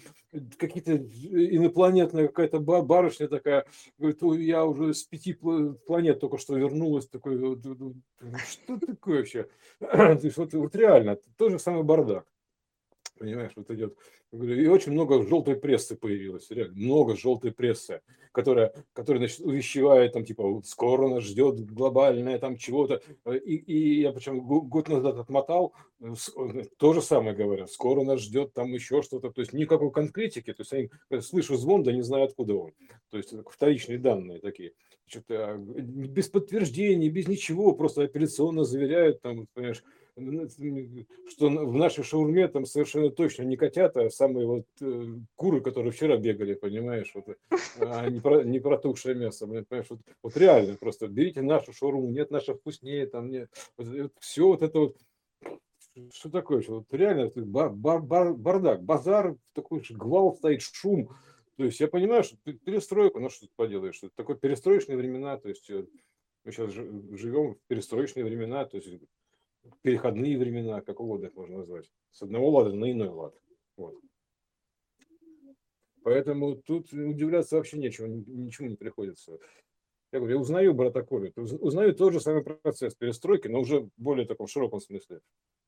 какие-то 0.59 0.97
инопланетная 0.97 2.29
какая-то 2.29 2.61
барышня 2.61 3.29
такая, 3.29 3.65
говорит, 3.99 4.23
я 4.41 4.65
уже 4.65 4.95
с 4.95 5.05
пяти 5.05 5.35
планет 5.35 6.21
только 6.21 6.39
что 6.39 6.57
вернулась, 6.57 7.09
такой, 7.09 7.39
что 8.47 8.79
такое 8.79 9.19
вообще? 9.19 9.49
То 9.81 10.21
есть 10.23 10.37
вот, 10.37 10.53
вот 10.55 10.77
реально, 10.77 11.19
тот 11.37 11.53
же 11.53 11.59
самый 11.59 11.83
бардак. 11.83 12.27
Понимаешь, 13.19 13.53
вот 13.57 13.71
идет. 13.71 13.97
И 14.33 14.67
очень 14.67 14.93
много 14.93 15.23
желтой 15.27 15.57
прессы 15.57 15.97
появилось, 15.97 16.51
реально, 16.51 16.77
много 16.77 17.17
желтой 17.17 17.51
прессы, 17.51 18.01
которая, 18.33 18.73
которая 18.93 19.21
значит, 19.21 19.41
увещевает, 19.41 20.13
там, 20.13 20.25
типа, 20.25 20.61
скоро 20.65 21.09
нас 21.09 21.25
ждет 21.25 21.61
глобальное 21.61 22.39
там 22.39 22.57
чего-то. 22.57 23.03
И, 23.27 23.57
и 23.57 24.01
я 24.03 24.13
причем 24.13 24.41
год 24.41 24.89
назад 24.89 25.19
отмотал, 25.19 25.75
э, 26.01 26.13
э, 26.37 26.65
то 26.77 26.93
же 26.93 27.03
самое 27.03 27.35
говорят, 27.35 27.71
скоро 27.71 28.05
нас 28.05 28.21
ждет 28.21 28.53
там 28.53 28.73
еще 28.73 29.03
что-то. 29.03 29.31
То 29.31 29.41
есть 29.41 29.53
никакой 29.53 29.91
конкретики, 29.91 30.53
то 30.53 30.61
есть 30.63 30.73
они 30.73 30.91
слышу 31.21 31.57
звон, 31.57 31.83
да 31.83 31.93
не 31.93 32.03
знаю 32.03 32.25
откуда 32.25 32.55
он. 32.55 32.73
То 33.11 33.17
есть 33.17 33.35
вторичные 33.51 33.99
данные 33.99 34.39
такие. 34.41 34.73
Что-то 35.07 35.57
без 35.57 36.29
подтверждений, 36.29 37.09
без 37.09 37.27
ничего, 37.27 37.73
просто 37.73 38.03
апелляционно 38.03 38.65
заверяют, 38.65 39.23
там, 39.23 39.47
понимаешь, 39.55 39.83
что 41.29 41.49
в 41.49 41.75
нашей 41.75 42.05
шаурме 42.05 42.49
там 42.49 42.67
совершенно 42.67 43.11
точно 43.11 43.43
не 43.43 43.57
котята, 43.57 44.07
а 44.07 44.11
самые 44.11 44.47
вот 44.47 44.67
э, 44.81 45.07
куры, 45.37 45.61
которые 45.61 45.93
вчера 45.93 46.17
бегали, 46.17 46.55
понимаешь, 46.55 47.13
вот, 47.15 47.37
а 47.81 48.09
не, 48.09 48.21
про, 48.21 48.43
не 48.43 48.59
протухшее 48.59 49.15
мясо, 49.15 49.47
понимаешь, 49.47 49.87
вот, 49.89 50.01
вот 50.23 50.37
реально 50.37 50.77
просто 50.77 51.09
берите 51.09 51.43
нашу 51.43 51.73
шаурму, 51.73 52.11
нет, 52.11 52.31
наша 52.31 52.55
вкуснее, 52.55 53.07
там 53.07 53.31
нет, 53.31 53.51
вот, 53.77 54.13
все 54.21 54.47
вот 54.47 54.63
это 54.63 54.79
вот, 54.79 54.97
что 56.13 56.31
такое, 56.31 56.63
что 56.63 56.77
вот 56.77 56.87
реально 56.93 57.31
бар, 57.35 57.71
бар, 57.71 58.01
бар, 58.01 58.35
бардак, 58.35 58.83
базар, 58.83 59.37
такой 59.53 59.83
гвал 59.91 60.35
стоит, 60.35 60.63
шум, 60.63 61.11
то 61.57 61.65
есть 61.65 61.81
я 61.81 61.89
понимаю, 61.89 62.25
что 62.25 62.37
перестройка, 62.37 63.19
ну 63.21 63.31
что 63.31 63.47
ты 63.47 63.53
поделаешь, 63.57 63.97
что 63.97 64.07
это 64.07 64.17
такое 64.17 64.37
перестроечные 64.37 64.97
времена, 64.97 65.37
то 65.37 65.49
есть 65.49 65.69
э, 65.71 65.87
мы 66.45 66.53
сейчас 66.53 66.73
живем 66.73 67.55
в 67.55 67.59
перестроечные 67.67 68.25
времена, 68.25 68.65
то 68.65 68.77
есть 68.77 68.89
переходные 69.83 70.39
времена, 70.39 70.81
как 70.81 71.01
угодно 71.01 71.27
их 71.27 71.35
можно 71.35 71.59
назвать, 71.59 71.91
с 72.11 72.23
одного 72.23 72.51
лада 72.51 72.73
на 72.75 72.91
иной 72.91 73.09
лад. 73.09 73.35
Вот. 73.77 73.95
Поэтому 76.03 76.57
тут 76.57 76.93
удивляться 76.93 77.57
вообще 77.57 77.79
нечего, 77.79 78.07
ничему 78.07 78.69
не 78.69 78.77
приходится. 78.77 79.39
Я 80.13 80.21
говорю, 80.21 80.37
я 80.37 80.41
узнаю 80.41 80.73
брата 80.73 81.03
Колю, 81.03 81.33
узнаю 81.37 81.95
тот 81.95 82.15
же 82.15 82.21
самый 82.21 82.43
процесс 82.43 82.95
перестройки, 82.95 83.49
но 83.49 83.61
уже 83.61 83.91
более 83.99 84.27
таком 84.27 84.47
широком 84.47 84.81
смысле. 84.81 85.21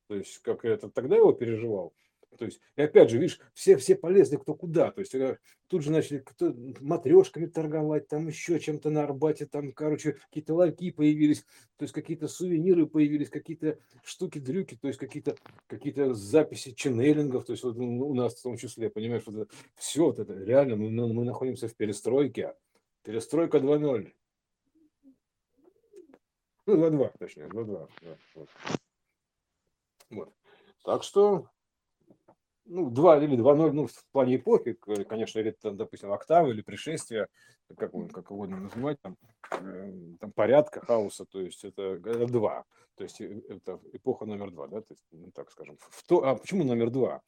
То 0.09 0.15
есть, 0.15 0.39
как 0.39 0.65
это 0.65 0.89
тогда 0.89 1.17
его 1.17 1.33
переживал, 1.33 1.93
то 2.41 2.47
есть, 2.47 2.59
и 2.75 2.81
опять 2.81 3.11
же, 3.11 3.19
видишь, 3.19 3.39
все, 3.53 3.77
все 3.77 3.95
полезли 3.95 4.37
кто 4.37 4.55
куда. 4.55 4.91
То 4.93 5.01
есть, 5.01 5.15
э, 5.15 5.39
тут 5.69 5.83
же 5.83 5.93
начали 5.93 6.21
кто, 6.21 6.55
матрешками 6.81 7.45
торговать, 7.45 8.09
там 8.09 8.29
еще 8.29 8.59
чем-то 8.59 8.89
на 8.89 9.05
Арбате, 9.05 9.45
там, 9.45 9.73
короче, 9.73 10.15
какие-то 10.15 10.55
ларьки 10.55 10.91
появились, 10.91 11.43
то 11.77 11.83
есть, 11.83 11.93
какие-то 11.93 12.29
сувениры 12.29 12.87
появились, 12.87 13.29
какие-то 13.29 13.79
штуки-дрюки, 14.03 14.79
то 14.81 14.89
есть, 14.89 14.99
какие-то 14.99 15.37
какие 15.67 16.15
записи 16.15 16.73
ченнелингов, 16.73 17.45
то 17.45 17.53
есть, 17.53 17.63
вот 17.63 17.77
у 17.77 18.15
нас 18.15 18.35
в 18.37 18.43
том 18.43 18.57
числе, 18.57 18.89
понимаешь, 18.89 19.25
вот 19.27 19.37
это, 19.37 19.55
все 19.77 20.07
вот 20.07 20.19
это, 20.19 20.33
реально, 20.33 20.77
мы, 20.77 20.89
мы 21.13 21.25
находимся 21.27 21.69
в 21.69 21.75
перестройке. 21.77 22.55
Перестройка 23.03 23.59
2.0. 23.59 24.13
Ну, 26.65 26.75
2.2, 26.75 27.19
точнее, 27.19 27.49
2.2. 27.49 27.89
Да, 28.01 28.47
вот. 30.09 30.33
Так 30.85 31.03
что 31.03 31.47
ну, 32.71 32.89
2 32.89 33.25
или 33.25 33.37
2.0, 33.37 33.73
ну, 33.73 33.87
в 33.87 34.05
плане 34.13 34.37
эпохи, 34.37 34.75
конечно, 35.09 35.41
или, 35.41 35.51
там, 35.51 35.77
допустим, 35.77 36.13
октавы 36.13 36.51
или 36.51 36.63
пришествие, 36.63 37.27
как, 37.77 37.93
как 38.13 38.31
угодно 38.31 38.61
называть, 38.61 39.01
там, 39.01 39.17
э, 39.51 39.93
там 40.21 40.33
порядка, 40.33 40.81
хаоса, 40.81 41.25
то 41.25 41.41
есть 41.41 41.65
это, 41.65 41.83
это 41.83 42.27
2, 42.27 42.65
то 42.95 43.05
есть 43.05 43.21
э, 43.21 43.43
это 43.49 43.81
эпоха 43.93 44.25
номер 44.25 44.51
2, 44.51 44.69
да, 44.69 44.81
то 44.81 44.95
есть, 44.95 45.05
ну, 45.11 45.31
так 45.33 45.51
скажем. 45.51 45.79
В 45.81 46.03
то, 46.07 46.25
а 46.25 46.37
почему 46.37 46.65
номер 46.65 46.91
2? 46.91 47.21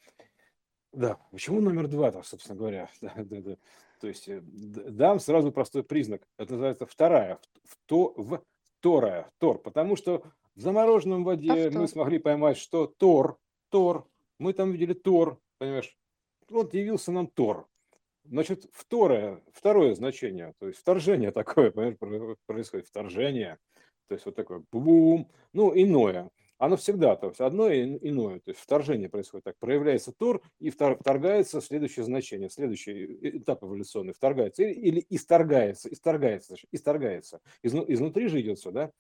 Да, 0.93 1.19
почему 1.31 1.61
номер 1.61 1.89
2, 1.89 2.13
там, 2.13 2.25
собственно 2.25 2.57
говоря, 2.57 2.89
да, 3.01 3.13
да, 3.17 3.41
да. 3.41 3.57
То 4.01 4.09
есть 4.09 4.29
э, 4.29 4.41
дам 4.43 5.19
сразу 5.19 5.51
простой 5.51 5.83
признак, 5.83 6.23
это 6.39 6.53
называется 6.53 6.87
вторая, 6.87 7.41
в, 7.65 7.77
то, 7.87 8.15
в, 8.17 8.43
вторая, 8.79 9.31
Тор, 9.39 9.59
потому 9.59 9.97
что 9.97 10.23
в 10.55 10.61
замороженном 10.61 11.25
воде 11.25 11.69
а 11.69 11.71
мы 11.71 11.89
смогли 11.89 12.19
поймать, 12.19 12.59
что 12.59 12.87
Тор, 12.87 13.39
Тор, 13.71 14.07
мы 14.43 14.53
там 14.53 14.73
видели 14.73 14.93
Тор, 14.93 15.41
понимаешь, 15.59 15.97
вот 16.51 16.75
явился 16.75 17.13
нам 17.13 17.29
Тор. 17.29 17.69
Значит, 18.25 18.67
второе, 18.73 19.43
второе 19.53 19.95
значение, 19.95 20.55
то 20.59 20.67
есть 20.69 20.79
вторжение 20.81 21.31
такое, 21.33 21.71
понимаешь, 21.71 22.37
происходит, 22.47 22.87
вторжение, 22.87 23.59
то 24.09 24.15
есть 24.15 24.27
вот 24.27 24.37
такое 24.37 24.63
бум, 24.71 25.31
ну, 25.53 25.73
иное. 25.75 26.31
оно 26.59 26.77
всегда, 26.77 27.17
то 27.17 27.29
есть 27.29 27.41
одно 27.41 27.69
и 27.69 27.83
иное, 28.09 28.39
то 28.41 28.51
есть 28.51 28.61
вторжение 28.61 29.09
происходит 29.09 29.45
так, 29.45 29.59
проявляется 29.59 30.13
Тор 30.13 30.41
и 30.61 30.71
вторгается 30.71 31.61
следующее 31.61 32.05
значение, 32.05 32.51
следующий 32.51 33.39
этап 33.39 33.65
эволюционный, 33.65 34.13
вторгается 34.13 34.63
или, 34.63 34.73
или 34.73 35.07
исторгается, 35.09 35.89
исторгается, 35.93 36.55
исторгается, 36.71 37.41
Из, 37.63 37.75
изнутри 37.75 38.29
же 38.29 38.41
идет 38.41 38.59
все, 38.59 38.71
да, 38.71 38.93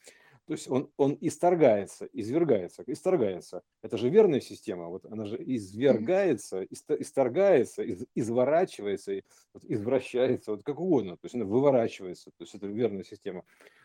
то 0.46 0.54
есть 0.54 0.68
он, 0.68 0.90
он 0.96 1.16
исторгается, 1.20 2.08
извергается, 2.12 2.82
исторгается. 2.86 3.62
Это 3.82 3.96
же 3.96 4.08
верная 4.08 4.40
система, 4.40 4.88
вот 4.88 5.04
она 5.06 5.24
же 5.26 5.36
извергается, 5.38 6.64
исторгается, 6.64 7.82
из, 7.82 8.04
изворачивается, 8.14 9.20
извращается, 9.62 10.52
вот 10.52 10.64
как 10.64 10.80
угодно, 10.80 11.12
то 11.12 11.24
есть 11.24 11.34
она 11.34 11.44
выворачивается, 11.44 12.30
то 12.30 12.42
есть 12.42 12.54
это 12.54 12.66
верная 12.66 13.04
система. 13.04 13.44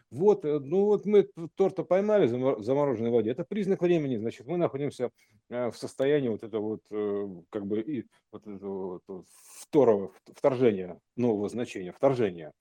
Вот, 0.10 0.46
э, 0.46 0.60
ну 0.60 0.86
вот 0.86 1.06
мы 1.06 1.30
торта 1.56 1.84
поймали 1.84 2.28
в 2.28 2.64
замороженной 2.64 3.12
воде, 3.12 3.32
это 3.32 3.44
признак 3.44 3.82
времени, 3.82 4.16
значит, 4.16 4.48
мы 4.48 4.58
находимся 4.58 5.12
э, 5.50 5.70
в 5.70 5.78
состоянии 5.78 6.30
вот 6.30 6.44
этого 6.44 6.62
вот, 6.62 6.82
э, 6.92 7.28
как 7.50 7.66
бы, 7.68 7.82
и, 7.82 8.06
вот 8.32 8.48
этого 8.48 9.02
вот, 9.08 9.26
второго, 9.62 10.12
вторжения, 10.34 11.00
нового 11.16 11.50
значения, 11.50 11.92
вторжения. 11.92 12.54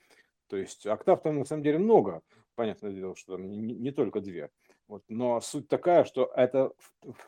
То 0.49 0.57
есть 0.57 0.87
октав 0.87 1.23
там 1.23 1.39
на 1.39 1.45
самом 1.45 1.63
деле 1.63 1.79
много, 1.79 2.21
понятное 2.57 2.93
дело, 2.93 3.15
что 3.15 3.37
там 3.37 3.49
не, 3.49 3.59
не 3.59 3.91
только 3.93 4.21
две. 4.21 4.51
Вот, 4.89 5.03
но 5.09 5.41
суть 5.41 5.69
такая, 5.69 6.05
что 6.05 6.31
это 6.35 6.73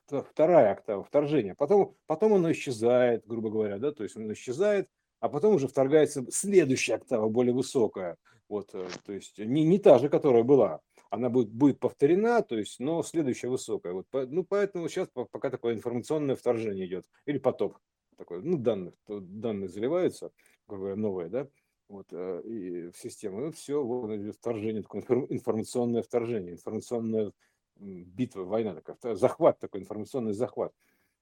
вторая 0.07 0.72
октава, 0.72 1.03
вторжение. 1.03 1.55
Потом, 1.55 1.97
потом 2.07 2.35
оно 2.35 2.51
исчезает, 2.53 3.26
грубо 3.26 3.51
говоря, 3.51 3.79
да, 3.79 3.93
то 3.93 4.05
есть 4.05 4.16
он 4.16 4.33
исчезает, 4.33 4.89
а 5.20 5.29
потом 5.29 5.55
уже 5.55 5.68
вторгается 5.68 6.24
следующая 6.31 6.95
октава, 6.95 7.29
более 7.29 7.55
высокая. 7.55 8.16
Вот, 8.49 8.70
э, 8.74 8.89
то 9.05 9.12
есть 9.12 9.39
не, 9.39 9.64
не 9.64 9.79
та 9.79 9.99
же, 9.99 10.09
которая 10.09 10.43
была. 10.43 10.81
Она 11.11 11.31
будет, 11.31 11.51
будет 11.51 11.81
повторена, 11.81 12.43
то 12.43 12.57
есть, 12.57 12.81
но 12.81 13.03
следующая 13.03 13.49
высокая. 13.49 13.93
Вот, 13.93 14.07
ну, 14.12 14.45
поэтому 14.45 14.89
сейчас 14.89 15.09
пока 15.09 15.51
такое 15.51 15.74
информационное 15.74 16.37
вторжение 16.37 16.87
идет. 16.87 17.07
Или 17.26 17.39
потоп 17.39 17.79
такой, 18.16 18.43
ну, 18.43 18.59
данных, 18.59 18.95
данные 19.09 19.68
заливаются, 19.68 20.33
новые, 20.68 21.29
да, 21.29 21.49
вот, 21.89 22.07
э, 22.12 22.43
и 22.45 22.91
в 22.91 22.97
систему. 22.97 23.49
И 23.49 23.51
все, 23.53 23.82
вот 23.82 24.11
вторжение, 24.36 24.82
такое 24.82 25.03
информационное 25.30 26.03
вторжение, 26.03 26.53
информационная 26.53 27.32
битва, 27.76 28.43
война 28.43 28.74
такая, 28.74 29.14
захват 29.14 29.59
такой, 29.59 29.80
информационный 29.80 30.32
захват. 30.32 30.72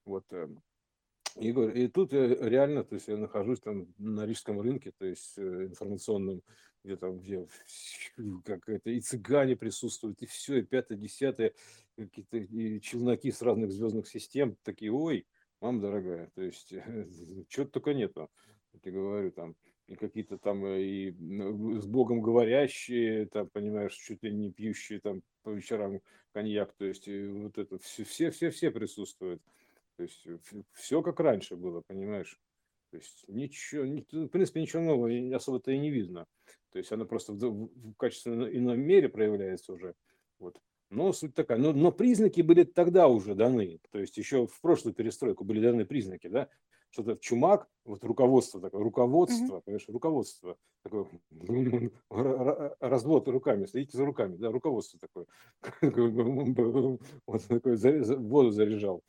Вот, 0.04 0.24
э, 0.32 0.48
и, 1.36 1.50
и 1.50 1.88
тут 1.88 2.12
реально, 2.12 2.82
то 2.82 2.94
есть 2.94 3.08
я 3.08 3.16
нахожусь 3.16 3.60
там 3.60 3.86
на 3.98 4.24
рижском 4.24 4.60
рынке, 4.60 4.92
то 4.96 5.04
есть 5.04 5.38
информационном, 5.38 6.42
где 6.82 6.96
там, 6.96 7.18
где 7.18 7.46
как 8.44 8.68
это, 8.68 8.90
и 8.90 9.00
цыгане 9.00 9.54
присутствуют, 9.54 10.22
и 10.22 10.26
все, 10.26 10.58
и 10.58 10.62
пятое, 10.62 10.96
десятое, 10.96 11.52
какие-то 11.96 12.38
и 12.38 12.80
челноки 12.80 13.30
с 13.30 13.42
разных 13.42 13.70
звездных 13.70 14.08
систем, 14.08 14.56
такие, 14.62 14.90
ой, 14.90 15.26
мам 15.60 15.80
дорогая, 15.80 16.30
то 16.34 16.42
есть 16.42 16.70
чего-то 17.48 17.70
только 17.70 17.92
нету, 17.92 18.30
я 18.82 18.92
говорю, 18.92 19.30
там, 19.30 19.56
какие-то 19.94 20.38
там 20.38 20.64
э, 20.64 20.82
и 20.82 21.10
с 21.10 21.86
Богом 21.86 22.20
говорящие, 22.20 23.26
там, 23.26 23.48
понимаешь, 23.48 23.94
чуть 23.94 24.22
ли 24.22 24.32
не 24.32 24.50
пьющие 24.50 25.00
там 25.00 25.22
по 25.42 25.50
вечерам 25.50 26.00
коньяк, 26.32 26.72
то 26.74 26.84
есть 26.84 27.06
вот 27.08 27.56
это 27.58 27.78
все, 27.78 28.04
все, 28.04 28.30
все, 28.30 28.50
все 28.50 28.70
присутствуют. 28.70 29.40
То 29.96 30.02
есть 30.02 30.26
все 30.72 31.02
как 31.02 31.20
раньше 31.20 31.56
было, 31.56 31.82
понимаешь? 31.86 32.38
То 32.90 32.98
есть 32.98 33.24
ничего, 33.28 33.84
в 33.84 34.28
принципе, 34.28 34.60
ничего 34.60 34.82
нового 34.82 35.36
особо-то 35.36 35.70
и 35.70 35.78
не 35.78 35.90
видно. 35.90 36.26
То 36.70 36.78
есть 36.78 36.92
оно 36.92 37.06
просто 37.06 37.32
в, 37.32 37.38
в 37.38 37.94
качественно 37.94 38.44
ином 38.44 38.80
мере 38.80 39.08
проявляется 39.08 39.72
уже. 39.72 39.94
Вот. 40.38 40.60
Но 40.90 41.12
суть 41.12 41.34
такая. 41.34 41.58
Но, 41.58 41.72
но 41.72 41.90
признаки 41.90 42.42
были 42.42 42.64
тогда 42.64 43.08
уже 43.08 43.34
даны. 43.34 43.80
То 43.90 43.98
есть 43.98 44.16
еще 44.18 44.46
в 44.46 44.60
прошлую 44.60 44.94
перестройку 44.94 45.44
были 45.44 45.60
даны 45.60 45.84
признаки, 45.84 46.28
да? 46.28 46.48
Что-то 46.96 47.16
чумак, 47.20 47.68
вот 47.84 48.02
руководство 48.04 48.58
такое, 48.58 48.82
руководство, 48.82 49.56
mm-hmm. 49.56 49.62
понимаешь, 49.66 49.88
руководство 49.88 50.56
такое, 50.82 51.06
развод 52.80 53.28
руками, 53.28 53.66
следите 53.66 53.98
за 53.98 54.06
руками, 54.06 54.36
да, 54.36 54.50
руководство 54.50 54.98
такое. 54.98 55.26
Вот 57.26 57.42
такой 57.48 57.76
воду 58.16 58.50
заряжал 58.50 59.02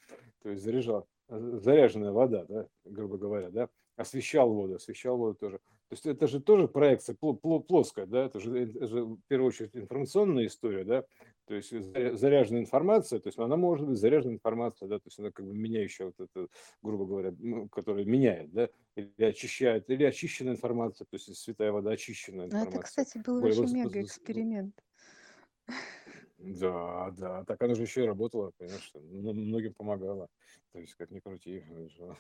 то 0.48 0.52
есть 0.52 0.64
заряжал, 0.64 1.08
заряженная 1.28 2.14
вода, 2.14 2.46
да, 2.48 2.68
грубо 2.86 3.18
говоря, 3.18 3.50
да, 3.50 3.70
освещал 3.98 4.54
воду, 4.54 4.76
освещал 4.76 5.18
воду 5.18 5.36
тоже. 5.36 5.58
То 5.58 5.94
есть 5.94 6.06
это 6.06 6.28
же 6.28 6.40
тоже 6.40 6.70
проекция 6.70 7.16
плоская, 7.16 8.06
да, 8.06 8.26
это 8.26 8.40
же, 8.40 8.58
это 8.58 8.88
же 8.88 9.04
в 9.04 9.20
первую 9.28 9.50
очередь 9.50 9.76
информационная 9.76 10.46
история, 10.46 10.86
да, 10.86 11.04
то 11.48 11.56
есть 11.56 11.70
заряженная 11.72 12.62
информация, 12.62 13.20
то 13.20 13.28
есть 13.28 13.40
она 13.40 13.56
может 13.56 13.88
быть 13.88 13.98
заряженная 13.98 14.36
информация, 14.36 14.88
да, 14.90 14.98
то 14.98 15.08
есть 15.08 15.18
она 15.18 15.32
как 15.32 15.46
бы 15.46 15.54
меняющая 15.54 16.08
вот 16.08 16.20
это, 16.20 16.48
грубо 16.82 17.06
говоря, 17.06 17.34
ну, 17.40 17.70
которая 17.70 18.04
меняет, 18.04 18.52
да, 18.52 18.70
или 18.96 19.24
очищает, 19.24 19.90
или 19.90 20.04
очищенная 20.04 20.54
информация, 20.54 21.06
то 21.06 21.16
есть 21.16 21.34
святая 21.38 21.72
вода 21.72 21.92
очищенная 21.92 22.48
информация. 22.48 22.72
Ну, 22.72 22.78
это, 22.78 22.86
кстати, 22.86 23.18
был 23.26 23.42
вообще 23.42 23.66
мега 23.68 24.02
эксперимент. 24.02 24.76
Да, 26.38 27.12
да, 27.18 27.44
так 27.46 27.62
она 27.64 27.74
же 27.74 27.82
еще 27.82 28.04
и 28.04 28.08
работала, 28.08 28.52
конечно, 28.60 29.00
многим 29.00 29.74
помогала. 29.74 30.28
То 30.74 30.80
есть, 30.80 30.94
как 30.94 31.10
ни 31.10 31.20
крути, 31.20 31.64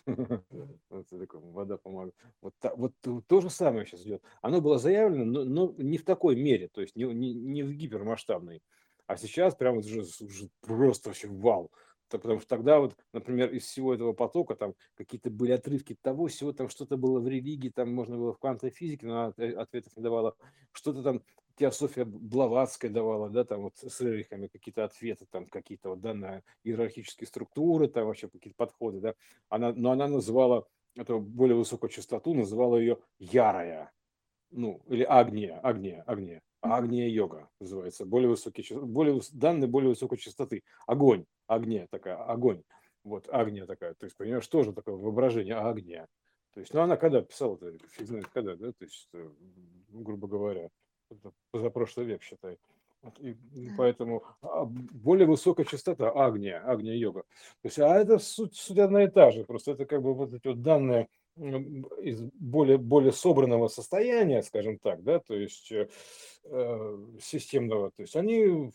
вот 0.89 1.07
такой, 1.07 1.39
вода 1.41 1.78
помогает. 1.78 2.15
Вот, 2.41 2.55
вот 2.75 2.93
то 3.28 3.41
же 3.41 3.49
самое 3.49 3.86
сейчас 3.86 4.01
идет. 4.01 4.23
Оно 4.41 4.61
было 4.61 4.80
заявлено, 4.80 5.25
но, 5.25 5.43
но 5.43 5.75
не 5.78 5.97
в 5.97 6.03
такой 6.03 6.36
мере, 6.36 6.67
то 6.69 6.82
есть 6.82 6.95
не, 6.95 7.03
не, 7.03 7.34
не 7.34 7.61
в 7.61 7.73
гипермасштабной. 7.73 8.63
А 9.08 9.18
сейчас 9.18 9.55
прямо 9.55 9.80
уже, 9.80 10.01
уже 10.01 10.49
просто 10.62 11.10
вообще 11.10 11.28
вал. 11.28 11.72
Потому 12.10 12.39
что 12.39 12.47
тогда 12.47 12.80
вот, 12.80 12.95
например, 13.12 13.51
из 13.51 13.64
всего 13.64 13.93
этого 13.93 14.14
потока 14.14 14.55
там 14.55 14.76
какие-то 14.95 15.30
были 15.30 15.51
отрывки 15.51 15.97
того, 16.01 16.28
всего 16.28 16.53
там 16.53 16.70
что-то 16.70 16.95
было 16.95 17.20
в 17.20 17.28
религии, 17.28 17.70
там 17.70 17.93
можно 17.93 18.18
было 18.18 18.34
в 18.34 18.39
квантовой 18.39 18.72
физике, 18.72 19.08
но 19.08 19.34
ответов 19.36 19.95
не 19.97 20.03
давала. 20.03 20.36
Что-то 20.72 21.03
там 21.03 21.22
Теософия 21.58 22.05
Блаватская 22.05 22.91
давала, 22.91 23.30
да, 23.30 23.43
там 23.43 23.64
вот 23.64 23.78
с 23.78 24.01
Эрихами 24.01 24.47
какие-то 24.47 24.84
ответы, 24.84 25.26
там 25.30 25.47
какие-то 25.47 25.89
вот, 25.89 26.01
да, 26.01 26.14
на 26.14 26.43
иерархические 26.64 27.28
структуры, 27.28 27.88
там 27.88 28.05
вообще 28.05 28.30
какие-то 28.30 28.55
подходы, 28.55 28.99
да. 28.99 29.16
Она, 29.49 29.74
но 29.74 29.91
она 29.91 30.08
называла 30.08 30.68
эту 30.95 31.20
более 31.20 31.55
высокую 31.55 31.89
частоту, 31.89 32.36
называла 32.36 32.78
ее 32.78 32.99
ярая, 33.18 33.91
ну, 34.51 34.82
или 34.88 35.03
агния, 35.03 35.60
агния, 35.62 36.03
агния. 36.03 36.41
Агния 36.74 37.07
йога 37.07 37.49
называется, 37.59 38.05
более 38.05 38.30
высокий, 38.30 38.65
более, 38.74 39.22
данные 39.34 39.68
более 39.68 39.89
высокой 39.89 40.18
частоты. 40.18 40.63
Огонь, 40.86 41.26
огня 41.47 41.88
такая, 41.89 42.15
огонь. 42.15 42.63
Вот, 43.03 43.28
агния 43.30 43.65
такая. 43.65 43.93
То 43.93 44.05
есть, 44.05 44.18
понимаешь, 44.18 44.47
тоже 44.47 44.74
такое 44.74 44.95
воображение, 44.95 45.55
агния. 45.55 46.07
То 46.53 46.59
есть, 46.59 46.74
ну, 46.74 46.82
она 46.82 46.97
когда 46.97 47.22
писала, 47.22 47.57
фиг 47.57 48.07
знает 48.07 48.28
когда, 48.28 48.55
да, 48.55 48.72
то 48.72 48.84
есть, 48.84 49.07
э, 49.13 49.30
грубо 49.89 50.28
говоря, 50.28 50.70
позапрошлый 51.51 52.05
век, 52.05 52.24
считай. 52.24 52.57
И 53.20 53.36
поэтому 53.78 54.24
а, 54.41 54.65
более 54.65 55.28
высокая 55.28 55.65
частота 55.65 56.09
агния, 56.09 56.61
агния 56.65 56.95
йога. 56.95 57.22
То 57.61 57.68
есть, 57.68 57.80
а 57.80 57.95
это 57.95 58.18
суть, 58.18 58.55
суть 58.55 58.80
одна 58.80 59.03
и 59.03 59.07
та 59.07 59.32
же, 59.32 59.43
просто 59.45 59.72
это 59.72 59.86
как 59.86 60.01
бы 60.01 60.13
вот 60.13 60.34
эти 60.34 60.47
вот 60.47 60.61
данные 60.61 61.07
из 62.01 62.21
более, 62.33 62.77
более 62.77 63.11
собранного 63.11 63.67
состояния, 63.67 64.41
скажем 64.43 64.79
так, 64.79 65.03
да, 65.03 65.19
то 65.19 65.35
есть 65.35 65.71
э, 65.71 65.88
э 66.45 66.97
системного, 67.21 67.91
то 67.95 68.01
есть 68.01 68.15
они 68.15 68.71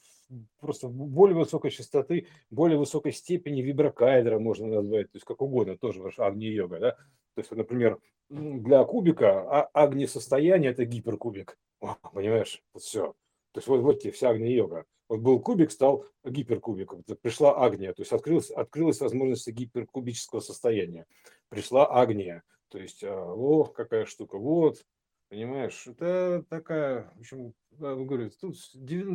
просто 0.61 0.89
более 0.89 1.37
высокой 1.37 1.71
частоты, 1.71 2.27
более 2.51 2.79
высокой 2.79 3.13
степени 3.13 3.63
виброкайдера 3.63 4.39
можно 4.39 4.67
назвать, 4.67 5.11
то 5.11 5.17
есть 5.17 5.27
как 5.27 5.43
угодно, 5.43 5.77
тоже 5.77 6.01
ваш 6.03 6.19
агни-йога, 6.19 6.79
да, 6.79 6.91
то 7.35 7.39
есть, 7.39 7.51
например, 7.51 7.99
для 8.29 8.85
кубика 8.85 9.41
а 9.41 9.69
агни-состояние– 9.75 10.71
это 10.73 10.85
гиперкубик, 10.85 11.59
понимаешь, 12.15 12.63
вот 12.73 12.83
все. 12.83 13.15
То 13.53 13.59
есть 13.59 13.69
вот, 13.69 13.81
вот 13.81 14.01
тебе 14.01 14.13
вся 14.13 14.31
агни-йога. 14.31 14.85
Вот 15.13 15.21
был 15.21 15.41
кубик, 15.41 15.71
стал 15.71 16.07
гиперкубиком. 16.25 17.05
Пришла 17.21 17.63
агния, 17.63 17.93
то 17.93 18.01
есть 18.01 18.13
открылась, 18.13 18.51
открылась 18.51 18.99
возможность 18.99 19.47
гиперкубического 19.47 20.41
состояния. 20.41 21.05
Пришла 21.51 21.87
агния. 22.01 22.43
То 22.69 22.79
есть, 22.79 23.05
а, 23.05 23.15
о, 23.15 23.65
какая 23.65 24.07
штука, 24.07 24.39
вот, 24.39 24.83
понимаешь, 25.29 25.87
это 25.87 26.47
такая, 26.49 27.13
в 27.17 27.21
общем, 27.21 27.53
говорю, 27.73 28.31
тут 28.41 28.57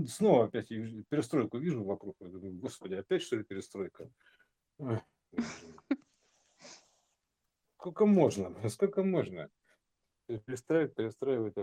снова 0.08 0.46
опять 0.46 0.68
перестройку 0.68 1.58
вижу 1.58 1.84
вокруг, 1.84 2.16
господи, 2.20 2.94
опять 2.94 3.24
что 3.24 3.38
ли 3.38 3.44
перестройка? 3.44 4.08
Сколько 7.80 8.06
можно, 8.06 8.70
сколько 8.70 9.02
можно? 9.02 9.50
Перестраивать, 10.28 10.94
перестраивать. 10.94 11.56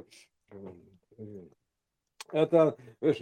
Это, 2.33 2.77
э, 3.01 3.13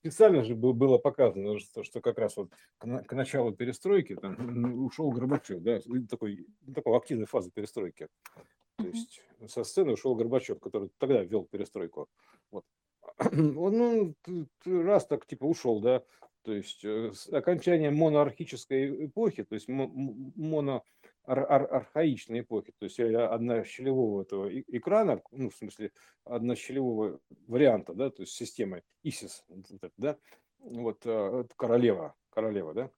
специально 0.00 0.44
же 0.44 0.54
было 0.54 0.98
показано, 0.98 1.58
что, 1.58 1.82
что 1.82 2.00
как 2.00 2.18
раз 2.18 2.36
вот 2.36 2.50
к, 2.78 3.02
к 3.04 3.12
началу 3.12 3.52
перестройки 3.52 4.14
там 4.14 4.84
ушел 4.84 5.10
Горбачев, 5.10 5.60
да, 5.62 5.80
такой, 6.08 6.46
такой 6.74 6.96
активной 6.96 7.26
фазы 7.26 7.50
перестройки. 7.50 8.08
То 8.76 8.86
есть 8.86 9.22
со 9.48 9.64
сцены 9.64 9.92
ушел 9.92 10.14
Горбачев, 10.14 10.60
который 10.60 10.90
тогда 10.98 11.24
вел 11.24 11.44
перестройку. 11.44 12.08
Вот. 12.50 12.64
Он 13.32 14.14
ну, 14.26 14.44
раз 14.64 15.06
так 15.06 15.26
типа 15.26 15.44
ушел, 15.44 15.80
да, 15.80 16.04
то 16.48 16.52
есть 16.52 16.84
э, 16.84 17.12
с 17.12 17.28
окончанием 17.28 17.96
моноархической 17.96 19.06
эпохи, 19.06 19.44
то 19.44 19.54
есть 19.54 19.68
моноархаичной 21.28 22.40
эпохи, 22.40 22.72
то 22.78 22.84
есть 22.84 22.98
однощелевого 23.00 24.22
этого 24.22 24.60
экрана, 24.60 25.22
ну, 25.30 25.50
в 25.50 25.54
смысле, 25.54 25.92
однощелевого 26.24 27.20
варианта, 27.46 27.94
да, 27.94 28.10
то 28.10 28.22
есть 28.22 28.32
системы 28.32 28.82
ISIS, 29.04 29.42
да, 29.96 30.16
вот 30.58 31.02
э, 31.04 31.44
королева, 31.56 32.14
королева, 32.30 32.74
да, 32.74 32.90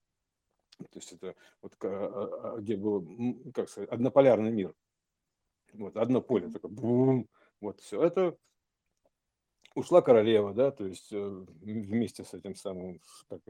то 0.78 0.99
есть 0.99 1.12
это 1.12 1.35
вот 1.61 1.74
а, 1.85 2.55
а, 2.55 2.61
где 2.61 2.76
был, 2.76 3.07
как 3.53 3.68
сказать, 3.68 3.91
однополярный 3.91 4.51
мир. 4.51 4.74
Вот 5.72 5.97
одно 5.97 6.22
поле 6.22 6.51
такое, 6.51 6.70
бум, 6.70 7.28
вот 7.61 7.81
все. 7.81 8.03
Это. 8.03 8.37
Ушла 9.76 10.03
королева, 10.03 10.53
да, 10.53 10.72
то 10.72 10.85
есть 10.85 11.12
э, 11.12 11.45
вместе 11.61 12.24
с 12.24 12.35
этим 12.35 12.57
самым, 12.57 13.01
как, 13.28 13.41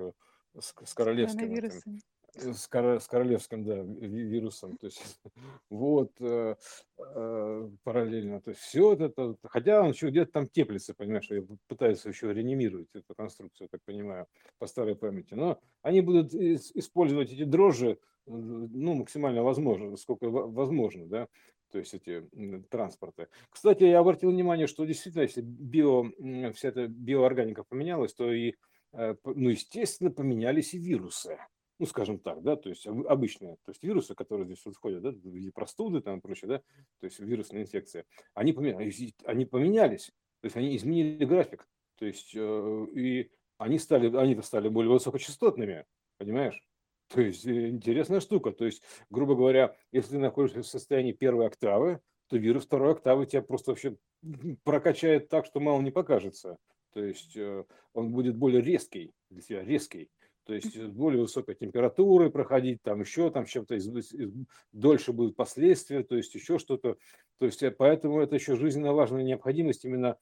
с, 0.58 0.74
с 0.84 0.92
королевским 0.92 1.54
этим, 1.54 2.02
с, 2.34 2.68
с 2.68 3.08
королевским, 3.08 3.64
да, 3.64 3.76
вирусом, 3.76 4.76
то 4.76 4.86
есть 4.86 5.02
вот 5.70 6.12
э, 6.20 6.54
э, 6.98 7.70
параллельно, 7.82 8.40
то 8.40 8.50
есть 8.50 8.60
все 8.60 8.94
это, 8.94 9.36
хотя 9.44 9.82
он 9.82 9.90
еще 9.90 10.08
где-то 10.08 10.32
там 10.32 10.48
теплится, 10.48 10.94
понимаешь, 10.94 11.30
я 11.30 11.42
пытаюсь 11.68 12.04
еще 12.04 12.32
реанимировать 12.32 12.88
эту 12.94 13.14
конструкцию, 13.14 13.68
так 13.70 13.80
понимаю, 13.84 14.26
по 14.58 14.66
старой 14.66 14.96
памяти, 14.96 15.34
но 15.34 15.60
они 15.82 16.00
будут 16.00 16.34
использовать 16.34 17.32
эти 17.32 17.44
дрожжи, 17.44 17.98
ну, 18.26 18.94
максимально 18.94 19.42
возможно, 19.42 19.96
сколько 19.96 20.28
возможно, 20.28 21.06
да, 21.06 21.28
то 21.70 21.78
есть 21.78 21.94
эти 21.94 22.28
транспорты. 22.68 23.28
Кстати, 23.48 23.84
я 23.84 24.00
обратил 24.00 24.30
внимание, 24.30 24.66
что 24.66 24.84
действительно, 24.84 25.22
если 25.22 25.40
био, 25.40 26.04
вся 26.52 26.68
эта 26.68 26.88
биоорганика 26.88 27.64
поменялась, 27.64 28.12
то 28.12 28.30
и, 28.32 28.54
э, 28.92 29.14
ну, 29.24 29.50
естественно, 29.50 30.10
поменялись 30.10 30.74
и 30.74 30.78
вирусы 30.78 31.38
ну, 31.80 31.86
скажем 31.86 32.18
так, 32.18 32.42
да, 32.42 32.56
то 32.56 32.68
есть 32.68 32.86
обычные, 32.86 33.56
то 33.64 33.70
есть 33.70 33.82
вирусы, 33.82 34.14
которые 34.14 34.44
здесь 34.44 34.62
вот 34.66 34.76
входят, 34.76 35.00
да, 35.00 35.12
в 35.12 35.14
виде 35.14 35.50
простуды 35.50 36.02
там 36.02 36.18
и 36.18 36.20
прочее, 36.20 36.48
да, 36.48 36.58
то 36.98 37.06
есть 37.06 37.18
вирусная 37.18 37.62
инфекция, 37.62 38.04
они 38.34 38.52
поменялись, 38.52 39.14
они 39.24 39.46
поменялись, 39.46 40.12
то 40.40 40.44
есть 40.44 40.56
они 40.58 40.76
изменили 40.76 41.24
график, 41.24 41.66
то 41.96 42.04
есть 42.04 42.32
э, 42.34 42.86
и 42.94 43.30
они 43.56 43.78
стали, 43.78 44.14
они 44.14 44.40
стали 44.42 44.68
более 44.68 44.92
высокочастотными, 44.92 45.86
понимаешь? 46.18 46.62
То 47.08 47.22
есть 47.22 47.46
э, 47.46 47.70
интересная 47.70 48.20
штука, 48.20 48.52
то 48.52 48.66
есть, 48.66 48.82
грубо 49.08 49.34
говоря, 49.34 49.74
если 49.90 50.10
ты 50.10 50.18
находишься 50.18 50.60
в 50.60 50.66
состоянии 50.66 51.12
первой 51.12 51.46
октавы, 51.46 52.00
то 52.28 52.36
вирус 52.36 52.66
второй 52.66 52.92
октавы 52.92 53.24
тебя 53.24 53.40
просто 53.40 53.70
вообще 53.70 53.96
прокачает 54.64 55.30
так, 55.30 55.46
что 55.46 55.60
мало 55.60 55.80
не 55.80 55.90
покажется. 55.90 56.58
То 56.92 57.02
есть 57.02 57.38
э, 57.38 57.64
он 57.94 58.12
будет 58.12 58.36
более 58.36 58.60
резкий 58.60 59.14
для 59.30 59.40
тебя, 59.40 59.64
резкий 59.64 60.10
то 60.50 60.54
есть 60.54 60.74
э, 60.74 60.88
более 60.88 61.22
высокой 61.22 61.54
температуры 61.54 62.28
проходить, 62.28 62.82
там 62.82 63.02
еще 63.02 63.30
там 63.30 63.46
чем-то 63.46 63.78
дольше 64.72 65.12
будут 65.12 65.36
последствия, 65.36 66.02
то 66.02 66.16
есть 66.16 66.34
еще 66.34 66.58
что-то. 66.58 66.96
То 67.38 67.46
есть 67.46 67.62
э, 67.62 67.70
поэтому 67.70 68.20
это 68.20 68.34
еще 68.34 68.56
жизненно 68.56 68.92
важная 68.92 69.22
необходимость 69.22 69.84
именно 69.84 70.16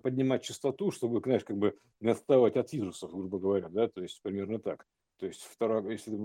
поднимать 0.00 0.44
частоту, 0.44 0.92
чтобы, 0.92 1.20
знаешь, 1.24 1.42
как 1.42 1.56
бы 1.56 1.76
не 1.98 2.10
отставать 2.10 2.54
от 2.54 2.72
вирусов, 2.72 3.10
грубо 3.10 3.40
говоря, 3.40 3.68
да, 3.68 3.88
то 3.88 4.00
есть 4.00 4.22
примерно 4.22 4.60
так 4.60 4.86
то 5.18 5.26
есть 5.26 5.42
вторая, 5.42 5.82
если 5.90 6.16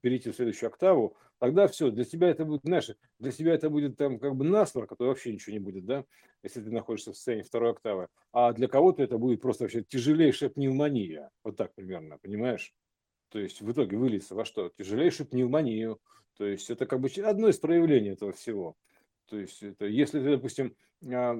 перейти 0.00 0.30
в 0.30 0.36
следующую 0.36 0.68
октаву, 0.68 1.16
тогда 1.38 1.66
все, 1.66 1.90
для 1.90 2.04
тебя 2.04 2.28
это 2.28 2.44
будет, 2.44 2.62
знаешь, 2.62 2.90
для 3.18 3.32
тебя 3.32 3.54
это 3.54 3.68
будет 3.68 3.96
там 3.96 4.18
как 4.18 4.36
бы 4.36 4.44
насморк, 4.44 4.92
а 4.92 4.96
то 4.96 5.06
вообще 5.06 5.32
ничего 5.32 5.54
не 5.54 5.58
будет, 5.58 5.84
да, 5.84 6.04
если 6.42 6.62
ты 6.62 6.70
находишься 6.70 7.12
в 7.12 7.16
состоянии 7.16 7.42
второй 7.42 7.72
октавы. 7.72 8.08
А 8.32 8.52
для 8.52 8.68
кого-то 8.68 9.02
это 9.02 9.18
будет 9.18 9.40
просто 9.40 9.64
вообще 9.64 9.82
тяжелейшая 9.82 10.50
пневмония, 10.50 11.30
вот 11.42 11.56
так 11.56 11.74
примерно, 11.74 12.18
понимаешь? 12.18 12.72
То 13.30 13.38
есть 13.38 13.60
в 13.60 13.72
итоге 13.72 13.96
выльется 13.96 14.34
во 14.34 14.44
что? 14.44 14.70
Тяжелейшую 14.76 15.26
пневмонию. 15.26 15.98
То 16.36 16.46
есть 16.46 16.70
это 16.70 16.86
как 16.86 17.00
бы 17.00 17.08
одно 17.24 17.48
из 17.48 17.58
проявлений 17.58 18.10
этого 18.10 18.32
всего. 18.32 18.76
То 19.28 19.38
есть 19.38 19.62
это, 19.62 19.86
если 19.86 20.20
ты, 20.20 20.30
допустим, 20.30 20.76
а, 21.10 21.34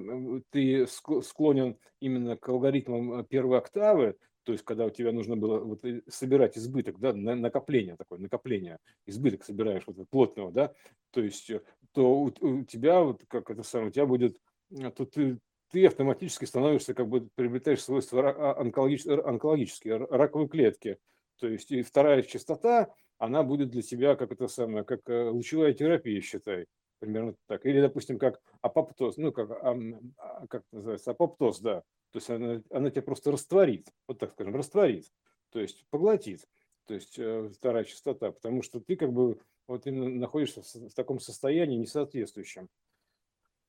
ты 0.50 0.86
склонен 0.86 1.76
именно 2.00 2.36
к 2.36 2.48
алгоритмам 2.48 3.20
э, 3.20 3.24
первой 3.24 3.58
октавы, 3.58 4.16
то 4.44 4.52
есть 4.52 4.64
когда 4.64 4.86
у 4.86 4.90
тебя 4.90 5.12
нужно 5.12 5.36
было 5.36 5.58
вот 5.60 5.84
собирать 6.08 6.56
избыток, 6.58 6.98
да, 6.98 7.12
накопление 7.12 7.96
такое, 7.96 8.18
накопление, 8.18 8.78
избыток 9.06 9.44
собираешь 9.44 9.84
вот 9.86 10.08
плотного, 10.10 10.50
да, 10.52 10.72
то 11.10 11.20
есть 11.20 11.50
э, 11.50 11.62
то 11.92 12.20
у, 12.20 12.32
у 12.40 12.64
тебя 12.64 13.00
вот 13.00 13.22
как 13.28 13.50
это 13.50 13.62
самое, 13.62 13.88
у 13.88 13.92
тебя 13.92 14.06
будет, 14.06 14.38
э, 14.70 14.90
то 14.90 15.04
ты, 15.04 15.38
ты 15.70 15.86
автоматически 15.86 16.44
становишься, 16.44 16.94
как 16.94 17.08
бы 17.08 17.28
приобретаешь 17.34 17.82
свойства 17.82 18.30
а, 18.30 18.60
онкологические, 18.60 19.20
онкологические 19.20 19.96
раковые 19.96 20.48
клетки, 20.48 20.98
то 21.38 21.48
есть 21.48 21.70
и 21.70 21.82
вторая 21.82 22.22
частота, 22.22 22.92
она 23.18 23.42
будет 23.42 23.70
для 23.70 23.82
тебя 23.82 24.16
как 24.16 24.32
это 24.32 24.48
самое, 24.48 24.84
как 24.84 25.08
э, 25.08 25.28
лучевая 25.28 25.72
терапия, 25.72 26.20
считай, 26.20 26.66
примерно 26.98 27.34
так. 27.46 27.64
Или, 27.66 27.80
допустим, 27.80 28.18
как 28.18 28.40
апоптоз, 28.60 29.16
ну, 29.16 29.32
как, 29.32 29.50
а, 29.50 30.46
как 30.48 30.64
называется, 30.72 31.12
апоптоз, 31.12 31.60
да, 31.60 31.82
то 32.12 32.18
есть 32.18 32.30
она, 32.30 32.62
она 32.70 32.90
тебя 32.90 33.02
просто 33.02 33.32
растворит, 33.32 33.88
вот 34.06 34.18
так 34.18 34.32
скажем, 34.32 34.54
растворит, 34.54 35.10
то 35.50 35.60
есть 35.60 35.86
поглотит, 35.90 36.46
то 36.86 36.94
есть 36.94 37.18
э, 37.18 37.48
вторая 37.54 37.84
частота, 37.84 38.32
потому 38.32 38.62
что 38.62 38.80
ты 38.80 38.96
как 38.96 39.12
бы 39.12 39.40
вот 39.66 39.86
именно 39.86 40.08
находишься 40.10 40.62
в 40.62 40.94
таком 40.94 41.20
состоянии 41.20 41.78
несоответствующем. 41.78 42.68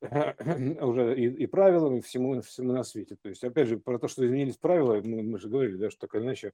Уже 0.04 1.18
и, 1.18 1.44
и 1.44 1.46
правилам, 1.46 1.96
и 1.96 2.00
всему, 2.00 2.42
всему 2.42 2.72
на 2.72 2.84
свете. 2.84 3.16
То 3.22 3.30
есть, 3.30 3.42
опять 3.42 3.68
же, 3.68 3.78
про 3.78 3.98
то, 3.98 4.08
что 4.08 4.26
изменились 4.26 4.58
правила, 4.58 5.00
мы, 5.02 5.22
мы 5.22 5.38
же 5.38 5.48
говорили, 5.48 5.76
да, 5.76 5.90
что 5.90 6.00
так 6.06 6.14
или 6.16 6.24
иначе, 6.24 6.52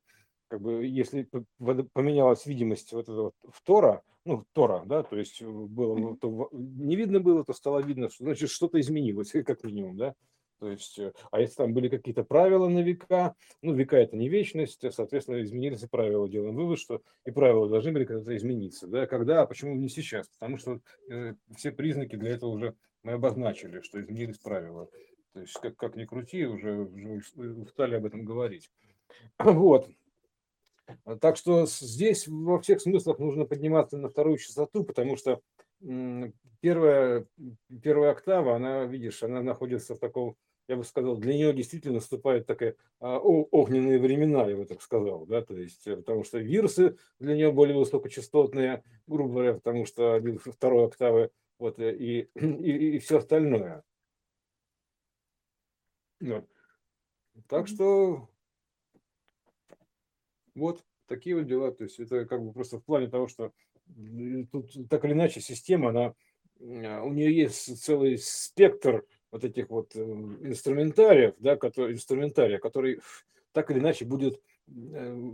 как 0.49 0.61
бы, 0.61 0.87
если 0.87 1.29
поменялась 1.93 2.47
видимость 2.47 2.93
вот 2.93 3.09
этого 3.09 3.33
Тора, 3.65 4.03
ну, 4.25 4.45
Тора, 4.53 4.85
да, 4.85 5.03
то 5.03 5.17
есть 5.17 5.43
было, 5.43 6.17
то 6.19 6.49
не 6.53 6.95
видно 6.95 7.19
было, 7.19 7.45
то 7.45 7.53
стало 7.53 7.81
видно, 7.81 8.11
что, 8.11 8.25
значит, 8.25 8.51
что-то 8.51 8.79
изменилось, 8.79 9.33
как 9.47 9.65
минимум, 9.65 9.97
да, 9.97 10.15
то 10.61 10.71
есть, 10.71 10.99
э, 10.99 11.13
а 11.31 11.41
если 11.41 11.57
там 11.57 11.73
были 11.73 11.89
какие-то 11.89 12.23
правила 12.23 12.69
на 12.69 12.81
века, 12.81 13.35
ну, 13.63 13.73
века 13.73 13.97
это 13.97 14.15
не 14.17 14.29
вечность, 14.29 14.85
соответственно, 14.93 15.43
изменились 15.43 15.83
и 15.83 15.89
правила. 15.89 16.29
Делаем 16.29 16.55
вывод, 16.55 16.79
что 16.79 17.01
и 17.25 17.31
правила 17.31 17.67
должны 17.67 17.93
были 17.93 18.05
когда-то 18.05 18.37
измениться. 18.37 18.87
Да? 18.87 19.07
Когда, 19.07 19.41
а 19.41 19.47
почему 19.47 19.75
не 19.75 19.89
сейчас? 19.89 20.29
Потому 20.29 20.59
что 20.59 20.81
э, 21.09 21.35
все 21.57 21.73
признаки 21.73 22.17
для 22.17 22.33
этого 22.33 22.51
уже 22.51 22.75
мы 23.03 23.13
обозначили, 23.13 23.81
что 23.81 24.01
изменились 24.03 24.39
правила. 24.39 24.91
То 25.33 25.41
есть, 25.41 25.55
как, 25.55 25.77
как 25.77 25.97
ни 25.97 26.05
крути, 26.05 26.45
уже, 26.45 26.81
уже 26.81 27.55
устали 27.55 27.95
об 27.95 28.05
этом 28.05 28.25
говорить. 28.25 28.71
Вот. 29.39 29.89
Так 31.21 31.37
что 31.37 31.67
здесь 31.67 32.27
во 32.27 32.61
всех 32.61 32.81
смыслах 32.81 33.21
нужно 33.21 33.45
подниматься 33.45 33.97
на 33.97 34.09
вторую 34.09 34.39
частоту, 34.39 34.83
потому 34.83 35.17
что 35.17 35.41
первая, 36.61 37.27
первая 37.83 38.11
октава, 38.11 38.57
она, 38.57 38.85
видишь, 38.85 39.23
она 39.23 39.43
находится 39.43 39.95
в 39.95 39.99
таком 39.99 40.37
я 40.71 40.77
бы 40.77 40.85
сказал, 40.85 41.17
для 41.17 41.35
нее 41.35 41.53
действительно 41.53 41.95
наступают 41.95 42.47
такие 42.47 42.77
а, 43.01 43.19
огненные 43.19 43.99
времена, 43.99 44.47
я 44.47 44.57
бы 44.57 44.65
так 44.67 44.83
сказал, 44.83 45.27
да, 45.27 45.43
то 45.43 45.57
есть, 45.57 45.85
э, 45.89 45.97
потому 45.97 46.23
что 46.23 46.39
вирусы 46.39 46.97
для 47.19 47.35
нее 47.35 47.51
более 47.51 47.77
высокочастотные, 47.77 48.85
грубо 49.09 49.33
говоря, 49.33 49.55
потому 49.55 49.85
что 49.85 50.23
второй 50.47 50.87
октавы, 50.87 51.33
вот, 51.59 51.81
э, 51.81 51.93
и, 51.97 52.31
и, 52.37 52.97
и 52.97 52.99
все 53.01 53.19
остальное. 53.19 53.83
Вот. 56.21 56.49
Так 57.49 57.67
что 57.67 58.29
вот 60.55 60.85
такие 61.09 61.35
вот 61.35 61.49
дела, 61.49 61.73
то 61.73 61.83
есть 61.83 61.99
это 61.99 62.27
как 62.27 62.45
бы 62.45 62.53
просто 62.53 62.79
в 62.79 62.85
плане 62.85 63.09
того, 63.09 63.27
что 63.27 63.53
тут 64.53 64.89
так 64.89 65.05
или 65.05 65.15
иначе 65.15 65.41
система, 65.41 65.89
она, 65.89 66.15
а, 66.61 67.03
у 67.03 67.13
нее 67.13 67.35
есть 67.35 67.83
целый 67.83 68.19
спектр 68.19 69.05
вот 69.31 69.45
этих 69.45 69.71
вот 69.71 69.95
э, 69.95 70.01
инструментариев, 70.01 71.35
да, 71.39 71.57
который, 71.57 71.95
инструментария, 71.95 72.59
который 72.59 73.01
так 73.53 73.71
или 73.71 73.79
иначе 73.79 74.05
будет 74.05 74.41
э, 74.69 75.31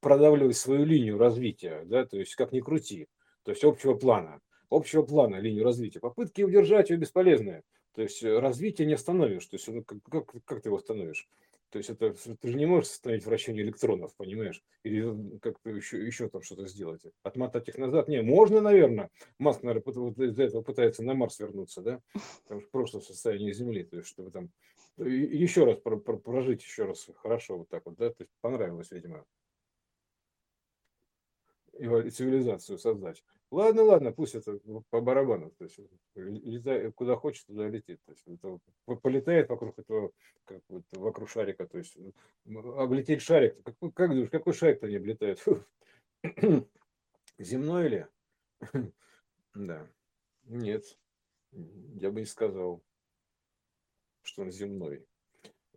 продавливать 0.00 0.56
свою 0.56 0.84
линию 0.84 1.18
развития, 1.18 1.82
да, 1.86 2.04
то 2.04 2.18
есть 2.18 2.34
как 2.34 2.52
ни 2.52 2.60
крути, 2.60 3.08
то 3.42 3.50
есть 3.50 3.64
общего 3.64 3.94
плана, 3.94 4.40
общего 4.70 5.02
плана 5.02 5.36
линию 5.36 5.64
развития. 5.64 6.00
Попытки 6.00 6.42
удержать 6.42 6.90
ее 6.90 6.96
бесполезные, 6.96 7.62
то 7.94 8.02
есть 8.02 8.22
э, 8.22 8.38
развитие 8.38 8.86
не 8.86 8.94
остановишь, 8.94 9.46
то 9.46 9.56
есть 9.56 9.68
как, 9.86 9.98
как, 10.10 10.44
как 10.44 10.62
ты 10.62 10.68
его 10.68 10.76
остановишь? 10.76 11.28
То 11.74 11.78
есть 11.78 11.90
это 11.90 12.14
ты 12.14 12.48
же 12.48 12.56
не 12.56 12.66
можешь 12.66 12.92
остановить 12.92 13.26
вращение 13.26 13.64
электронов, 13.64 14.14
понимаешь? 14.14 14.62
Или 14.84 15.38
как-то 15.38 15.70
еще, 15.70 16.06
еще 16.06 16.28
там 16.28 16.40
что-то 16.40 16.68
сделать. 16.68 17.02
Отмотать 17.24 17.68
их 17.68 17.78
назад. 17.78 18.06
Не, 18.06 18.22
можно, 18.22 18.60
наверное. 18.60 19.10
Маск, 19.40 19.64
наверное, 19.64 19.92
вот 19.92 20.16
из-за 20.20 20.44
этого 20.44 20.62
пытается 20.62 21.02
на 21.02 21.14
Марс 21.14 21.40
вернуться, 21.40 21.82
да? 21.82 22.00
Потому 22.44 22.60
что 22.60 22.70
просто 22.70 23.00
в 23.00 23.04
состоянии 23.04 23.50
Земли. 23.50 23.82
То 23.82 23.96
есть, 23.96 24.08
чтобы 24.08 24.30
там 24.30 24.50
еще 24.98 25.64
раз 25.64 25.78
прожить 26.22 26.62
еще 26.62 26.84
раз 26.84 27.10
хорошо 27.16 27.58
вот 27.58 27.68
так 27.68 27.84
вот, 27.86 27.96
да? 27.96 28.10
То 28.10 28.22
есть 28.22 28.30
понравилось, 28.40 28.92
видимо. 28.92 29.24
И 31.72 32.10
цивилизацию 32.10 32.78
создать. 32.78 33.24
Ладно, 33.54 33.84
ладно, 33.84 34.12
пусть 34.12 34.34
это 34.34 34.58
по 34.90 35.00
барабану. 35.00 35.50
То 35.58 35.64
есть 35.64 35.78
летает, 36.16 36.92
куда 36.94 37.14
хочет, 37.14 37.46
туда 37.46 37.68
летит. 37.68 38.00
То 38.04 38.12
есть 38.12 38.26
это 38.26 38.58
полетает 39.00 39.48
вокруг 39.48 39.78
этого, 39.78 40.10
как 40.44 40.60
вот, 40.68 40.82
вокруг 40.90 41.28
шарика. 41.28 41.66
То 41.68 41.78
есть 41.78 41.96
облететь 42.44 43.22
шарик. 43.22 43.62
Как, 43.62 43.76
как 43.94 44.10
думаешь, 44.10 44.30
какой 44.30 44.54
шарик-то 44.54 44.88
не 44.88 44.96
облетает? 44.96 45.44
Земной 47.38 47.86
или? 47.86 48.08
Да. 49.54 49.88
Нет, 50.46 50.84
я 51.52 52.10
бы 52.10 52.18
не 52.18 52.26
сказал, 52.26 52.82
что 54.22 54.42
он 54.42 54.50
земной 54.50 55.06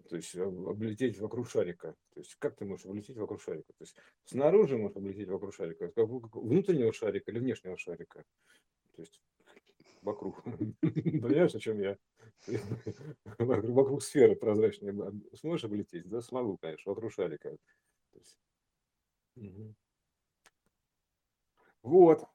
то 0.07 0.15
есть 0.15 0.35
облететь 0.35 1.19
вокруг 1.19 1.49
шарика. 1.49 1.95
То 2.17 2.21
есть 2.21 2.35
как 2.39 2.55
ты 2.55 2.65
можешь 2.65 2.87
облететь 2.87 3.15
вокруг 3.15 3.39
шарика? 3.39 3.71
То 3.73 3.83
есть 3.83 3.95
снаружи 4.25 4.75
можешь 4.75 4.97
облететь 4.97 5.27
вокруг 5.27 5.53
шарика, 5.53 5.91
внутреннего 5.95 6.91
шарика 6.91 7.29
или 7.29 7.37
внешнего 7.37 7.77
шарика. 7.77 8.23
То 8.95 9.01
есть 9.03 9.21
вокруг. 10.01 10.43
Понимаешь, 10.81 11.53
о 11.53 11.59
чем 11.59 11.79
я? 11.79 11.95
Вокруг 13.37 14.01
сферы 14.01 14.35
прозрачной. 14.35 14.95
Сможешь 15.35 15.65
облететь? 15.65 16.09
Да, 16.09 16.21
смогу, 16.21 16.57
конечно, 16.57 16.91
вокруг 16.91 17.13
шарика. 17.13 17.55
Вот. 21.83 22.25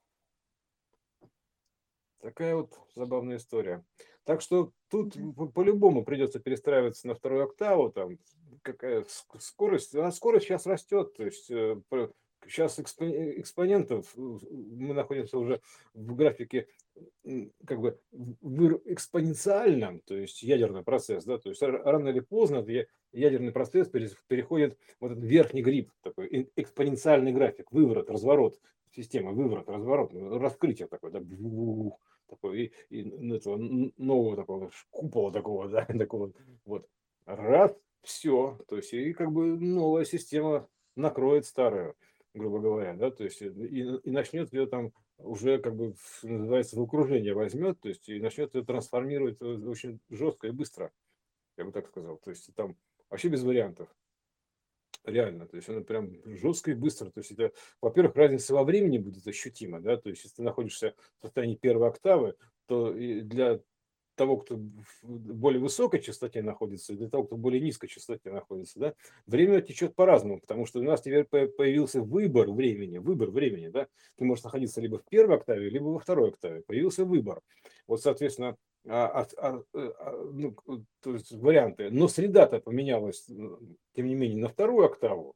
Такая 2.22 2.54
вот 2.54 2.78
забавная 2.94 3.38
история. 3.38 3.84
Так 4.24 4.40
что 4.40 4.70
тут 4.88 5.16
по-любому 5.54 6.04
придется 6.04 6.38
перестраиваться 6.38 7.08
на 7.08 7.14
вторую 7.14 7.44
октаву, 7.44 7.90
там 7.90 8.18
какая 8.62 9.04
скорость, 9.40 9.94
а 9.96 10.12
скорость 10.12 10.46
сейчас 10.46 10.64
растет, 10.66 11.14
то 11.16 11.24
есть 11.24 11.50
сейчас 12.46 12.78
э, 12.78 13.40
экспонентов, 13.40 14.12
мы 14.16 14.94
находимся 14.94 15.38
уже 15.38 15.60
в 15.94 16.14
графике 16.14 16.68
как 17.66 17.80
бы 17.80 17.98
в 18.12 18.82
экспоненциальном, 18.84 20.00
то 20.00 20.14
есть 20.14 20.44
ядерный 20.44 20.84
процесс, 20.84 21.24
да, 21.24 21.38
то 21.38 21.48
есть 21.48 21.62
рано 21.62 22.08
или 22.08 22.20
поздно 22.20 22.64
ядерный 23.12 23.50
процесс 23.52 23.88
переходит 23.88 24.78
в 25.00 25.06
этот 25.06 25.24
верхний 25.24 25.62
гриб, 25.62 25.90
такой 26.02 26.50
экспоненциальный 26.54 27.32
график, 27.32 27.72
выворот, 27.72 28.10
разворот 28.10 28.60
системы, 28.94 29.32
выворот, 29.32 29.68
разворот, 29.68 30.12
раскрытие 30.14 30.86
такое, 30.86 31.10
да, 31.10 31.20
такой, 32.32 32.72
и, 32.90 32.96
и 32.98 33.36
этого 33.36 33.56
нового 33.56 34.36
такого 34.36 34.70
купола 34.90 35.32
такого, 35.32 35.68
да, 35.70 35.84
такого 35.84 36.32
вот, 36.64 36.88
раз, 37.26 37.76
все, 38.02 38.58
то 38.68 38.76
есть 38.76 38.92
и 38.92 39.12
как 39.12 39.32
бы 39.32 39.56
новая 39.56 40.04
система 40.04 40.68
накроет 40.96 41.46
старую, 41.46 41.94
грубо 42.34 42.58
говоря, 42.58 42.94
да, 42.94 43.10
то 43.10 43.24
есть 43.24 43.42
и, 43.42 43.46
и 43.46 44.10
начнет 44.10 44.52
ее 44.52 44.66
там 44.66 44.92
уже 45.18 45.58
как 45.58 45.76
бы 45.76 45.94
называется 46.22 46.76
в 46.76 46.82
окружение 46.82 47.34
возьмет, 47.34 47.80
то 47.80 47.88
есть 47.88 48.08
и 48.08 48.20
начнет 48.20 48.54
ее 48.54 48.64
трансформировать 48.64 49.40
очень 49.40 50.00
жестко 50.10 50.48
и 50.48 50.50
быстро, 50.50 50.90
я 51.56 51.64
бы 51.64 51.72
так 51.72 51.86
сказал, 51.88 52.16
то 52.16 52.30
есть 52.30 52.52
там 52.54 52.76
вообще 53.08 53.28
без 53.28 53.42
вариантов 53.42 53.88
реально. 55.04 55.46
То 55.46 55.56
есть 55.56 55.68
оно 55.68 55.82
прям 55.82 56.10
жестко 56.24 56.70
и 56.70 56.74
быстро. 56.74 57.10
То 57.10 57.20
есть 57.20 57.32
это, 57.32 57.52
во-первых, 57.80 58.16
разница 58.16 58.54
во 58.54 58.64
времени 58.64 58.98
будет 58.98 59.26
ощутима, 59.26 59.80
да, 59.80 59.96
то 59.96 60.08
есть 60.08 60.24
если 60.24 60.36
ты 60.36 60.42
находишься 60.42 60.94
в 61.18 61.22
состоянии 61.22 61.56
первой 61.56 61.88
октавы, 61.88 62.34
то 62.66 62.92
для 62.92 63.60
того, 64.14 64.36
кто 64.36 64.56
в 64.56 65.04
более 65.04 65.60
высокой 65.60 66.00
частоте 66.00 66.42
находится, 66.42 66.92
и 66.92 66.96
для 66.96 67.08
того, 67.08 67.24
кто 67.24 67.36
в 67.36 67.38
более 67.38 67.60
низкой 67.60 67.88
частоте 67.88 68.30
находится, 68.30 68.78
да, 68.78 68.94
время 69.26 69.62
течет 69.62 69.94
по-разному, 69.94 70.38
потому 70.38 70.66
что 70.66 70.80
у 70.80 70.82
нас 70.82 71.00
теперь 71.00 71.24
появился 71.24 72.02
выбор 72.02 72.50
времени, 72.50 72.98
выбор 72.98 73.30
времени, 73.30 73.68
да, 73.68 73.88
ты 74.16 74.24
можешь 74.24 74.44
находиться 74.44 74.80
либо 74.80 74.98
в 74.98 75.04
первой 75.08 75.36
октаве, 75.36 75.70
либо 75.70 75.84
во 75.84 75.98
второй 75.98 76.28
октаве, 76.28 76.62
появился 76.62 77.04
выбор. 77.04 77.40
Вот, 77.86 78.02
соответственно, 78.02 78.56
а, 78.88 79.26
а, 79.36 79.62
а, 79.74 80.30
ну, 80.32 80.56
то 81.00 81.12
есть 81.12 81.32
варианты. 81.32 81.90
Но 81.90 82.08
среда-то 82.08 82.60
поменялась, 82.60 83.26
тем 83.26 84.06
не 84.06 84.14
менее, 84.14 84.38
на 84.38 84.48
вторую 84.48 84.86
октаву. 84.86 85.34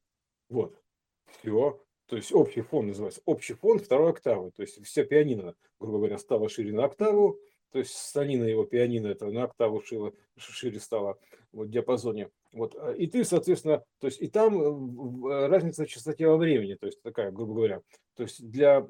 Вот. 0.49 0.81
Все. 1.27 1.81
То 2.07 2.17
есть 2.17 2.33
общий 2.33 2.63
фон 2.63 2.89
называется. 2.89 3.21
Общий 3.25 3.55
фон 3.55 3.79
второй 3.79 4.11
октавы. 4.11 4.51
То 4.53 4.63
есть 4.63 4.85
вся 4.85 5.05
пианино, 5.05 5.55
грубо 5.79 5.99
говоря, 5.99 6.19
стала 6.19 6.49
шире 6.49 6.73
на 6.73 6.85
октаву. 6.85 7.39
То 7.71 7.81
есть 7.81 7.97
станина 7.97 8.45
его 8.45 8.65
пианино 8.65 9.09
это 9.09 9.27
на 9.27 9.45
октаву 9.45 9.83
шире, 9.83 10.13
шире 10.37 10.81
стала 10.81 11.19
вот, 11.53 11.69
в 11.69 11.71
диапазоне. 11.71 12.31
Вот. 12.57 12.75
И 12.97 13.07
ты, 13.07 13.23
соответственно, 13.23 13.85
то 14.01 14.07
есть 14.07 14.23
и 14.23 14.29
там 14.29 15.27
разница 15.27 15.85
в 15.85 15.89
частоте 15.89 16.27
во 16.27 16.39
времени, 16.39 16.75
то 16.75 16.87
есть 16.87 17.03
такая, 17.03 17.31
грубо 17.31 17.53
говоря. 17.53 17.83
То 18.15 18.23
есть 18.23 18.49
для 18.49 18.87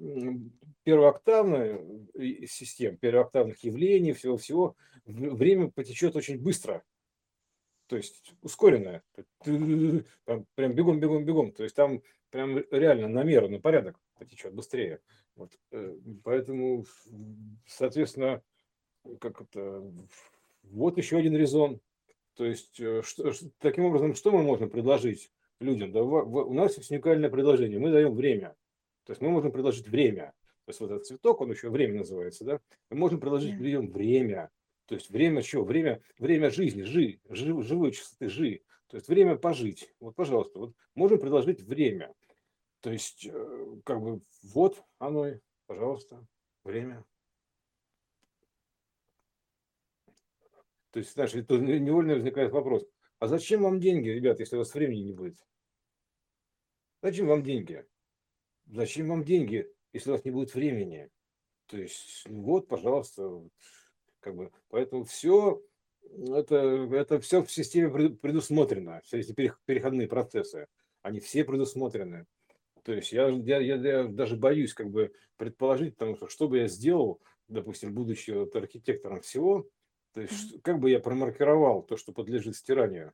первооктавной 0.85 1.81
э, 2.14 2.47
систем, 2.47 2.97
первооктавных 2.97 3.59
явлений, 3.64 4.12
всего-всего, 4.12 4.77
время 5.05 5.69
потечет 5.73 6.14
очень 6.14 6.41
быстро. 6.41 6.85
То 7.89 7.97
есть 7.97 8.35
ускоренное. 8.41 9.03
Прям 9.43 10.05
бегом, 10.57 11.01
бегом, 11.01 11.25
бегом. 11.25 11.51
То 11.51 11.64
есть 11.64 11.75
там 11.75 12.03
прям 12.31 12.59
реально 12.71 13.09
на 13.09 13.59
порядок 13.59 13.99
потечет 14.17 14.55
быстрее. 14.55 15.01
Вот. 15.35 15.59
Э, 15.73 15.97
поэтому, 16.23 16.85
соответственно, 17.67 18.43
как 19.19 19.41
это, 19.41 19.83
вот 20.62 20.99
еще 20.99 21.17
один 21.19 21.37
резон. 21.37 21.81
То 22.37 22.45
есть, 22.45 22.78
э, 22.78 23.03
что, 23.03 23.32
таким 23.59 23.87
образом, 23.87 24.14
что 24.14 24.30
мы 24.30 24.43
можем 24.43 24.68
предложить 24.68 25.32
людям? 25.59 25.91
Да, 25.91 26.03
у 26.03 26.53
нас 26.53 26.76
есть 26.76 26.91
уникальное 26.91 27.30
предложение. 27.30 27.78
Мы 27.78 27.91
даем 27.91 28.14
время. 28.14 28.55
То 29.05 29.12
есть 29.12 29.22
мы 29.22 29.30
можем 29.30 29.53
предложить 29.53 29.89
время. 29.89 30.34
То 30.66 30.70
есть 30.70 30.80
вот 30.80 30.91
этот 30.91 31.07
цветок, 31.07 31.41
он 31.41 31.53
еще 31.53 31.70
время 31.70 31.99
называется, 31.99 32.45
да? 32.45 32.61
Мы 32.91 32.99
можем 32.99 33.20
предложить 33.20 33.55
людям 33.55 33.89
время. 33.89 34.51
То 34.87 34.95
есть 34.95 35.11
время 35.11 35.43
что? 35.43 35.64
Время, 35.64 36.03
время 36.18 36.51
жизни, 36.51 36.82
жи, 36.82 37.20
жи, 37.28 37.62
живой 37.62 37.93
частоты, 37.93 38.28
жи. 38.28 38.61
То 38.89 38.97
есть 38.97 39.09
время 39.09 39.37
пожить. 39.37 39.89
Вот, 39.99 40.14
пожалуйста, 40.14 40.59
вот 40.59 40.74
можем 40.95 41.18
предложить 41.18 41.61
время. 41.62 42.12
То 42.80 42.93
есть, 42.93 43.26
э, 43.26 43.76
как 43.84 44.01
бы, 44.03 44.20
вот 44.43 44.82
оно, 44.99 45.26
пожалуйста, 45.66 46.26
время. 46.64 47.05
То 50.97 51.01
есть, 51.01 51.12
знаешь, 51.12 51.34
это 51.34 51.59
невольно 51.59 52.14
возникает 52.14 52.53
вопрос, 52.53 52.86
а 53.18 53.26
зачем 53.26 53.64
вам 53.64 53.80
деньги, 53.80 54.09
ребят, 54.09 54.40
если 54.40 54.57
у 54.57 54.61
вас 54.61 54.72
времени 54.72 55.01
не 55.01 55.12
будет? 55.12 55.36
Зачем 57.03 57.26
вам 57.26 57.42
деньги? 57.42 57.84
Зачем 58.64 59.09
вам 59.09 59.22
деньги, 59.22 59.70
если 59.92 60.09
у 60.09 60.12
вас 60.14 60.24
не 60.24 60.30
будет 60.30 60.55
времени? 60.55 61.11
То 61.66 61.76
есть, 61.76 62.24
ну 62.24 62.40
вот, 62.44 62.66
пожалуйста, 62.66 63.42
как 64.20 64.36
бы, 64.36 64.51
поэтому 64.70 65.05
все 65.05 65.62
это, 66.34 66.57
это 66.90 67.20
все 67.20 67.42
в 67.42 67.53
системе 67.53 67.90
предусмотрено, 68.09 69.03
все 69.05 69.18
эти 69.18 69.34
переходные 69.66 70.09
процессы, 70.09 70.66
они 71.03 71.20
все 71.20 71.44
предусмотрены. 71.44 72.24
То 72.84 72.94
есть 72.94 73.12
я, 73.12 73.28
я, 73.28 73.59
я, 73.59 73.74
я 73.76 74.05
даже 74.05 74.38
боюсь 74.38 74.72
как 74.72 74.88
бы 74.88 75.12
предположить, 75.36 75.94
потому 75.99 76.16
что 76.16 76.30
что 76.30 76.49
бы 76.49 76.57
я 76.57 76.68
сделал, 76.68 77.20
допустим, 77.49 77.92
будучи 77.92 78.30
вот 78.30 78.57
архитектором 78.57 79.20
всего, 79.20 79.68
то 80.17 80.23
есть 80.23 80.62
как 80.62 80.79
бы 80.79 80.89
я 80.89 80.99
промаркировал 80.99 81.83
то, 81.83 81.99
что 81.99 82.11
подлежит 82.11 82.57
стиранию. 82.57 83.12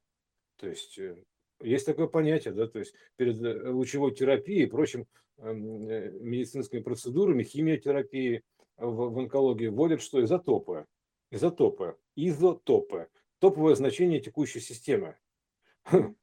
То 0.54 0.68
есть 0.68 0.96
э, 1.00 1.16
есть 1.60 1.84
такое 1.84 2.06
понятие, 2.06 2.54
да, 2.54 2.68
то 2.68 2.78
есть 2.78 2.94
перед 3.16 3.42
э, 3.42 3.70
лучевой 3.70 4.14
терапией 4.14 4.66
и 4.66 4.70
прочим 4.70 5.08
эм, 5.38 5.88
э, 5.88 6.12
медицинскими 6.12 6.78
процедурами, 6.78 7.42
химиотерапии 7.42 8.44
в, 8.76 9.10
в 9.10 9.18
онкологии 9.18 9.66
вводят 9.66 10.00
что? 10.00 10.22
Изотопы. 10.22 10.86
Изотопы. 11.32 11.96
Изотопы. 12.14 13.08
Топовое 13.40 13.74
значение 13.74 14.20
текущей 14.20 14.60
системы. 14.60 15.16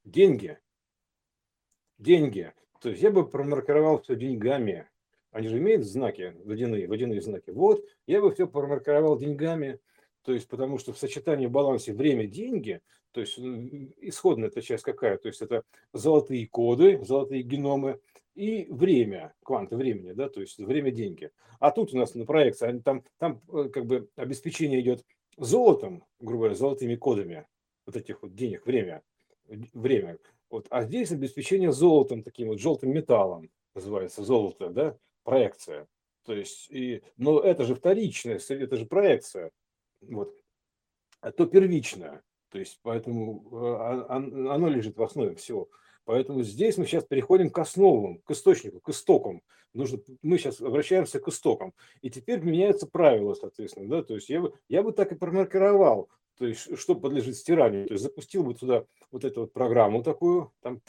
Деньги. 0.05 0.59
Деньги. 1.97 2.53
То 2.79 2.91
есть 2.91 3.03
я 3.03 3.11
бы 3.11 3.29
промаркировал 3.29 4.01
все 4.01 4.15
деньгами. 4.15 4.87
Они 5.31 5.49
же 5.49 5.57
имеют 5.57 5.83
знаки, 5.83 6.37
водяные, 6.45 6.87
водяные 6.87 7.19
знаки. 7.19 7.49
Вот, 7.49 7.85
я 8.07 8.21
бы 8.21 8.31
все 8.31 8.47
промаркировал 8.47 9.19
деньгами. 9.19 9.81
То 10.29 10.33
есть, 10.33 10.47
потому 10.47 10.77
что 10.77 10.93
в 10.93 10.99
сочетании 10.99 11.47
балансе 11.47 11.91
время-деньги, 11.91 12.81
то 13.13 13.19
есть 13.19 13.39
исходная 13.39 14.49
эта 14.49 14.61
часть 14.61 14.83
какая? 14.83 15.17
То 15.17 15.27
есть 15.27 15.41
это 15.41 15.63
золотые 15.91 16.47
коды, 16.47 17.03
золотые 17.03 17.41
геномы 17.41 17.99
и 18.35 18.67
время, 18.69 19.33
кванты 19.43 19.75
времени, 19.75 20.11
да, 20.11 20.29
то 20.29 20.39
есть 20.39 20.59
время-деньги. 20.59 21.31
А 21.59 21.71
тут 21.71 21.95
у 21.95 21.97
нас 21.97 22.13
на 22.13 22.27
проекции, 22.27 22.79
там, 22.85 23.03
там 23.17 23.41
э, 23.51 23.69
как 23.73 23.87
бы 23.87 24.07
обеспечение 24.17 24.81
идет 24.81 25.03
золотом, 25.35 26.03
грубо 26.19 26.41
говоря, 26.41 26.53
золотыми 26.53 26.95
кодами 26.95 27.47
вот 27.87 27.95
этих 27.95 28.21
вот 28.21 28.35
денег, 28.35 28.67
время, 28.67 29.01
время. 29.47 30.19
Вот, 30.51 30.67
а 30.69 30.83
здесь 30.83 31.11
обеспечение 31.11 31.71
золотом, 31.71 32.21
таким 32.21 32.49
вот 32.49 32.59
желтым 32.59 32.91
металлом, 32.91 33.49
называется 33.73 34.23
золото, 34.23 34.69
да, 34.69 34.95
проекция. 35.23 35.87
То 36.23 36.33
есть, 36.33 36.69
и, 36.69 37.01
но 37.17 37.39
это 37.39 37.63
же 37.63 37.73
вторичная, 37.73 38.39
это 38.47 38.77
же 38.77 38.85
проекция 38.85 39.49
вот, 40.01 40.35
а 41.21 41.31
то 41.31 41.45
первичное. 41.45 42.23
То 42.49 42.59
есть, 42.59 42.79
поэтому 42.81 43.47
э, 43.51 44.05
а, 44.09 44.15
оно 44.15 44.69
лежит 44.69 44.97
в 44.97 45.03
основе 45.03 45.35
всего. 45.35 45.69
Поэтому 46.05 46.41
здесь 46.41 46.77
мы 46.77 46.85
сейчас 46.85 47.03
переходим 47.03 47.51
к 47.51 47.59
основам, 47.59 48.19
к 48.19 48.31
источнику, 48.31 48.79
к 48.79 48.89
истокам. 48.89 49.43
Нужно, 49.73 49.99
мы 50.23 50.39
сейчас 50.39 50.59
обращаемся 50.59 51.19
к 51.19 51.27
истокам. 51.27 51.73
И 52.01 52.09
теперь 52.09 52.39
меняются 52.39 52.87
правила, 52.87 53.35
соответственно. 53.35 53.87
Да? 53.87 54.03
То 54.03 54.15
есть 54.15 54.27
я 54.29 54.41
бы, 54.41 54.53
я 54.67 54.81
бы 54.81 54.91
так 54.91 55.11
и 55.11 55.15
промаркировал, 55.15 56.09
то 56.39 56.47
есть 56.47 56.75
что 56.79 56.95
подлежит 56.95 57.35
стиранию. 57.35 57.85
То 57.85 57.93
есть 57.93 58.03
запустил 58.03 58.43
бы 58.43 58.55
туда 58.55 58.85
вот 59.11 59.23
эту 59.25 59.41
вот 59.41 59.53
программу 59.53 60.01
такую, 60.01 60.51
там, 60.61 60.81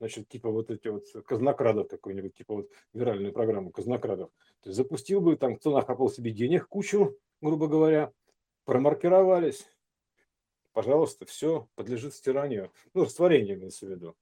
значит, 0.00 0.28
типа 0.28 0.50
вот 0.50 0.70
эти 0.70 0.88
вот 0.88 1.04
казнокрадов 1.24 1.86
какой-нибудь, 1.86 2.34
типа 2.34 2.54
вот 2.54 2.70
виральную 2.92 3.32
программу 3.32 3.70
казнокрадов. 3.70 4.30
То 4.62 4.70
есть 4.70 4.76
запустил 4.76 5.20
бы, 5.20 5.36
там, 5.36 5.56
кто 5.56 5.70
нахапал 5.70 6.08
себе 6.08 6.32
денег 6.32 6.66
кучу, 6.66 7.16
грубо 7.40 7.68
говоря, 7.68 8.12
промаркировались, 8.64 9.66
пожалуйста, 10.72 11.24
все 11.26 11.68
подлежит 11.74 12.14
стиранию, 12.14 12.72
ну, 12.94 13.04
растворению 13.04 13.56
имеется 13.56 13.86
в 13.86 13.90
виду, 13.90 14.16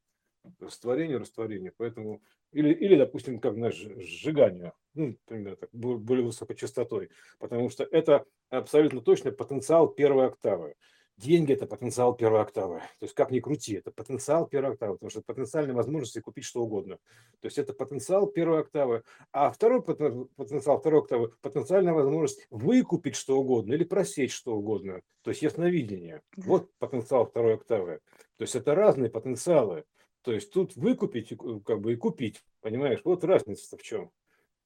растворению, 0.59 1.21
растворению, 1.21 1.73
поэтому, 1.77 2.23
или, 2.53 2.73
или 2.73 2.97
допустим, 2.97 3.41
как 3.41 3.57
на 3.57 3.71
сжиганию, 3.71 4.73
ну, 4.95 5.17
примерно 5.27 5.57
так, 5.57 5.71
более 5.73 6.25
высокой 6.25 6.57
частотой, 6.57 7.11
потому 7.39 7.71
что 7.71 7.85
это 7.85 8.25
абсолютно 8.49 9.01
точно 9.01 9.33
потенциал 9.33 9.89
первой 9.89 10.27
октавы 10.27 10.75
деньги– 11.21 11.53
это 11.55 11.67
потенциал 11.67 12.15
первой 12.17 12.41
октавы. 12.41 12.79
То 12.99 13.05
есть 13.05 13.15
как 13.15 13.31
ни 13.31 13.41
крути, 13.41 13.75
это 13.75 13.93
потенциал 13.93 14.47
первой 14.47 14.73
октавы, 14.73 14.95
потому 14.95 15.11
что 15.11 15.23
потенциальные 15.23 15.75
возможности 15.75 16.21
купить 16.21 16.45
что 16.45 16.63
угодно. 16.63 16.99
То 17.41 17.47
есть 17.47 17.59
это 17.59 17.73
потенциал 17.73 18.27
первой 18.27 18.61
октавы. 18.61 19.03
А 19.33 19.51
второй 19.51 19.83
потенциал 19.83 20.81
второй 20.81 21.03
октавы– 21.03 21.33
потенциальная 21.43 21.93
возможность 21.93 22.47
выкупить 22.51 23.15
что 23.15 23.39
угодно 23.39 23.75
или 23.75 23.85
просечь 23.85 24.35
что 24.35 24.57
угодно. 24.57 25.01
То 25.23 25.31
есть 25.31 25.43
ясновидение. 25.43 26.23
Вот 26.37 26.71
потенциал 26.79 27.27
второй 27.27 27.55
октавы. 27.55 28.01
То 28.37 28.43
есть 28.43 28.57
это 28.57 28.75
разные 28.75 29.11
потенциалы. 29.11 29.85
То 30.23 30.33
есть 30.33 30.53
тут 30.53 30.75
выкупить 30.77 31.33
как 31.65 31.81
бы 31.81 31.93
и 31.93 31.97
купить, 31.97 32.43
понимаешь? 32.61 33.01
Вот 33.05 33.25
разница 33.25 33.77
в 33.77 33.83
чем. 33.83 34.11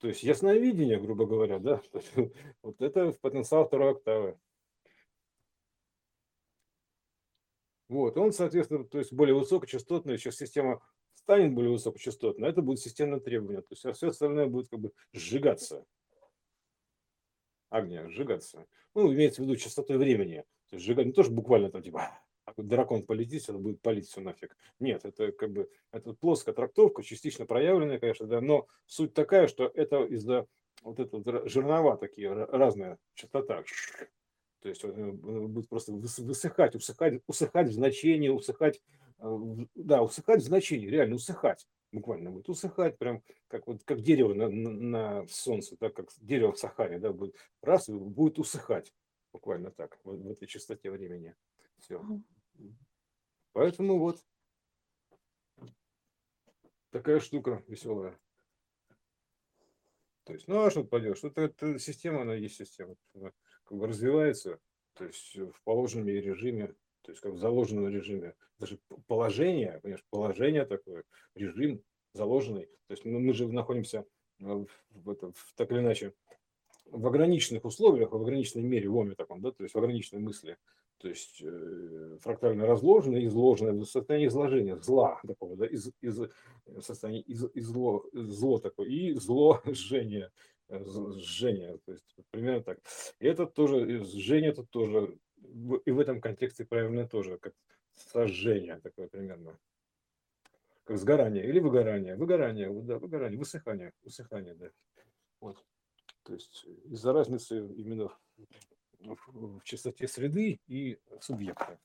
То 0.01 0.09
есть 0.09 0.23
ясновидение, 0.23 1.01
грубо 1.01 1.27
говоря, 1.27 1.59
да, 1.59 1.81
вот 2.63 2.81
это 2.81 3.13
потенциал 3.21 3.67
второй 3.67 3.93
октавы. 3.93 4.39
Вот, 7.89 8.17
он, 8.17 8.33
соответственно, 8.33 8.85
то 8.85 8.99
есть 8.99 9.13
более 9.13 9.35
высокочастотная, 9.35 10.17
сейчас 10.17 10.37
система 10.37 10.81
станет 11.15 11.55
более 11.55 11.73
высокочастотной, 11.73 12.49
это 12.49 12.63
будет 12.63 12.81
системное 12.81 13.21
требование, 13.21 13.63
то 13.63 13.69
есть 13.71 13.85
а 13.85 13.93
все 13.93 14.09
остальное 14.09 14.47
будет 14.47 14.69
как 14.69 14.81
бы 14.81 14.93
сжигаться. 15.13 15.85
Огня, 17.71 18.09
сжигаться. 18.09 18.67
Ну, 18.95 19.13
имеется 19.13 19.43
в 19.43 19.45
виду 19.45 19.57
частотой 19.57 19.99
времени. 19.99 20.45
То 20.71 20.77
есть 20.77 20.87
сжигать 20.87 21.07
не 21.07 21.13
тоже 21.13 21.31
буквально 21.31 21.71
там 21.71 21.83
типа 21.83 22.19
дракон 22.57 23.05
полетит, 23.05 23.45
это 23.45 23.55
будет 23.55 23.81
палить 23.81 24.07
все 24.07 24.21
нафиг. 24.21 24.57
Нет, 24.79 25.05
это 25.05 25.33
как 25.33 25.53
бы 25.53 25.69
это 25.91 26.13
плоская 26.15 26.55
трактовка, 26.55 27.03
частично 27.03 27.47
проявленная, 27.47 27.99
конечно, 27.99 28.27
да, 28.27 28.41
но 28.41 28.67
суть 28.87 29.15
такая, 29.15 29.49
что 29.49 29.71
это 29.75 30.05
из-за 30.05 30.47
вот 30.83 31.01
этого 31.01 31.49
жернова 31.49 31.97
такие 31.97 32.33
разная 32.33 32.99
частота. 33.15 33.65
То 34.65 34.71
есть 34.71 34.83
он 34.83 34.93
э, 34.99 35.47
будет 35.47 35.69
просто 35.69 35.93
высыхать, 35.93 36.75
усыхать, 36.75 37.21
усыхать 37.27 37.69
в 37.69 37.75
значении, 37.75 38.31
усыхать, 38.31 38.81
э, 39.19 39.39
да, 39.75 40.03
усыхать 40.03 40.41
в 40.41 40.47
значении, 40.47 40.87
реально 40.87 41.17
усыхать 41.17 41.69
буквально 41.93 42.31
будет 42.31 42.49
усыхать, 42.49 42.97
прям 42.97 43.23
как 43.49 43.67
вот 43.67 43.85
как 43.85 44.01
дерево 44.01 44.33
на, 44.33 44.49
на, 44.49 44.71
на 44.71 45.29
солнце, 45.29 45.77
так 45.77 45.95
как 45.95 46.09
дерево 46.17 46.53
в 46.53 46.59
Сахаре, 46.59 46.99
да, 46.99 47.13
будет 47.13 47.37
раз 47.61 47.91
будет 47.91 48.39
усыхать 48.39 48.91
буквально 49.35 49.71
так 49.71 49.99
в, 50.03 50.17
в 50.17 50.31
этой 50.31 50.47
частоте 50.47 50.91
времени. 50.91 51.37
Все. 51.81 52.03
Поэтому 53.53 53.99
вот 53.99 54.25
такая 56.89 57.21
штука 57.21 57.63
веселая. 57.69 58.19
То 60.25 60.33
есть, 60.33 60.49
ну 60.49 60.65
а 60.65 60.71
что 60.71 60.85
поделаешь, 60.85 61.19
что 61.19 61.29
это, 61.29 61.43
это 61.43 61.79
система, 61.79 62.23
она 62.23 62.33
есть 62.33 62.57
система 62.57 62.97
как 63.65 63.79
бы 63.79 63.87
развивается, 63.87 64.59
то 64.95 65.05
есть 65.05 65.37
в 65.37 65.63
положенном 65.65 66.09
режиме, 66.09 66.75
то 67.03 67.11
есть 67.13 67.21
как 67.21 67.33
в 67.33 67.39
заложенном 67.39 67.89
режиме. 67.89 68.35
Даже 68.59 68.79
положение, 69.07 69.81
понимаешь, 69.83 70.05
положение 70.11 70.65
такое, 70.65 71.05
режим 71.35 71.83
заложенный. 72.13 72.67
То 72.87 72.93
есть 72.93 73.05
мы, 73.05 73.19
мы 73.21 73.35
же 73.35 73.49
находимся 73.49 74.07
в, 74.39 74.67
в, 74.91 75.11
это, 75.11 75.33
в, 75.33 75.53
так 75.57 75.71
или 75.71 75.81
иначе 75.81 76.15
в 76.87 77.07
ограниченных 77.07 77.65
условиях, 77.65 78.13
в 78.13 78.17
ограниченной 78.17 78.65
мере, 78.65 78.89
в 78.89 78.97
оме 78.97 79.15
таком, 79.15 79.41
да, 79.41 79.51
то 79.51 79.63
есть 79.63 79.75
в 79.75 79.79
ограниченной 79.79 80.23
мысли, 80.23 80.57
то 80.99 81.09
есть 81.09 81.43
э, 81.43 82.19
фрактально 82.21 82.67
разложено, 82.67 83.25
изложено 83.27 83.73
в 83.73 83.85
состоянии 83.85 84.29
изложения, 84.29 84.77
зла 84.77 85.21
такого, 85.27 85.57
да, 85.57 85.67
из, 85.67 85.91
из 86.01 86.21
состояния 86.81 87.21
из, 87.21 87.45
из 87.55 87.67
зло, 87.67 88.05
зло 88.13 88.59
такое, 88.59 88.89
и 88.89 89.13
зло 89.13 89.61
жжение, 90.71 91.21
жжение, 91.21 91.79
то 91.85 91.93
есть 91.93 92.17
примерно 92.31 92.63
так. 92.63 92.79
И 93.19 93.27
это 93.27 93.47
тоже, 93.47 94.05
жжение 94.05 94.51
это 94.51 94.65
тоже, 94.65 95.19
и 95.37 95.91
в 95.91 95.99
этом 95.99 96.21
контексте 96.21 96.65
правильно 96.65 97.09
тоже, 97.09 97.39
как 97.39 97.55
сожжение 97.95 98.81
такое 98.81 99.09
примерно. 99.09 99.59
Как 100.85 100.99
сгорание 100.99 101.47
или 101.47 101.61
выгорание. 101.61 102.17
Выгорание, 102.17 102.71
да, 102.83 102.99
выгорание, 102.99 103.39
высыхание, 103.39 103.93
высыхание, 104.03 104.55
да. 104.55 104.71
Вот. 105.41 105.65
То 106.25 106.35
есть 106.35 106.67
из-за 106.85 107.13
разницы 107.13 107.59
именно 107.59 108.11
в, 109.01 109.59
в 109.59 109.63
частоте 109.63 110.09
среды 110.09 110.61
и 110.67 110.99
субъекта. 111.21 111.79